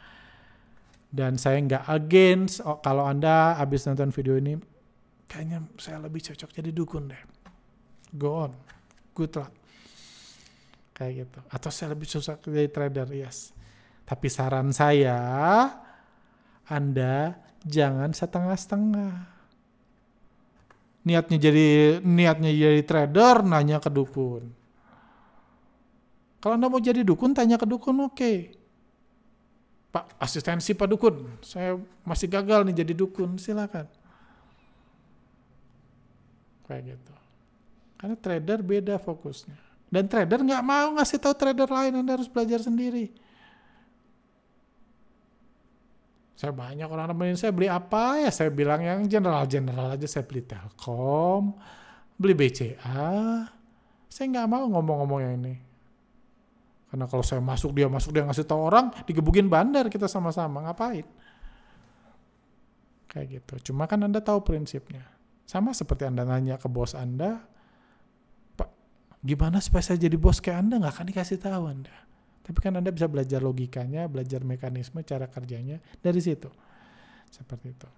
Dan 1.10 1.34
saya 1.34 1.58
nggak 1.58 1.82
against 1.90 2.62
oh, 2.62 2.78
kalau 2.78 3.02
Anda 3.02 3.58
habis 3.58 3.90
nonton 3.90 4.14
video 4.14 4.38
ini 4.38 4.73
kayaknya 5.26 5.64
saya 5.80 5.98
lebih 6.00 6.20
cocok 6.22 6.50
jadi 6.50 6.70
dukun 6.70 7.10
deh. 7.10 7.22
Go 8.14 8.46
on, 8.46 8.52
good 9.16 9.34
luck. 9.34 9.50
Kayak 10.94 11.26
gitu. 11.26 11.38
Atau 11.50 11.70
saya 11.74 11.92
lebih 11.92 12.06
cocok 12.06 12.46
jadi 12.46 12.70
trader, 12.70 13.08
yes. 13.10 13.50
Tapi 14.06 14.30
saran 14.30 14.70
saya, 14.70 15.18
Anda 16.68 17.40
jangan 17.64 18.12
setengah-setengah. 18.12 19.34
niatnya 21.04 21.36
jadi 21.36 21.68
niatnya 22.00 22.48
jadi 22.48 22.80
trader 22.80 23.44
nanya 23.44 23.76
ke 23.76 23.92
dukun 23.92 24.48
kalau 26.40 26.56
anda 26.56 26.72
mau 26.72 26.80
jadi 26.80 27.04
dukun 27.04 27.36
tanya 27.36 27.60
ke 27.60 27.68
dukun 27.68 28.08
oke 28.08 28.16
okay. 28.16 28.56
pak 29.92 30.16
asistensi 30.16 30.72
pak 30.72 30.88
dukun 30.88 31.44
saya 31.44 31.76
masih 32.08 32.32
gagal 32.32 32.64
nih 32.64 32.80
jadi 32.80 32.92
dukun 32.96 33.36
silakan 33.36 33.84
kayak 36.64 36.96
gitu 36.96 37.14
karena 38.00 38.16
trader 38.18 38.58
beda 38.60 38.94
fokusnya 39.00 39.56
dan 39.88 40.04
trader 40.10 40.40
nggak 40.42 40.64
mau 40.64 40.96
ngasih 40.98 41.18
tahu 41.20 41.34
trader 41.36 41.70
lain 41.70 42.00
anda 42.00 42.18
harus 42.18 42.28
belajar 42.28 42.60
sendiri 42.60 43.24
saya 46.34 46.50
banyak 46.50 46.90
orang 46.90 47.14
nemenin 47.14 47.38
saya 47.38 47.54
beli 47.54 47.70
apa 47.70 48.18
ya 48.18 48.30
saya 48.34 48.50
bilang 48.50 48.82
yang 48.82 49.06
general-general 49.06 49.94
aja 49.94 50.04
saya 50.04 50.26
beli 50.26 50.42
Telkom, 50.42 51.54
beli 52.18 52.34
BCA. 52.34 53.46
Saya 54.10 54.26
nggak 54.30 54.48
mau 54.50 54.66
ngomong-ngomong 54.66 55.20
yang 55.22 55.34
ini. 55.38 55.54
Karena 56.90 57.06
kalau 57.06 57.22
saya 57.22 57.38
masuk 57.38 57.74
dia 57.74 57.86
masuk 57.86 58.10
dia 58.14 58.26
ngasih 58.26 58.46
tahu 58.46 58.60
orang 58.66 58.90
digebukin 59.06 59.46
bandar 59.46 59.86
kita 59.86 60.10
sama-sama 60.10 60.62
ngapain? 60.66 61.06
Kayak 63.10 63.26
gitu. 63.40 63.70
Cuma 63.70 63.86
kan 63.86 64.02
Anda 64.02 64.18
tahu 64.18 64.42
prinsipnya. 64.42 65.13
Sama 65.44 65.76
seperti 65.76 66.08
Anda 66.08 66.24
nanya 66.24 66.56
ke 66.56 66.66
bos 66.66 66.96
Anda, 66.96 67.44
Pak, 68.56 68.68
gimana 69.20 69.60
supaya 69.60 69.84
saya 69.84 70.00
jadi 70.00 70.16
bos 70.16 70.40
kayak 70.40 70.64
Anda? 70.64 70.74
Nggak 70.80 70.94
akan 70.96 71.06
dikasih 71.12 71.38
tahu 71.40 71.64
Anda. 71.68 71.94
Tapi 72.44 72.58
kan 72.60 72.76
Anda 72.76 72.92
bisa 72.92 73.08
belajar 73.08 73.40
logikanya, 73.40 74.04
belajar 74.08 74.44
mekanisme, 74.44 75.00
cara 75.04 75.28
kerjanya 75.28 75.80
dari 76.00 76.20
situ. 76.20 76.48
Seperti 77.32 77.66
itu. 77.72 77.88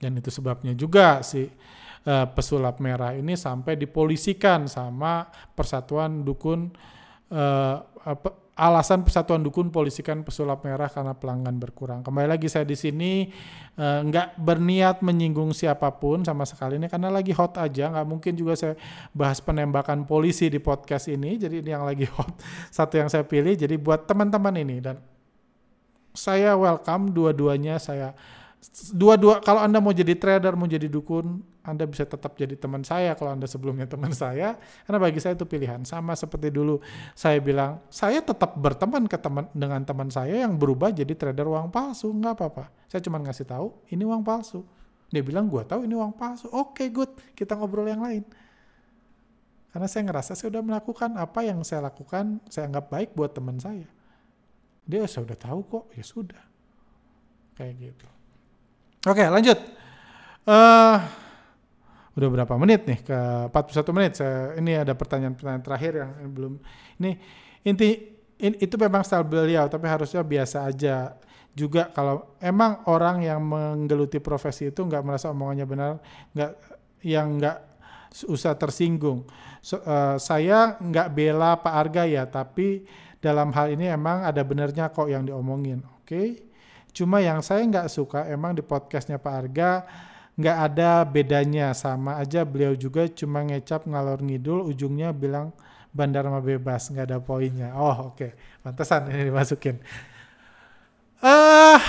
Dan 0.00 0.20
itu 0.20 0.28
sebabnya 0.28 0.76
juga 0.76 1.24
si 1.24 1.48
uh, 1.48 2.26
pesulap 2.28 2.80
merah 2.84 3.16
ini 3.16 3.32
sampai 3.32 3.80
dipolisikan 3.80 4.68
sama 4.68 5.24
Persatuan 5.56 6.20
Dukun 6.20 6.68
uh, 7.32 7.76
alasan 8.54 9.02
Persatuan 9.02 9.42
Dukun 9.42 9.74
polisikan 9.74 10.22
pesulap 10.22 10.62
merah 10.62 10.86
karena 10.86 11.10
pelanggan 11.10 11.58
berkurang. 11.58 12.00
Kembali 12.06 12.30
lagi 12.30 12.46
saya 12.46 12.62
di 12.62 12.78
sini 12.78 13.34
uh, 13.74 14.06
nggak 14.06 14.38
berniat 14.38 15.02
menyinggung 15.02 15.50
siapa 15.50 15.90
pun 15.98 16.22
sama 16.22 16.46
sekali 16.46 16.78
ini 16.78 16.86
karena 16.86 17.10
lagi 17.10 17.34
hot 17.34 17.58
aja. 17.58 17.90
Nggak 17.90 18.06
mungkin 18.06 18.32
juga 18.38 18.54
saya 18.54 18.78
bahas 19.10 19.42
penembakan 19.42 20.06
polisi 20.06 20.46
di 20.46 20.62
podcast 20.62 21.10
ini. 21.10 21.34
Jadi 21.34 21.66
ini 21.66 21.70
yang 21.74 21.82
lagi 21.82 22.06
hot 22.14 22.30
satu 22.70 22.94
yang 22.94 23.10
saya 23.10 23.26
pilih. 23.26 23.58
Jadi 23.58 23.74
buat 23.74 24.06
teman-teman 24.06 24.54
ini 24.54 24.78
dan 24.78 25.02
saya 26.14 26.54
welcome 26.54 27.10
dua-duanya 27.10 27.82
saya 27.82 28.14
dua-dua 28.92 29.40
kalau 29.44 29.60
Anda 29.60 29.82
mau 29.82 29.92
jadi 29.92 30.16
trader, 30.16 30.56
mau 30.56 30.68
jadi 30.68 30.88
dukun, 30.88 31.42
Anda 31.64 31.84
bisa 31.88 32.04
tetap 32.04 32.36
jadi 32.36 32.56
teman 32.56 32.84
saya 32.84 33.16
kalau 33.16 33.34
Anda 33.36 33.48
sebelumnya 33.48 33.88
teman 33.88 34.12
saya. 34.12 34.56
Karena 34.84 34.98
bagi 35.00 35.20
saya 35.20 35.36
itu 35.36 35.44
pilihan. 35.48 35.82
Sama 35.84 36.12
seperti 36.16 36.52
dulu 36.52 36.80
saya 37.12 37.40
bilang, 37.40 37.80
saya 37.92 38.20
tetap 38.20 38.56
berteman 38.56 39.08
ke 39.08 39.16
teman 39.20 39.48
dengan 39.52 39.80
teman 39.84 40.08
saya 40.08 40.44
yang 40.44 40.56
berubah 40.56 40.92
jadi 40.92 41.12
trader 41.12 41.48
uang 41.48 41.68
palsu, 41.68 42.12
nggak 42.12 42.34
apa-apa. 42.36 42.64
Saya 42.88 43.00
cuma 43.04 43.20
ngasih 43.20 43.46
tahu, 43.48 43.74
ini 43.90 44.04
uang 44.04 44.22
palsu. 44.22 44.64
Dia 45.12 45.22
bilang, 45.22 45.46
gua 45.46 45.62
tahu 45.62 45.86
ini 45.86 45.94
uang 45.94 46.16
palsu. 46.16 46.50
Oke, 46.50 46.84
okay, 46.84 46.88
good. 46.90 47.12
Kita 47.36 47.54
ngobrol 47.54 47.86
yang 47.86 48.02
lain. 48.02 48.24
Karena 49.74 49.90
saya 49.90 50.06
ngerasa 50.06 50.38
saya 50.38 50.54
sudah 50.54 50.62
melakukan 50.62 51.18
apa 51.18 51.42
yang 51.42 51.58
saya 51.66 51.82
lakukan, 51.90 52.38
saya 52.46 52.70
anggap 52.70 52.94
baik 52.94 53.10
buat 53.18 53.34
teman 53.34 53.58
saya. 53.58 53.90
Dia 54.86 55.02
saya 55.10 55.26
udah 55.26 55.38
tahu 55.38 55.60
kok, 55.66 55.84
ya 55.98 56.04
sudah. 56.06 56.44
Kayak 57.58 57.74
gitu. 57.90 58.13
Oke, 59.04 59.20
lanjut. 59.28 59.60
Uh, 60.48 60.96
udah 62.16 62.28
berapa 62.32 62.54
menit 62.56 62.88
nih? 62.88 63.04
Ke 63.04 63.18
41 63.52 63.96
menit. 63.96 64.12
Saya, 64.16 64.56
ini 64.56 64.72
ada 64.72 64.96
pertanyaan-pertanyaan 64.96 65.60
terakhir 65.60 65.92
yang 66.00 66.10
belum. 66.32 66.52
Ini 67.04 67.10
inti 67.68 67.88
in, 68.40 68.56
itu 68.56 68.80
memang 68.80 69.04
style 69.04 69.28
beliau, 69.28 69.68
tapi 69.68 69.84
harusnya 69.92 70.24
biasa 70.24 70.72
aja. 70.72 71.20
Juga 71.52 71.92
kalau 71.92 72.32
emang 72.40 72.80
orang 72.88 73.20
yang 73.28 73.44
menggeluti 73.44 74.24
profesi 74.24 74.72
itu 74.72 74.80
nggak 74.80 75.04
merasa 75.04 75.28
omongannya 75.28 75.66
benar, 75.68 75.92
nggak 76.32 76.52
yang 77.04 77.36
nggak 77.36 77.58
usah 78.24 78.56
tersinggung. 78.56 79.28
So, 79.60 79.84
uh, 79.84 80.16
saya 80.16 80.80
nggak 80.80 81.12
bela 81.12 81.60
Pak 81.60 81.74
Arga 81.76 82.08
ya, 82.08 82.24
tapi 82.24 82.88
dalam 83.20 83.52
hal 83.52 83.68
ini 83.68 83.84
emang 83.84 84.24
ada 84.24 84.40
benernya 84.40 84.88
kok 84.88 85.12
yang 85.12 85.28
diomongin. 85.28 85.84
Oke. 86.00 86.08
Okay? 86.08 86.53
Cuma 86.94 87.18
yang 87.18 87.42
saya 87.42 87.66
nggak 87.66 87.90
suka 87.90 88.30
emang 88.30 88.54
di 88.54 88.62
podcastnya 88.62 89.18
Pak 89.18 89.34
Arga 89.34 89.70
nggak 90.34 90.58
ada 90.70 91.06
bedanya 91.06 91.70
sama 91.74 92.18
aja 92.18 92.42
beliau 92.42 92.74
juga 92.74 93.06
cuma 93.06 93.46
ngecap 93.46 93.86
ngalor 93.86 94.18
ngidul 94.18 94.66
ujungnya 94.66 95.14
bilang 95.14 95.54
bandar 95.94 96.26
mah 96.26 96.42
bebas 96.42 96.90
nggak 96.90 97.06
ada 97.06 97.18
poinnya. 97.22 97.70
Oh 97.78 98.10
oke, 98.10 98.18
okay. 98.18 98.30
pantesan 98.66 99.06
ini 99.14 99.30
dimasukin. 99.30 99.78
Ah, 101.22 101.78
uh, 101.78 101.82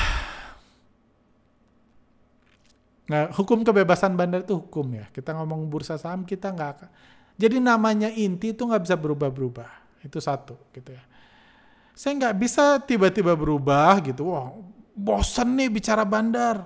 nah 3.09 3.23
hukum 3.33 3.65
kebebasan 3.65 4.13
bandar 4.13 4.45
itu 4.45 4.57
hukum 4.61 4.85
ya. 4.93 5.09
Kita 5.09 5.33
ngomong 5.33 5.65
bursa 5.65 5.97
saham 5.97 6.21
kita 6.21 6.53
nggak. 6.53 6.85
Jadi 7.35 7.57
namanya 7.59 8.07
inti 8.13 8.53
itu 8.53 8.61
nggak 8.63 8.85
bisa 8.85 8.95
berubah-berubah. 8.95 9.69
Itu 10.05 10.21
satu 10.21 10.55
gitu 10.71 10.93
ya. 10.93 11.03
Saya 11.97 12.13
nggak 12.21 12.35
bisa 12.37 12.77
tiba-tiba 12.85 13.33
berubah 13.33 13.97
gitu. 14.05 14.29
Wah, 14.29 14.53
bosan 14.95 15.59
nih 15.59 15.67
bicara 15.67 16.07
bandar. 16.07 16.63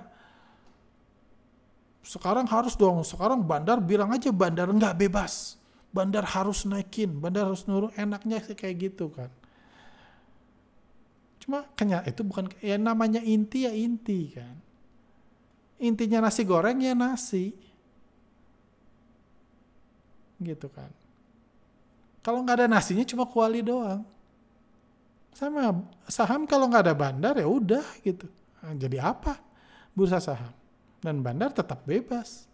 Sekarang 2.00 2.46
harus 2.46 2.78
dong, 2.78 3.02
sekarang 3.02 3.42
bandar 3.44 3.82
bilang 3.82 4.14
aja 4.14 4.30
bandar 4.30 4.70
nggak 4.70 4.96
bebas. 4.96 5.58
Bandar 5.90 6.22
harus 6.22 6.62
naikin, 6.62 7.10
bandar 7.18 7.50
harus 7.50 7.66
nurun, 7.66 7.90
enaknya 7.98 8.38
sih 8.38 8.54
kayak 8.54 8.90
gitu 8.90 9.10
kan. 9.10 9.28
Cuma 11.42 11.66
kenya 11.74 12.06
itu 12.06 12.22
bukan 12.22 12.46
ya 12.62 12.78
namanya 12.78 13.18
inti 13.18 13.66
ya 13.66 13.74
inti 13.74 14.30
kan. 14.30 14.54
Intinya 15.82 16.30
nasi 16.30 16.46
goreng 16.46 16.78
ya 16.78 16.94
nasi. 16.94 17.50
Gitu 20.38 20.68
kan. 20.70 20.92
Kalau 22.20 22.44
nggak 22.44 22.64
ada 22.64 22.66
nasinya 22.70 23.02
cuma 23.02 23.26
kuali 23.26 23.64
doang. 23.64 24.04
Sama 25.30 25.86
saham 26.10 26.44
kalau 26.44 26.68
nggak 26.68 26.90
ada 26.90 26.94
bandar 26.94 27.34
ya 27.38 27.46
udah 27.46 27.84
gitu. 28.02 28.26
Nah, 28.60 28.74
jadi 28.76 29.00
apa 29.00 29.40
bursa 29.94 30.20
saham? 30.20 30.52
Dan 31.00 31.24
bandar 31.24 31.54
tetap 31.54 31.86
bebas. 31.88 32.44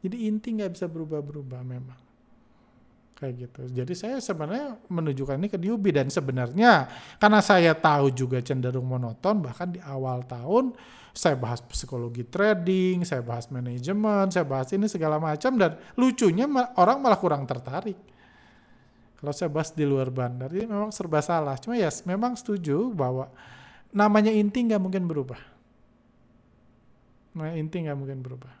Jadi 0.00 0.28
inti 0.28 0.52
nggak 0.56 0.72
bisa 0.72 0.86
berubah-berubah 0.88 1.60
memang. 1.64 2.00
Kayak 3.14 3.48
gitu. 3.48 3.62
Jadi 3.70 3.92
saya 3.94 4.16
sebenarnya 4.18 4.76
menunjukkan 4.90 5.38
ini 5.38 5.48
ke 5.48 5.58
Diubi 5.60 5.94
dan 5.94 6.10
sebenarnya 6.10 6.90
karena 7.16 7.40
saya 7.40 7.72
tahu 7.72 8.10
juga 8.10 8.42
cenderung 8.42 8.90
monoton 8.90 9.38
bahkan 9.38 9.70
di 9.70 9.78
awal 9.80 10.26
tahun 10.26 10.74
saya 11.14 11.38
bahas 11.38 11.62
psikologi 11.62 12.26
trading, 12.26 13.06
saya 13.06 13.22
bahas 13.22 13.46
manajemen, 13.46 14.34
saya 14.34 14.42
bahas 14.42 14.74
ini 14.74 14.90
segala 14.90 15.22
macam 15.22 15.54
dan 15.54 15.78
lucunya 15.94 16.50
orang 16.74 16.98
malah 16.98 17.16
kurang 17.22 17.46
tertarik 17.46 17.94
kalau 19.24 19.32
saya 19.32 19.48
bahas 19.48 19.72
di 19.72 19.88
luar 19.88 20.12
bandar, 20.12 20.52
ini 20.52 20.68
memang 20.68 20.92
serba 20.92 21.24
salah. 21.24 21.56
Cuma 21.56 21.80
ya 21.80 21.88
yes, 21.88 22.04
memang 22.04 22.36
setuju 22.36 22.92
bahwa 22.92 23.32
namanya 23.88 24.28
inti 24.28 24.60
nggak 24.60 24.76
mungkin 24.76 25.08
berubah. 25.08 25.40
Nah 27.32 27.56
inti 27.56 27.80
nggak 27.80 27.96
mungkin 27.96 28.20
berubah. 28.20 28.52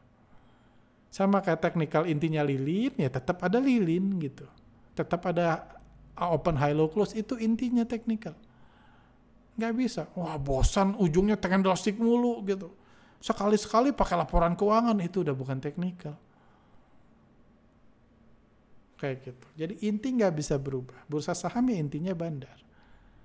Sama 1.12 1.44
kayak 1.44 1.60
teknikal 1.60 2.08
intinya 2.08 2.40
lilin, 2.40 2.96
ya 2.96 3.12
tetap 3.12 3.44
ada 3.44 3.60
lilin 3.60 4.16
gitu. 4.24 4.48
Tetap 4.96 5.20
ada 5.28 5.68
open 6.16 6.56
high 6.56 6.72
low 6.72 6.88
close 6.88 7.12
itu 7.12 7.36
intinya 7.36 7.84
teknikal. 7.84 8.32
Nggak 9.60 9.72
bisa. 9.76 10.08
Wah 10.16 10.40
bosan 10.40 10.96
ujungnya 10.96 11.36
candlestick 11.36 12.00
mulu 12.00 12.40
gitu. 12.48 12.72
Sekali-sekali 13.20 13.92
pakai 13.92 14.16
laporan 14.16 14.56
keuangan 14.56 14.96
itu 15.04 15.20
udah 15.20 15.36
bukan 15.36 15.60
teknikal 15.60 16.16
kayak 18.98 19.16
gitu. 19.26 19.46
Jadi 19.58 19.74
inti 19.86 20.08
nggak 20.14 20.32
bisa 20.34 20.54
berubah. 20.56 20.96
Bursa 21.06 21.34
saham 21.34 21.68
ya 21.70 21.76
intinya 21.78 22.14
bandar. 22.14 22.56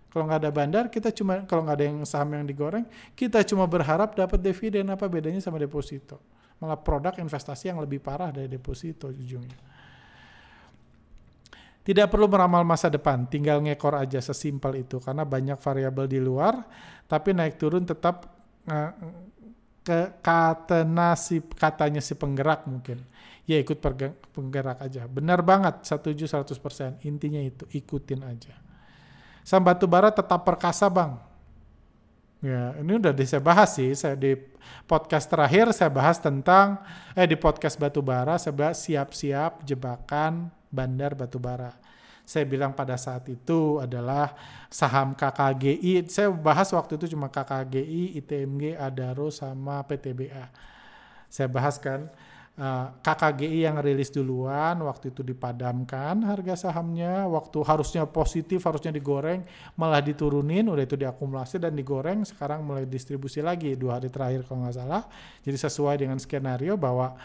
Kalau 0.09 0.25
nggak 0.25 0.41
ada 0.41 0.51
bandar, 0.51 0.83
kita 0.89 1.13
cuma 1.13 1.45
kalau 1.45 1.61
nggak 1.61 1.77
ada 1.77 1.85
yang 1.85 2.01
saham 2.01 2.33
yang 2.33 2.45
digoreng, 2.45 2.81
kita 3.13 3.45
cuma 3.45 3.69
berharap 3.69 4.17
dapat 4.17 4.41
dividen 4.41 4.89
apa 4.89 5.05
bedanya 5.05 5.37
sama 5.37 5.61
deposito. 5.61 6.17
Malah 6.57 6.81
produk 6.81 7.13
investasi 7.21 7.69
yang 7.69 7.77
lebih 7.77 8.01
parah 8.01 8.33
dari 8.33 8.49
deposito 8.49 9.13
ujungnya. 9.13 9.69
Tidak 11.85 12.05
perlu 12.09 12.25
meramal 12.25 12.65
masa 12.65 12.89
depan, 12.89 13.29
tinggal 13.29 13.61
ngekor 13.61 13.97
aja 13.97 14.21
sesimpel 14.21 14.81
itu 14.81 14.97
karena 15.01 15.25
banyak 15.25 15.57
variabel 15.61 16.05
di 16.09 16.19
luar, 16.21 16.57
tapi 17.05 17.33
naik 17.33 17.57
turun 17.57 17.85
tetap 17.85 18.29
uh, 18.65 18.91
ke 19.85 20.21
kata 20.21 20.85
nasi 20.85 21.41
katanya 21.41 21.97
si 21.97 22.13
penggerak 22.13 22.67
mungkin 22.69 23.01
ya 23.49 23.57
ikut 23.57 23.81
penggerak 24.29 24.77
aja. 24.85 25.09
Benar 25.09 25.41
banget, 25.41 25.81
setuju 25.81 26.29
100%. 26.29 27.01
Intinya 27.01 27.41
itu, 27.41 27.65
ikutin 27.73 28.21
aja. 28.21 28.53
Sam 29.41 29.65
batu 29.65 29.89
bara 29.89 30.13
tetap 30.13 30.45
perkasa 30.45 30.85
bang. 30.85 31.17
Ya, 32.45 32.77
ini 32.77 33.01
udah 33.01 33.11
saya 33.25 33.41
bahas 33.41 33.73
sih. 33.73 33.89
Saya 33.97 34.13
di 34.13 34.37
podcast 34.85 35.25
terakhir 35.25 35.73
saya 35.73 35.89
bahas 35.89 36.21
tentang 36.21 36.77
eh 37.17 37.25
di 37.25 37.33
podcast 37.33 37.75
batubara 37.75 38.37
saya 38.37 38.53
bahas 38.53 38.77
siap-siap 38.85 39.65
jebakan 39.65 40.53
bandar 40.69 41.17
batubara. 41.17 41.73
Saya 42.29 42.45
bilang 42.45 42.77
pada 42.77 42.93
saat 42.93 43.25
itu 43.25 43.81
adalah 43.81 44.37
saham 44.69 45.17
KKGI. 45.17 46.05
Saya 46.05 46.29
bahas 46.29 46.69
waktu 46.69 47.01
itu 47.01 47.17
cuma 47.17 47.25
KKGI, 47.25 48.21
ITMG, 48.21 48.77
Adaro 48.77 49.33
sama 49.33 49.81
PTBA. 49.81 50.45
Saya 51.25 51.49
bahas 51.49 51.81
kan 51.81 52.05
Eh, 52.59 52.87
KKGI 52.99 53.71
yang 53.71 53.79
rilis 53.79 54.11
duluan 54.11 54.83
waktu 54.83 55.15
itu 55.15 55.23
dipadamkan 55.23 56.27
harga 56.27 56.67
sahamnya 56.67 57.23
waktu 57.23 57.55
harusnya 57.63 58.03
positif 58.03 58.67
harusnya 58.67 58.91
digoreng 58.91 59.47
malah 59.79 60.03
diturunin 60.03 60.67
udah 60.67 60.83
itu 60.83 60.99
diakumulasi 60.99 61.55
dan 61.55 61.71
digoreng 61.71 62.27
sekarang 62.27 62.67
mulai 62.67 62.83
distribusi 62.83 63.39
lagi 63.39 63.79
dua 63.79 63.95
hari 63.95 64.11
terakhir 64.11 64.43
kalau 64.43 64.67
nggak 64.67 64.75
salah 64.75 65.07
jadi 65.39 65.55
sesuai 65.55 66.03
dengan 66.03 66.19
skenario 66.19 66.75
bahwa 66.75 67.15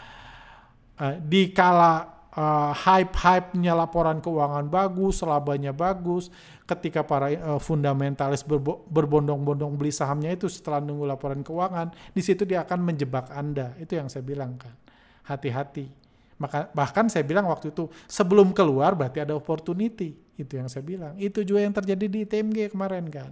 uh, 1.03 1.15
di 1.19 1.51
kala 1.51 2.15
uh, 2.31 2.71
hype-hype-nya 2.71 3.75
laporan 3.75 4.23
keuangan 4.23 4.71
bagus, 4.71 5.19
labanya 5.19 5.75
bagus, 5.75 6.31
ketika 6.63 7.03
para 7.03 7.35
uh, 7.35 7.59
fundamentalis 7.59 8.39
berbo 8.39 8.87
berbondong-bondong 8.87 9.75
beli 9.75 9.91
sahamnya 9.91 10.31
itu 10.31 10.47
setelah 10.47 10.79
nunggu 10.79 11.03
laporan 11.03 11.43
keuangan, 11.43 11.91
di 12.15 12.23
situ 12.23 12.47
dia 12.47 12.63
akan 12.63 12.79
menjebak 12.87 13.27
Anda. 13.35 13.75
Itu 13.75 13.99
yang 13.99 14.07
saya 14.07 14.23
bilang 14.23 14.55
kan 14.55 14.84
hati-hati. 15.25 15.89
Maka 16.35 16.67
bahkan 16.75 17.07
saya 17.07 17.23
bilang 17.23 17.47
waktu 17.47 17.71
itu 17.71 17.87
sebelum 18.05 18.51
keluar 18.51 18.93
berarti 18.93 19.23
ada 19.23 19.33
opportunity. 19.33 20.15
Itu 20.35 20.59
yang 20.59 20.67
saya 20.67 20.83
bilang. 20.83 21.15
Itu 21.15 21.41
juga 21.47 21.63
yang 21.63 21.73
terjadi 21.73 22.05
di 22.05 22.21
TMG 22.27 22.75
kemarin 22.75 23.07
kan. 23.07 23.31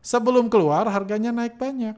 Sebelum 0.00 0.48
keluar 0.48 0.88
harganya 0.88 1.28
naik 1.28 1.60
banyak. 1.60 1.96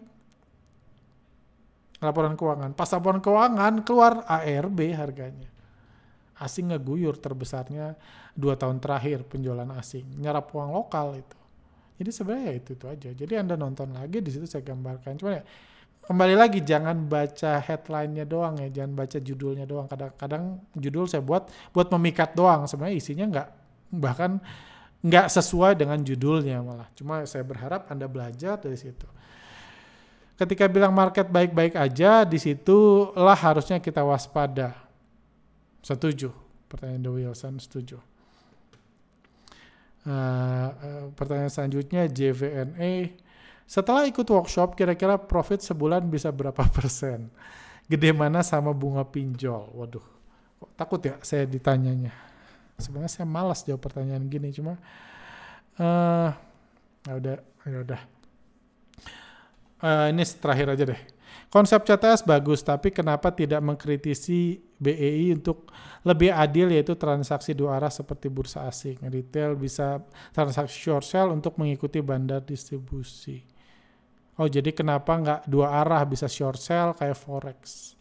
Laporan 2.03 2.35
keuangan. 2.35 2.75
Pas 2.75 2.91
laporan 2.91 3.21
keuangan 3.23 3.87
keluar 3.87 4.27
ARB 4.27 4.91
harganya. 4.97 5.47
Asing 6.41 6.73
ngeguyur 6.73 7.21
terbesarnya 7.21 7.95
dua 8.33 8.57
tahun 8.57 8.81
terakhir 8.81 9.23
penjualan 9.29 9.69
asing. 9.79 10.19
Nyerap 10.19 10.51
uang 10.51 10.73
lokal 10.73 11.21
itu. 11.21 11.39
Jadi 12.01 12.11
sebenarnya 12.17 12.45
ya 12.49 12.55
itu, 12.57 12.71
itu 12.73 12.87
aja. 12.89 13.11
Jadi 13.13 13.33
Anda 13.37 13.55
nonton 13.61 13.93
lagi 13.93 14.25
di 14.25 14.33
situ 14.33 14.49
saya 14.49 14.65
gambarkan. 14.65 15.21
Cuma 15.21 15.37
ya 15.37 15.45
kembali 16.11 16.35
lagi 16.35 16.59
jangan 16.67 17.07
baca 17.07 17.63
headline-nya 17.63 18.27
doang 18.27 18.59
ya, 18.59 18.83
jangan 18.83 18.99
baca 18.99 19.19
judulnya 19.23 19.63
doang. 19.63 19.87
Kadang-kadang 19.87 20.59
judul 20.75 21.07
saya 21.07 21.23
buat 21.23 21.47
buat 21.71 21.87
memikat 21.95 22.35
doang, 22.35 22.67
sebenarnya 22.67 22.99
isinya 22.99 23.25
nggak 23.31 23.49
bahkan 23.95 24.43
nggak 25.07 25.31
sesuai 25.31 25.79
dengan 25.79 26.03
judulnya 26.03 26.67
malah. 26.67 26.91
Cuma 26.99 27.23
saya 27.31 27.47
berharap 27.47 27.87
Anda 27.87 28.11
belajar 28.11 28.59
dari 28.59 28.75
situ. 28.75 29.07
Ketika 30.35 30.67
bilang 30.67 30.91
market 30.91 31.31
baik-baik 31.31 31.79
aja, 31.79 32.27
di 32.27 32.43
situlah 32.43 33.39
harusnya 33.39 33.79
kita 33.79 34.03
waspada. 34.03 34.75
Setuju. 35.79 36.33
Pertanyaan 36.67 37.07
The 37.07 37.13
Wilson, 37.13 37.55
setuju. 37.61 38.01
Uh, 40.01 41.13
pertanyaan 41.13 41.53
selanjutnya 41.53 42.09
JVNA 42.09 43.13
setelah 43.71 44.03
ikut 44.03 44.27
workshop, 44.27 44.75
kira-kira 44.75 45.14
profit 45.14 45.62
sebulan 45.62 46.03
bisa 46.11 46.35
berapa 46.35 46.66
persen? 46.75 47.31
Gede 47.87 48.11
mana 48.11 48.43
sama 48.43 48.75
bunga 48.75 49.07
pinjol? 49.07 49.71
Waduh, 49.71 50.03
takut 50.75 50.99
ya 50.99 51.14
saya 51.23 51.47
ditanyanya. 51.47 52.11
Sebenarnya 52.83 53.14
saya 53.14 53.31
malas 53.31 53.62
jawab 53.62 53.79
pertanyaan 53.79 54.27
gini, 54.27 54.51
cuma 54.51 54.75
uh, 55.79 56.35
ya 57.07 57.12
udah, 57.14 57.37
ya 57.62 57.79
udah. 57.87 58.01
Uh, 59.79 60.07
ini 60.11 60.27
terakhir 60.27 60.66
aja 60.75 60.85
deh. 60.91 61.01
Konsep 61.47 61.87
CTS 61.87 62.27
bagus, 62.27 62.66
tapi 62.66 62.91
kenapa 62.91 63.31
tidak 63.31 63.62
mengkritisi 63.62 64.59
BEI 64.83 65.35
untuk 65.39 65.71
lebih 66.03 66.35
adil 66.35 66.75
yaitu 66.75 66.99
transaksi 66.99 67.55
dua 67.55 67.79
arah 67.79 67.91
seperti 67.91 68.27
bursa 68.27 68.66
asing. 68.66 68.99
Retail 69.07 69.55
bisa 69.55 70.03
transaksi 70.35 70.75
short 70.75 71.07
sell 71.07 71.31
untuk 71.31 71.55
mengikuti 71.55 72.03
bandar 72.03 72.43
distribusi. 72.43 73.60
Oh 74.41 74.49
jadi 74.49 74.72
kenapa 74.72 75.20
nggak 75.20 75.41
dua 75.45 75.84
arah? 75.84 76.01
Bisa 76.09 76.24
short 76.24 76.57
sell 76.57 76.97
kayak 76.97 77.12
forex? 77.12 77.93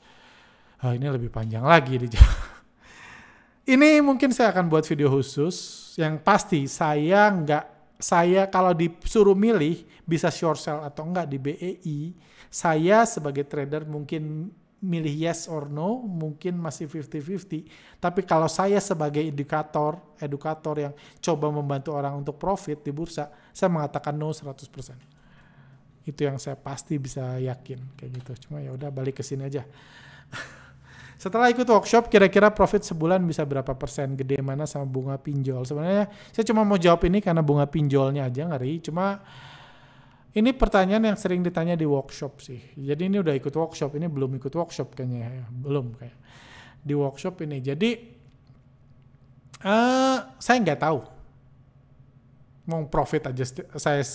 Oh, 0.80 0.96
ini 0.96 1.12
lebih 1.12 1.28
panjang 1.28 1.68
lagi 1.68 2.00
di 2.00 2.08
Ini 3.76 4.00
mungkin 4.00 4.32
saya 4.32 4.56
akan 4.56 4.72
buat 4.72 4.88
video 4.88 5.12
khusus. 5.12 5.92
Yang 6.00 6.24
pasti 6.24 6.64
saya 6.72 7.28
nggak 7.28 7.66
saya 8.00 8.48
kalau 8.48 8.72
disuruh 8.72 9.36
milih 9.36 9.84
bisa 10.08 10.32
short 10.32 10.64
sell 10.64 10.80
atau 10.80 11.04
enggak 11.04 11.28
di 11.28 11.36
BEI, 11.44 12.16
saya 12.48 13.04
sebagai 13.04 13.44
trader 13.44 13.84
mungkin 13.84 14.48
milih 14.80 15.12
yes 15.12 15.52
or 15.52 15.68
no, 15.68 16.00
mungkin 16.08 16.56
masih 16.56 16.88
50-50. 16.88 17.68
Tapi 18.00 18.24
kalau 18.24 18.48
saya 18.48 18.80
sebagai 18.80 19.20
edukator, 19.20 20.00
edukator 20.24 20.80
yang 20.80 20.94
coba 21.20 21.52
membantu 21.52 22.00
orang 22.00 22.16
untuk 22.16 22.40
profit 22.40 22.80
di 22.80 22.96
bursa, 22.96 23.28
saya 23.52 23.68
mengatakan 23.68 24.16
no 24.16 24.32
100% 24.32 25.19
itu 26.10 26.26
yang 26.26 26.42
saya 26.42 26.58
pasti 26.58 26.98
bisa 26.98 27.38
yakin 27.38 27.96
kayak 27.98 28.12
gitu. 28.22 28.32
Cuma 28.50 28.60
ya 28.60 28.74
udah 28.74 28.90
balik 28.90 29.22
ke 29.22 29.24
sini 29.24 29.46
aja. 29.46 29.64
Setelah 31.24 31.52
ikut 31.52 31.68
workshop 31.68 32.08
kira-kira 32.08 32.48
profit 32.50 32.82
sebulan 32.88 33.20
bisa 33.28 33.44
berapa 33.44 33.76
persen? 33.76 34.16
Gede 34.16 34.40
mana 34.40 34.64
sama 34.64 34.88
bunga 34.88 35.20
pinjol? 35.20 35.68
Sebenarnya 35.68 36.08
saya 36.32 36.48
cuma 36.48 36.64
mau 36.64 36.80
jawab 36.80 37.04
ini 37.06 37.20
karena 37.20 37.44
bunga 37.44 37.68
pinjolnya 37.68 38.32
aja 38.32 38.48
ngeri. 38.48 38.80
Cuma 38.80 39.20
ini 40.32 40.56
pertanyaan 40.56 41.12
yang 41.12 41.18
sering 41.20 41.44
ditanya 41.44 41.76
di 41.76 41.84
workshop 41.84 42.40
sih. 42.40 42.62
Jadi 42.78 43.12
ini 43.12 43.20
udah 43.20 43.36
ikut 43.36 43.52
workshop 43.52 44.00
ini 44.00 44.08
belum 44.08 44.40
ikut 44.40 44.54
workshop 44.56 44.96
kayaknya 44.96 45.28
ya. 45.28 45.46
Belum 45.52 45.92
kayak 46.00 46.18
di 46.80 46.94
workshop 46.96 47.36
ini. 47.44 47.60
Jadi 47.60 47.90
uh, 49.68 50.18
saya 50.40 50.58
nggak 50.64 50.80
tahu 50.80 51.19
mau 52.70 52.86
profit 52.86 53.34
aja 53.34 53.42
saya 53.82 54.06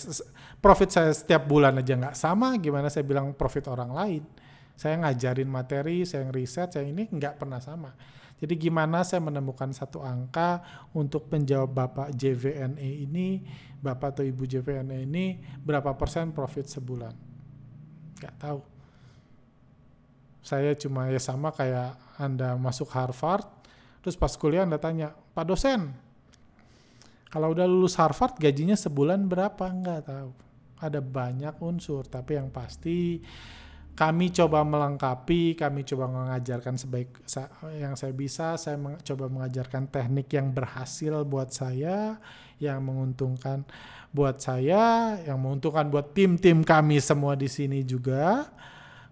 profit 0.63 0.87
saya 0.87 1.11
setiap 1.11 1.43
bulan 1.43 1.75
aja 1.75 1.99
nggak 1.99 2.15
sama 2.15 2.55
gimana 2.55 2.87
saya 2.87 3.03
bilang 3.03 3.35
profit 3.35 3.67
orang 3.67 3.91
lain? 3.91 4.23
Saya 4.79 4.95
ngajarin 5.03 5.51
materi 5.51 6.07
saya 6.07 6.31
riset 6.31 6.71
saya 6.71 6.87
ini 6.87 7.11
nggak 7.11 7.35
pernah 7.35 7.59
sama. 7.59 7.91
Jadi 8.35 8.55
gimana 8.59 9.03
saya 9.03 9.23
menemukan 9.23 9.71
satu 9.71 10.03
angka 10.03 10.63
untuk 10.91 11.31
menjawab 11.31 11.71
bapak 11.71 12.07
JVNE 12.15 13.07
ini 13.07 13.43
bapak 13.79 14.19
atau 14.19 14.23
ibu 14.27 14.43
JVNE 14.43 15.07
ini 15.07 15.39
berapa 15.63 15.95
persen 15.95 16.31
profit 16.31 16.67
sebulan? 16.67 17.15
Nggak 18.19 18.35
tahu. 18.39 18.59
Saya 20.43 20.75
cuma 20.75 21.11
ya 21.11 21.19
sama 21.19 21.51
kayak 21.51 21.95
anda 22.19 22.55
masuk 22.55 22.87
Harvard 22.91 23.47
terus 24.05 24.13
pas 24.13 24.29
kuliah 24.37 24.61
anda 24.61 24.77
tanya 24.77 25.17
pak 25.33 25.49
dosen 25.49 26.04
kalau 27.29 27.51
udah 27.51 27.65
lulus 27.67 27.97
Harvard 27.97 28.37
gajinya 28.37 28.77
sebulan 28.77 29.25
berapa? 29.27 29.65
Enggak 29.67 30.07
tahu. 30.07 30.31
Ada 30.79 30.99
banyak 30.99 31.55
unsur, 31.63 32.03
tapi 32.05 32.35
yang 32.35 32.51
pasti 32.51 33.23
kami 33.95 34.27
coba 34.35 34.59
melengkapi, 34.67 35.55
kami 35.55 35.87
coba 35.87 36.11
mengajarkan 36.11 36.75
sebaik 36.75 37.15
yang 37.79 37.95
saya 37.95 38.11
bisa. 38.11 38.59
Saya 38.59 38.75
coba 39.01 39.31
mengajarkan 39.31 39.87
teknik 39.87 40.35
yang 40.35 40.51
berhasil 40.51 41.23
buat 41.23 41.55
saya, 41.55 42.19
yang 42.59 42.83
menguntungkan 42.83 43.63
buat 44.11 44.43
saya, 44.43 45.15
yang 45.23 45.39
menguntungkan 45.39 45.87
buat 45.87 46.11
tim-tim 46.11 46.63
kami 46.63 46.99
semua 46.99 47.39
di 47.39 47.47
sini 47.47 47.87
juga 47.87 48.51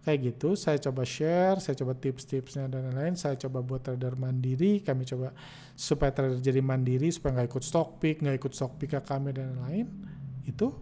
kayak 0.03 0.19
gitu 0.35 0.59
saya 0.59 0.75
coba 0.83 1.07
share 1.07 1.63
saya 1.63 1.79
coba 1.79 1.95
tips-tipsnya 1.95 2.67
dan 2.67 2.91
lain-lain. 2.91 3.15
Saya 3.15 3.39
coba 3.39 3.63
buat 3.63 3.81
trader 3.81 4.19
mandiri 4.19 4.83
kami 4.83 5.07
coba 5.07 5.31
supaya 5.73 6.11
trader 6.11 6.43
jadi 6.43 6.59
mandiri 6.59 7.07
supaya 7.09 7.39
nggak 7.39 7.49
ikut 7.55 7.63
stock 7.63 8.03
pick 8.03 8.19
nggak 8.19 8.37
ikut 8.43 8.51
stock 8.51 8.75
pick 8.75 8.91
ke 8.91 9.01
kami 9.01 9.31
dan 9.31 9.55
lain-lain. 9.55 9.87
Itu. 10.43 10.75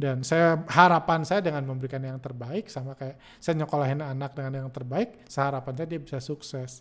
Dan 0.00 0.24
saya 0.24 0.64
harapan 0.64 1.28
saya 1.28 1.44
dengan 1.44 1.60
memberikan 1.68 2.00
yang 2.00 2.16
terbaik 2.16 2.72
sama 2.72 2.96
kayak 2.96 3.20
saya 3.36 3.60
nyekolahin 3.60 4.00
anak 4.00 4.32
dengan 4.32 4.64
yang 4.64 4.72
terbaik 4.72 5.28
saya 5.28 5.60
saya 5.60 5.84
dia 5.84 6.00
bisa 6.00 6.16
sukses 6.24 6.80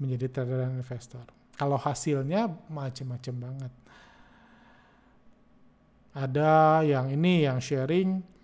menjadi 0.00 0.32
trader 0.32 0.64
dan 0.64 0.80
investor. 0.80 1.28
Kalau 1.60 1.76
hasilnya 1.76 2.48
macam-macam 2.72 3.34
banget. 3.36 3.72
Ada 6.16 6.82
yang 6.88 7.12
ini 7.12 7.44
yang 7.44 7.60
sharing 7.60 8.37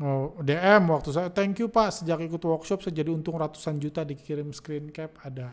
Oh, 0.00 0.32
DM 0.40 0.88
waktu 0.88 1.12
saya, 1.12 1.28
thank 1.28 1.60
you 1.60 1.68
Pak, 1.68 2.00
sejak 2.00 2.24
ikut 2.24 2.40
workshop 2.40 2.80
saya 2.80 3.04
jadi 3.04 3.12
untung 3.12 3.36
ratusan 3.36 3.76
juta 3.76 4.00
dikirim 4.00 4.48
screen 4.48 4.88
cap, 4.88 5.12
ada. 5.20 5.52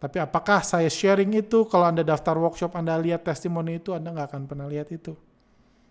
Tapi 0.00 0.16
apakah 0.24 0.64
saya 0.64 0.88
sharing 0.88 1.36
itu, 1.36 1.68
kalau 1.68 1.84
Anda 1.84 2.00
daftar 2.00 2.36
workshop, 2.40 2.72
Anda 2.72 2.96
lihat 2.96 3.28
testimoni 3.28 3.76
itu, 3.76 3.92
Anda 3.92 4.08
nggak 4.08 4.28
akan 4.32 4.42
pernah 4.48 4.64
lihat 4.68 4.88
itu. 4.88 5.12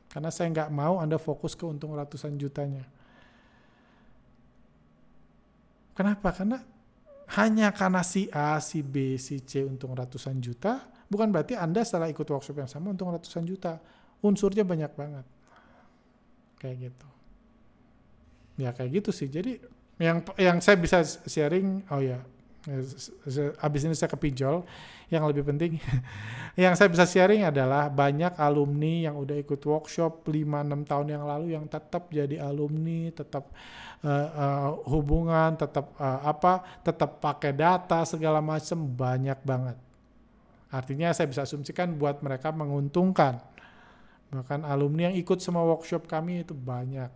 Karena 0.09 0.34
saya 0.34 0.49
nggak 0.53 0.70
mau 0.74 0.97
Anda 0.97 1.22
fokus 1.22 1.53
ke 1.53 1.66
untung 1.66 1.93
ratusan 1.93 2.34
jutanya. 2.38 2.86
Kenapa? 5.93 6.34
Karena 6.34 6.61
hanya 7.38 7.74
karena 7.74 8.01
si 8.01 8.30
A, 8.30 8.57
si 8.57 8.82
B, 8.82 9.18
si 9.22 9.41
C 9.41 9.66
untung 9.66 9.93
ratusan 9.93 10.38
juta, 10.41 10.82
bukan 11.09 11.30
berarti 11.30 11.57
Anda 11.57 11.86
setelah 11.86 12.09
ikut 12.09 12.26
workshop 12.26 12.57
yang 12.57 12.70
sama 12.70 12.93
untung 12.93 13.09
ratusan 13.09 13.45
juta. 13.45 13.78
Unsurnya 14.22 14.61
banyak 14.61 14.93
banget. 14.93 15.26
Kayak 16.64 16.88
gitu. 16.88 17.07
Ya 18.55 18.72
kayak 18.72 19.03
gitu 19.03 19.11
sih. 19.11 19.28
Jadi 19.28 19.59
yang 19.99 20.24
yang 20.39 20.57
saya 20.64 20.80
bisa 20.80 21.03
sharing 21.28 21.84
oh 21.91 22.01
ya 22.01 22.24
abis 23.59 23.82
ini 23.84 23.91
saya 23.91 24.07
ke 24.07 24.16
pinjol 24.16 24.64
yang 25.11 25.28
lebih 25.28 25.43
penting 25.43 25.78
yang 26.64 26.74
saya 26.80 26.88
bisa 26.88 27.03
sharing 27.03 27.43
adalah 27.43 27.91
banyak 27.91 28.39
alumni 28.39 29.11
yang 29.11 29.20
udah 29.20 29.36
ikut 29.36 29.59
workshop 29.59 30.24
5-6 30.24 30.88
tahun 30.88 31.07
yang 31.11 31.24
lalu 31.28 31.59
yang 31.59 31.68
tetap 31.68 32.07
jadi 32.07 32.39
alumni 32.39 33.11
tetap 33.11 33.51
uh, 34.01 34.30
uh, 34.32 34.70
hubungan 34.88 35.59
tetap 35.59 35.91
uh, 35.99 36.24
apa 36.24 36.64
tetap 36.82 37.20
pakai 37.20 37.51
data 37.51 38.07
segala 38.07 38.39
macam 38.39 38.80
banyak 38.80 39.39
banget. 39.43 39.78
Artinya 40.74 41.14
saya 41.14 41.30
bisa 41.30 41.45
asumsikan 41.45 41.93
buat 41.99 42.24
mereka 42.26 42.49
menguntungkan 42.49 43.38
bahkan 44.34 44.65
alumni 44.65 45.13
yang 45.13 45.15
ikut 45.21 45.38
semua 45.38 45.61
workshop 45.69 46.09
kami 46.09 46.41
itu 46.41 46.57
banyak. 46.57 47.13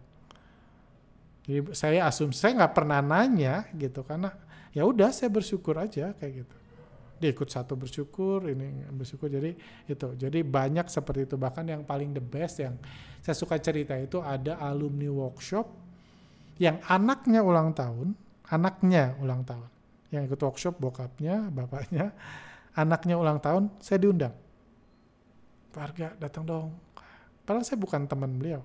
Jadi 1.50 1.60
saya 1.74 2.06
asumsi 2.06 2.38
saya 2.38 2.54
nggak 2.62 2.74
pernah 2.78 3.02
nanya 3.02 3.66
gitu 3.74 4.06
karena 4.06 4.36
ya 4.76 4.86
udah 4.86 5.10
saya 5.10 5.34
bersyukur 5.34 5.80
aja 5.82 6.14
kayak 6.14 6.46
gitu. 6.46 6.56
Dia 7.18 7.34
ikut 7.34 7.50
satu 7.50 7.74
bersyukur 7.74 8.46
ini 8.46 8.86
bersyukur 8.94 9.26
jadi 9.26 9.58
itu. 9.90 10.08
Jadi 10.14 10.40
banyak 10.46 10.86
seperti 10.86 11.26
itu. 11.26 11.36
Bahkan 11.40 11.66
yang 11.66 11.82
paling 11.82 12.14
the 12.14 12.22
best 12.22 12.62
yang 12.62 12.78
saya 13.26 13.34
suka 13.34 13.58
cerita 13.58 13.98
itu 13.98 14.22
ada 14.22 14.62
alumni 14.62 15.10
workshop 15.10 15.66
yang 16.62 16.78
anaknya 16.86 17.42
ulang 17.42 17.74
tahun 17.74 18.14
anaknya 18.54 19.18
ulang 19.18 19.42
tahun. 19.48 19.70
Yang 20.14 20.22
ikut 20.32 20.40
workshop 20.46 20.76
bokapnya 20.78 21.50
bapaknya 21.50 22.14
anaknya 22.78 23.16
ulang 23.18 23.42
tahun 23.42 23.74
saya 23.82 23.98
diundang. 23.98 24.36
Warga 25.74 26.14
datang 26.22 26.44
dong 26.46 26.87
padahal 27.48 27.64
saya 27.64 27.80
bukan 27.80 28.04
teman 28.04 28.36
beliau 28.36 28.62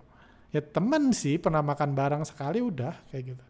ya 0.50 0.58
teman 0.58 1.14
sih 1.14 1.38
pernah 1.38 1.62
makan 1.62 1.94
bareng 1.94 2.26
sekali 2.26 2.58
udah 2.58 2.92
kayak 3.08 3.24
gitu 3.32 3.44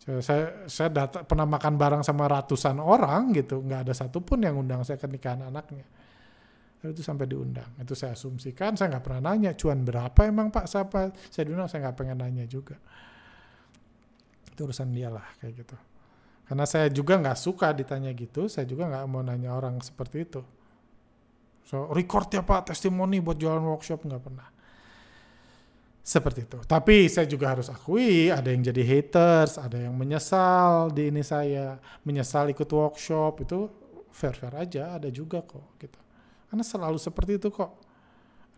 saya 0.00 0.64
saya 0.64 0.88
data, 0.88 1.22
pernah 1.28 1.44
makan 1.44 1.76
bareng 1.76 2.02
sama 2.02 2.24
ratusan 2.24 2.80
orang 2.80 3.36
gitu, 3.36 3.60
nggak 3.60 3.84
ada 3.84 3.92
satupun 3.92 4.40
yang 4.40 4.56
undang 4.56 4.80
saya 4.80 4.96
ke 4.96 5.04
nikahan 5.04 5.44
anaknya. 5.44 5.84
Itu 6.80 7.04
sampai 7.04 7.28
diundang. 7.28 7.68
Itu 7.76 7.92
saya 7.92 8.16
asumsikan, 8.16 8.80
saya 8.80 8.96
nggak 8.96 9.04
pernah 9.04 9.30
nanya, 9.30 9.52
cuan 9.52 9.84
berapa 9.84 10.16
emang 10.24 10.48
Pak 10.48 10.64
siapa? 10.64 11.12
Saya 11.28 11.52
diundang, 11.52 11.68
saya 11.68 11.84
nggak 11.84 11.96
pengen 12.00 12.16
nanya 12.16 12.48
juga. 12.48 12.80
Itu 14.48 14.64
urusan 14.64 14.88
dia 14.88 15.12
lah 15.12 15.28
kayak 15.36 15.52
gitu. 15.60 15.76
Karena 16.48 16.64
saya 16.64 16.88
juga 16.88 17.20
nggak 17.20 17.36
suka 17.36 17.76
ditanya 17.76 18.10
gitu, 18.16 18.48
saya 18.48 18.64
juga 18.64 18.88
nggak 18.88 19.04
mau 19.04 19.20
nanya 19.20 19.52
orang 19.52 19.76
seperti 19.84 20.24
itu. 20.24 20.40
So 21.64 21.90
record 21.94 22.30
ya 22.34 22.42
Pak 22.42 22.72
testimoni 22.72 23.22
buat 23.22 23.38
jualan 23.38 23.62
workshop 23.62 24.06
nggak 24.06 24.22
pernah. 24.22 24.48
Seperti 26.00 26.48
itu. 26.48 26.58
Tapi 26.66 27.06
saya 27.06 27.28
juga 27.28 27.54
harus 27.54 27.70
akui 27.70 28.32
ada 28.32 28.50
yang 28.50 28.64
jadi 28.64 28.82
haters, 28.82 29.60
ada 29.60 29.78
yang 29.78 29.94
menyesal 29.94 30.90
di 30.90 31.12
ini 31.12 31.22
saya, 31.22 31.78
menyesal 32.02 32.50
ikut 32.50 32.66
workshop 32.66 33.46
itu 33.46 33.70
fair-fair 34.10 34.50
aja, 34.58 34.98
ada 34.98 35.06
juga 35.12 35.38
kok 35.44 35.78
gitu. 35.78 36.00
Karena 36.50 36.64
selalu 36.66 36.98
seperti 36.98 37.38
itu 37.38 37.48
kok. 37.54 37.78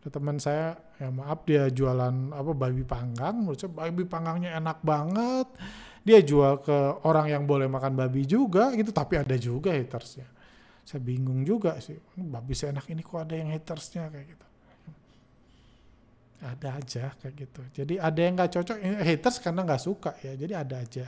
Ada 0.00 0.18
teman 0.18 0.40
saya, 0.40 0.74
ya 0.96 1.12
maaf 1.12 1.44
dia 1.44 1.68
jualan 1.70 2.34
apa 2.34 2.50
babi 2.56 2.82
panggang, 2.82 3.38
menurut 3.38 3.60
saya 3.60 3.70
babi 3.70 4.02
panggangnya 4.02 4.56
enak 4.58 4.80
banget. 4.82 5.46
Dia 6.02 6.18
jual 6.24 6.58
ke 6.58 7.04
orang 7.06 7.30
yang 7.30 7.46
boleh 7.46 7.68
makan 7.68 7.94
babi 7.94 8.26
juga 8.26 8.72
gitu, 8.74 8.90
tapi 8.90 9.20
ada 9.20 9.36
juga 9.36 9.70
hatersnya. 9.70 10.26
Saya 10.82 11.00
bingung 11.00 11.46
juga 11.46 11.78
sih, 11.78 11.94
babi 12.18 12.52
seenak 12.58 12.90
ini 12.90 13.06
kok 13.06 13.22
ada 13.22 13.34
yang 13.38 13.54
hatersnya 13.54 14.10
kayak 14.10 14.26
gitu 14.34 14.46
ada 16.42 16.68
aja 16.74 17.14
kayak 17.22 17.34
gitu. 17.38 17.62
Jadi 17.70 17.94
ada 18.02 18.18
yang 18.18 18.34
nggak 18.34 18.50
cocok, 18.50 18.76
haters 18.82 19.38
karena 19.38 19.62
nggak 19.62 19.82
suka 19.82 20.12
ya. 20.26 20.34
Jadi 20.34 20.52
ada 20.52 20.82
aja 20.82 21.06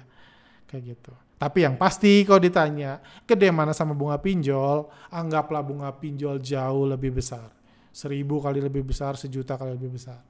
kayak 0.71 0.83
gitu. 0.95 1.13
Tapi 1.35 1.67
yang 1.67 1.75
pasti 1.75 2.23
kalau 2.23 2.39
ditanya 2.39 3.03
gede 3.27 3.51
mana 3.51 3.75
sama 3.75 3.93
bunga 3.93 4.17
pinjol, 4.23 4.87
anggaplah 5.11 5.61
bunga 5.67 5.91
pinjol 5.91 6.39
jauh 6.39 6.87
lebih 6.87 7.19
besar, 7.19 7.51
seribu 7.91 8.39
kali 8.39 8.63
lebih 8.63 8.87
besar, 8.87 9.19
sejuta 9.19 9.59
kali 9.59 9.75
lebih 9.75 9.99
besar. 9.99 10.23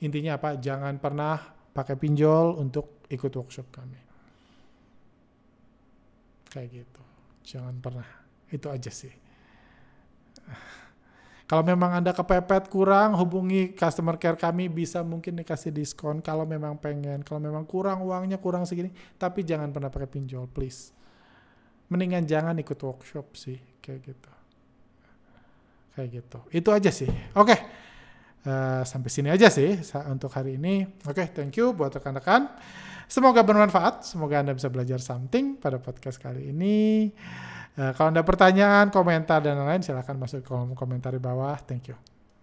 Intinya 0.00 0.40
apa? 0.40 0.56
Jangan 0.56 0.96
pernah 0.96 1.36
pakai 1.76 2.00
pinjol 2.00 2.56
untuk 2.56 3.04
ikut 3.12 3.30
workshop 3.36 3.68
kami. 3.68 4.00
Kayak 6.50 6.82
gitu. 6.82 7.02
Jangan 7.44 7.76
pernah. 7.78 8.19
Itu 8.50 8.68
aja 8.68 8.90
sih. 8.90 9.10
Kalau 11.50 11.66
memang 11.66 11.98
Anda 11.98 12.14
kepepet 12.14 12.70
kurang, 12.70 13.18
hubungi 13.18 13.74
customer 13.74 14.14
care 14.22 14.38
kami 14.38 14.70
bisa 14.70 15.02
mungkin 15.02 15.34
dikasih 15.34 15.74
diskon 15.74 16.22
kalau 16.22 16.46
memang 16.46 16.78
pengen. 16.78 17.26
Kalau 17.26 17.42
memang 17.42 17.66
kurang 17.66 18.06
uangnya 18.06 18.38
kurang 18.38 18.62
segini, 18.62 18.94
tapi 19.18 19.42
jangan 19.42 19.74
pernah 19.74 19.90
pakai 19.90 20.06
pinjol, 20.06 20.46
please. 20.46 20.94
Mendingan 21.90 22.22
jangan 22.22 22.54
ikut 22.54 22.78
workshop 22.78 23.34
sih, 23.34 23.58
kayak 23.82 24.14
gitu. 24.14 24.30
Kayak 25.98 26.08
gitu. 26.22 26.38
Itu 26.54 26.70
aja 26.70 26.90
sih. 26.94 27.10
Oke. 27.34 27.50
Okay. 27.50 27.58
Uh, 28.46 28.80
eh, 28.80 28.82
sampai 28.86 29.10
sini 29.10 29.28
aja 29.34 29.50
sih 29.50 29.74
untuk 30.06 30.30
hari 30.30 30.54
ini. 30.54 30.86
Oke, 31.02 31.26
okay, 31.26 31.26
thank 31.34 31.58
you 31.58 31.74
buat 31.74 31.90
rekan-rekan. 31.90 32.46
Semoga 33.10 33.42
bermanfaat. 33.42 34.06
Semoga 34.06 34.38
Anda 34.38 34.54
bisa 34.54 34.70
belajar 34.70 35.02
something 35.02 35.58
pada 35.58 35.82
podcast 35.82 36.22
kali 36.22 36.54
ini. 36.54 37.10
Uh, 37.78 37.94
kalau 37.94 38.10
ada 38.10 38.26
pertanyaan, 38.26 38.90
komentar, 38.90 39.38
dan 39.40 39.54
lain-lain, 39.60 39.84
silahkan 39.84 40.18
masuk 40.18 40.42
kolom 40.42 40.74
komentar 40.74 41.14
di 41.14 41.22
bawah. 41.22 41.54
Thank 41.62 41.94
you. 41.94 42.09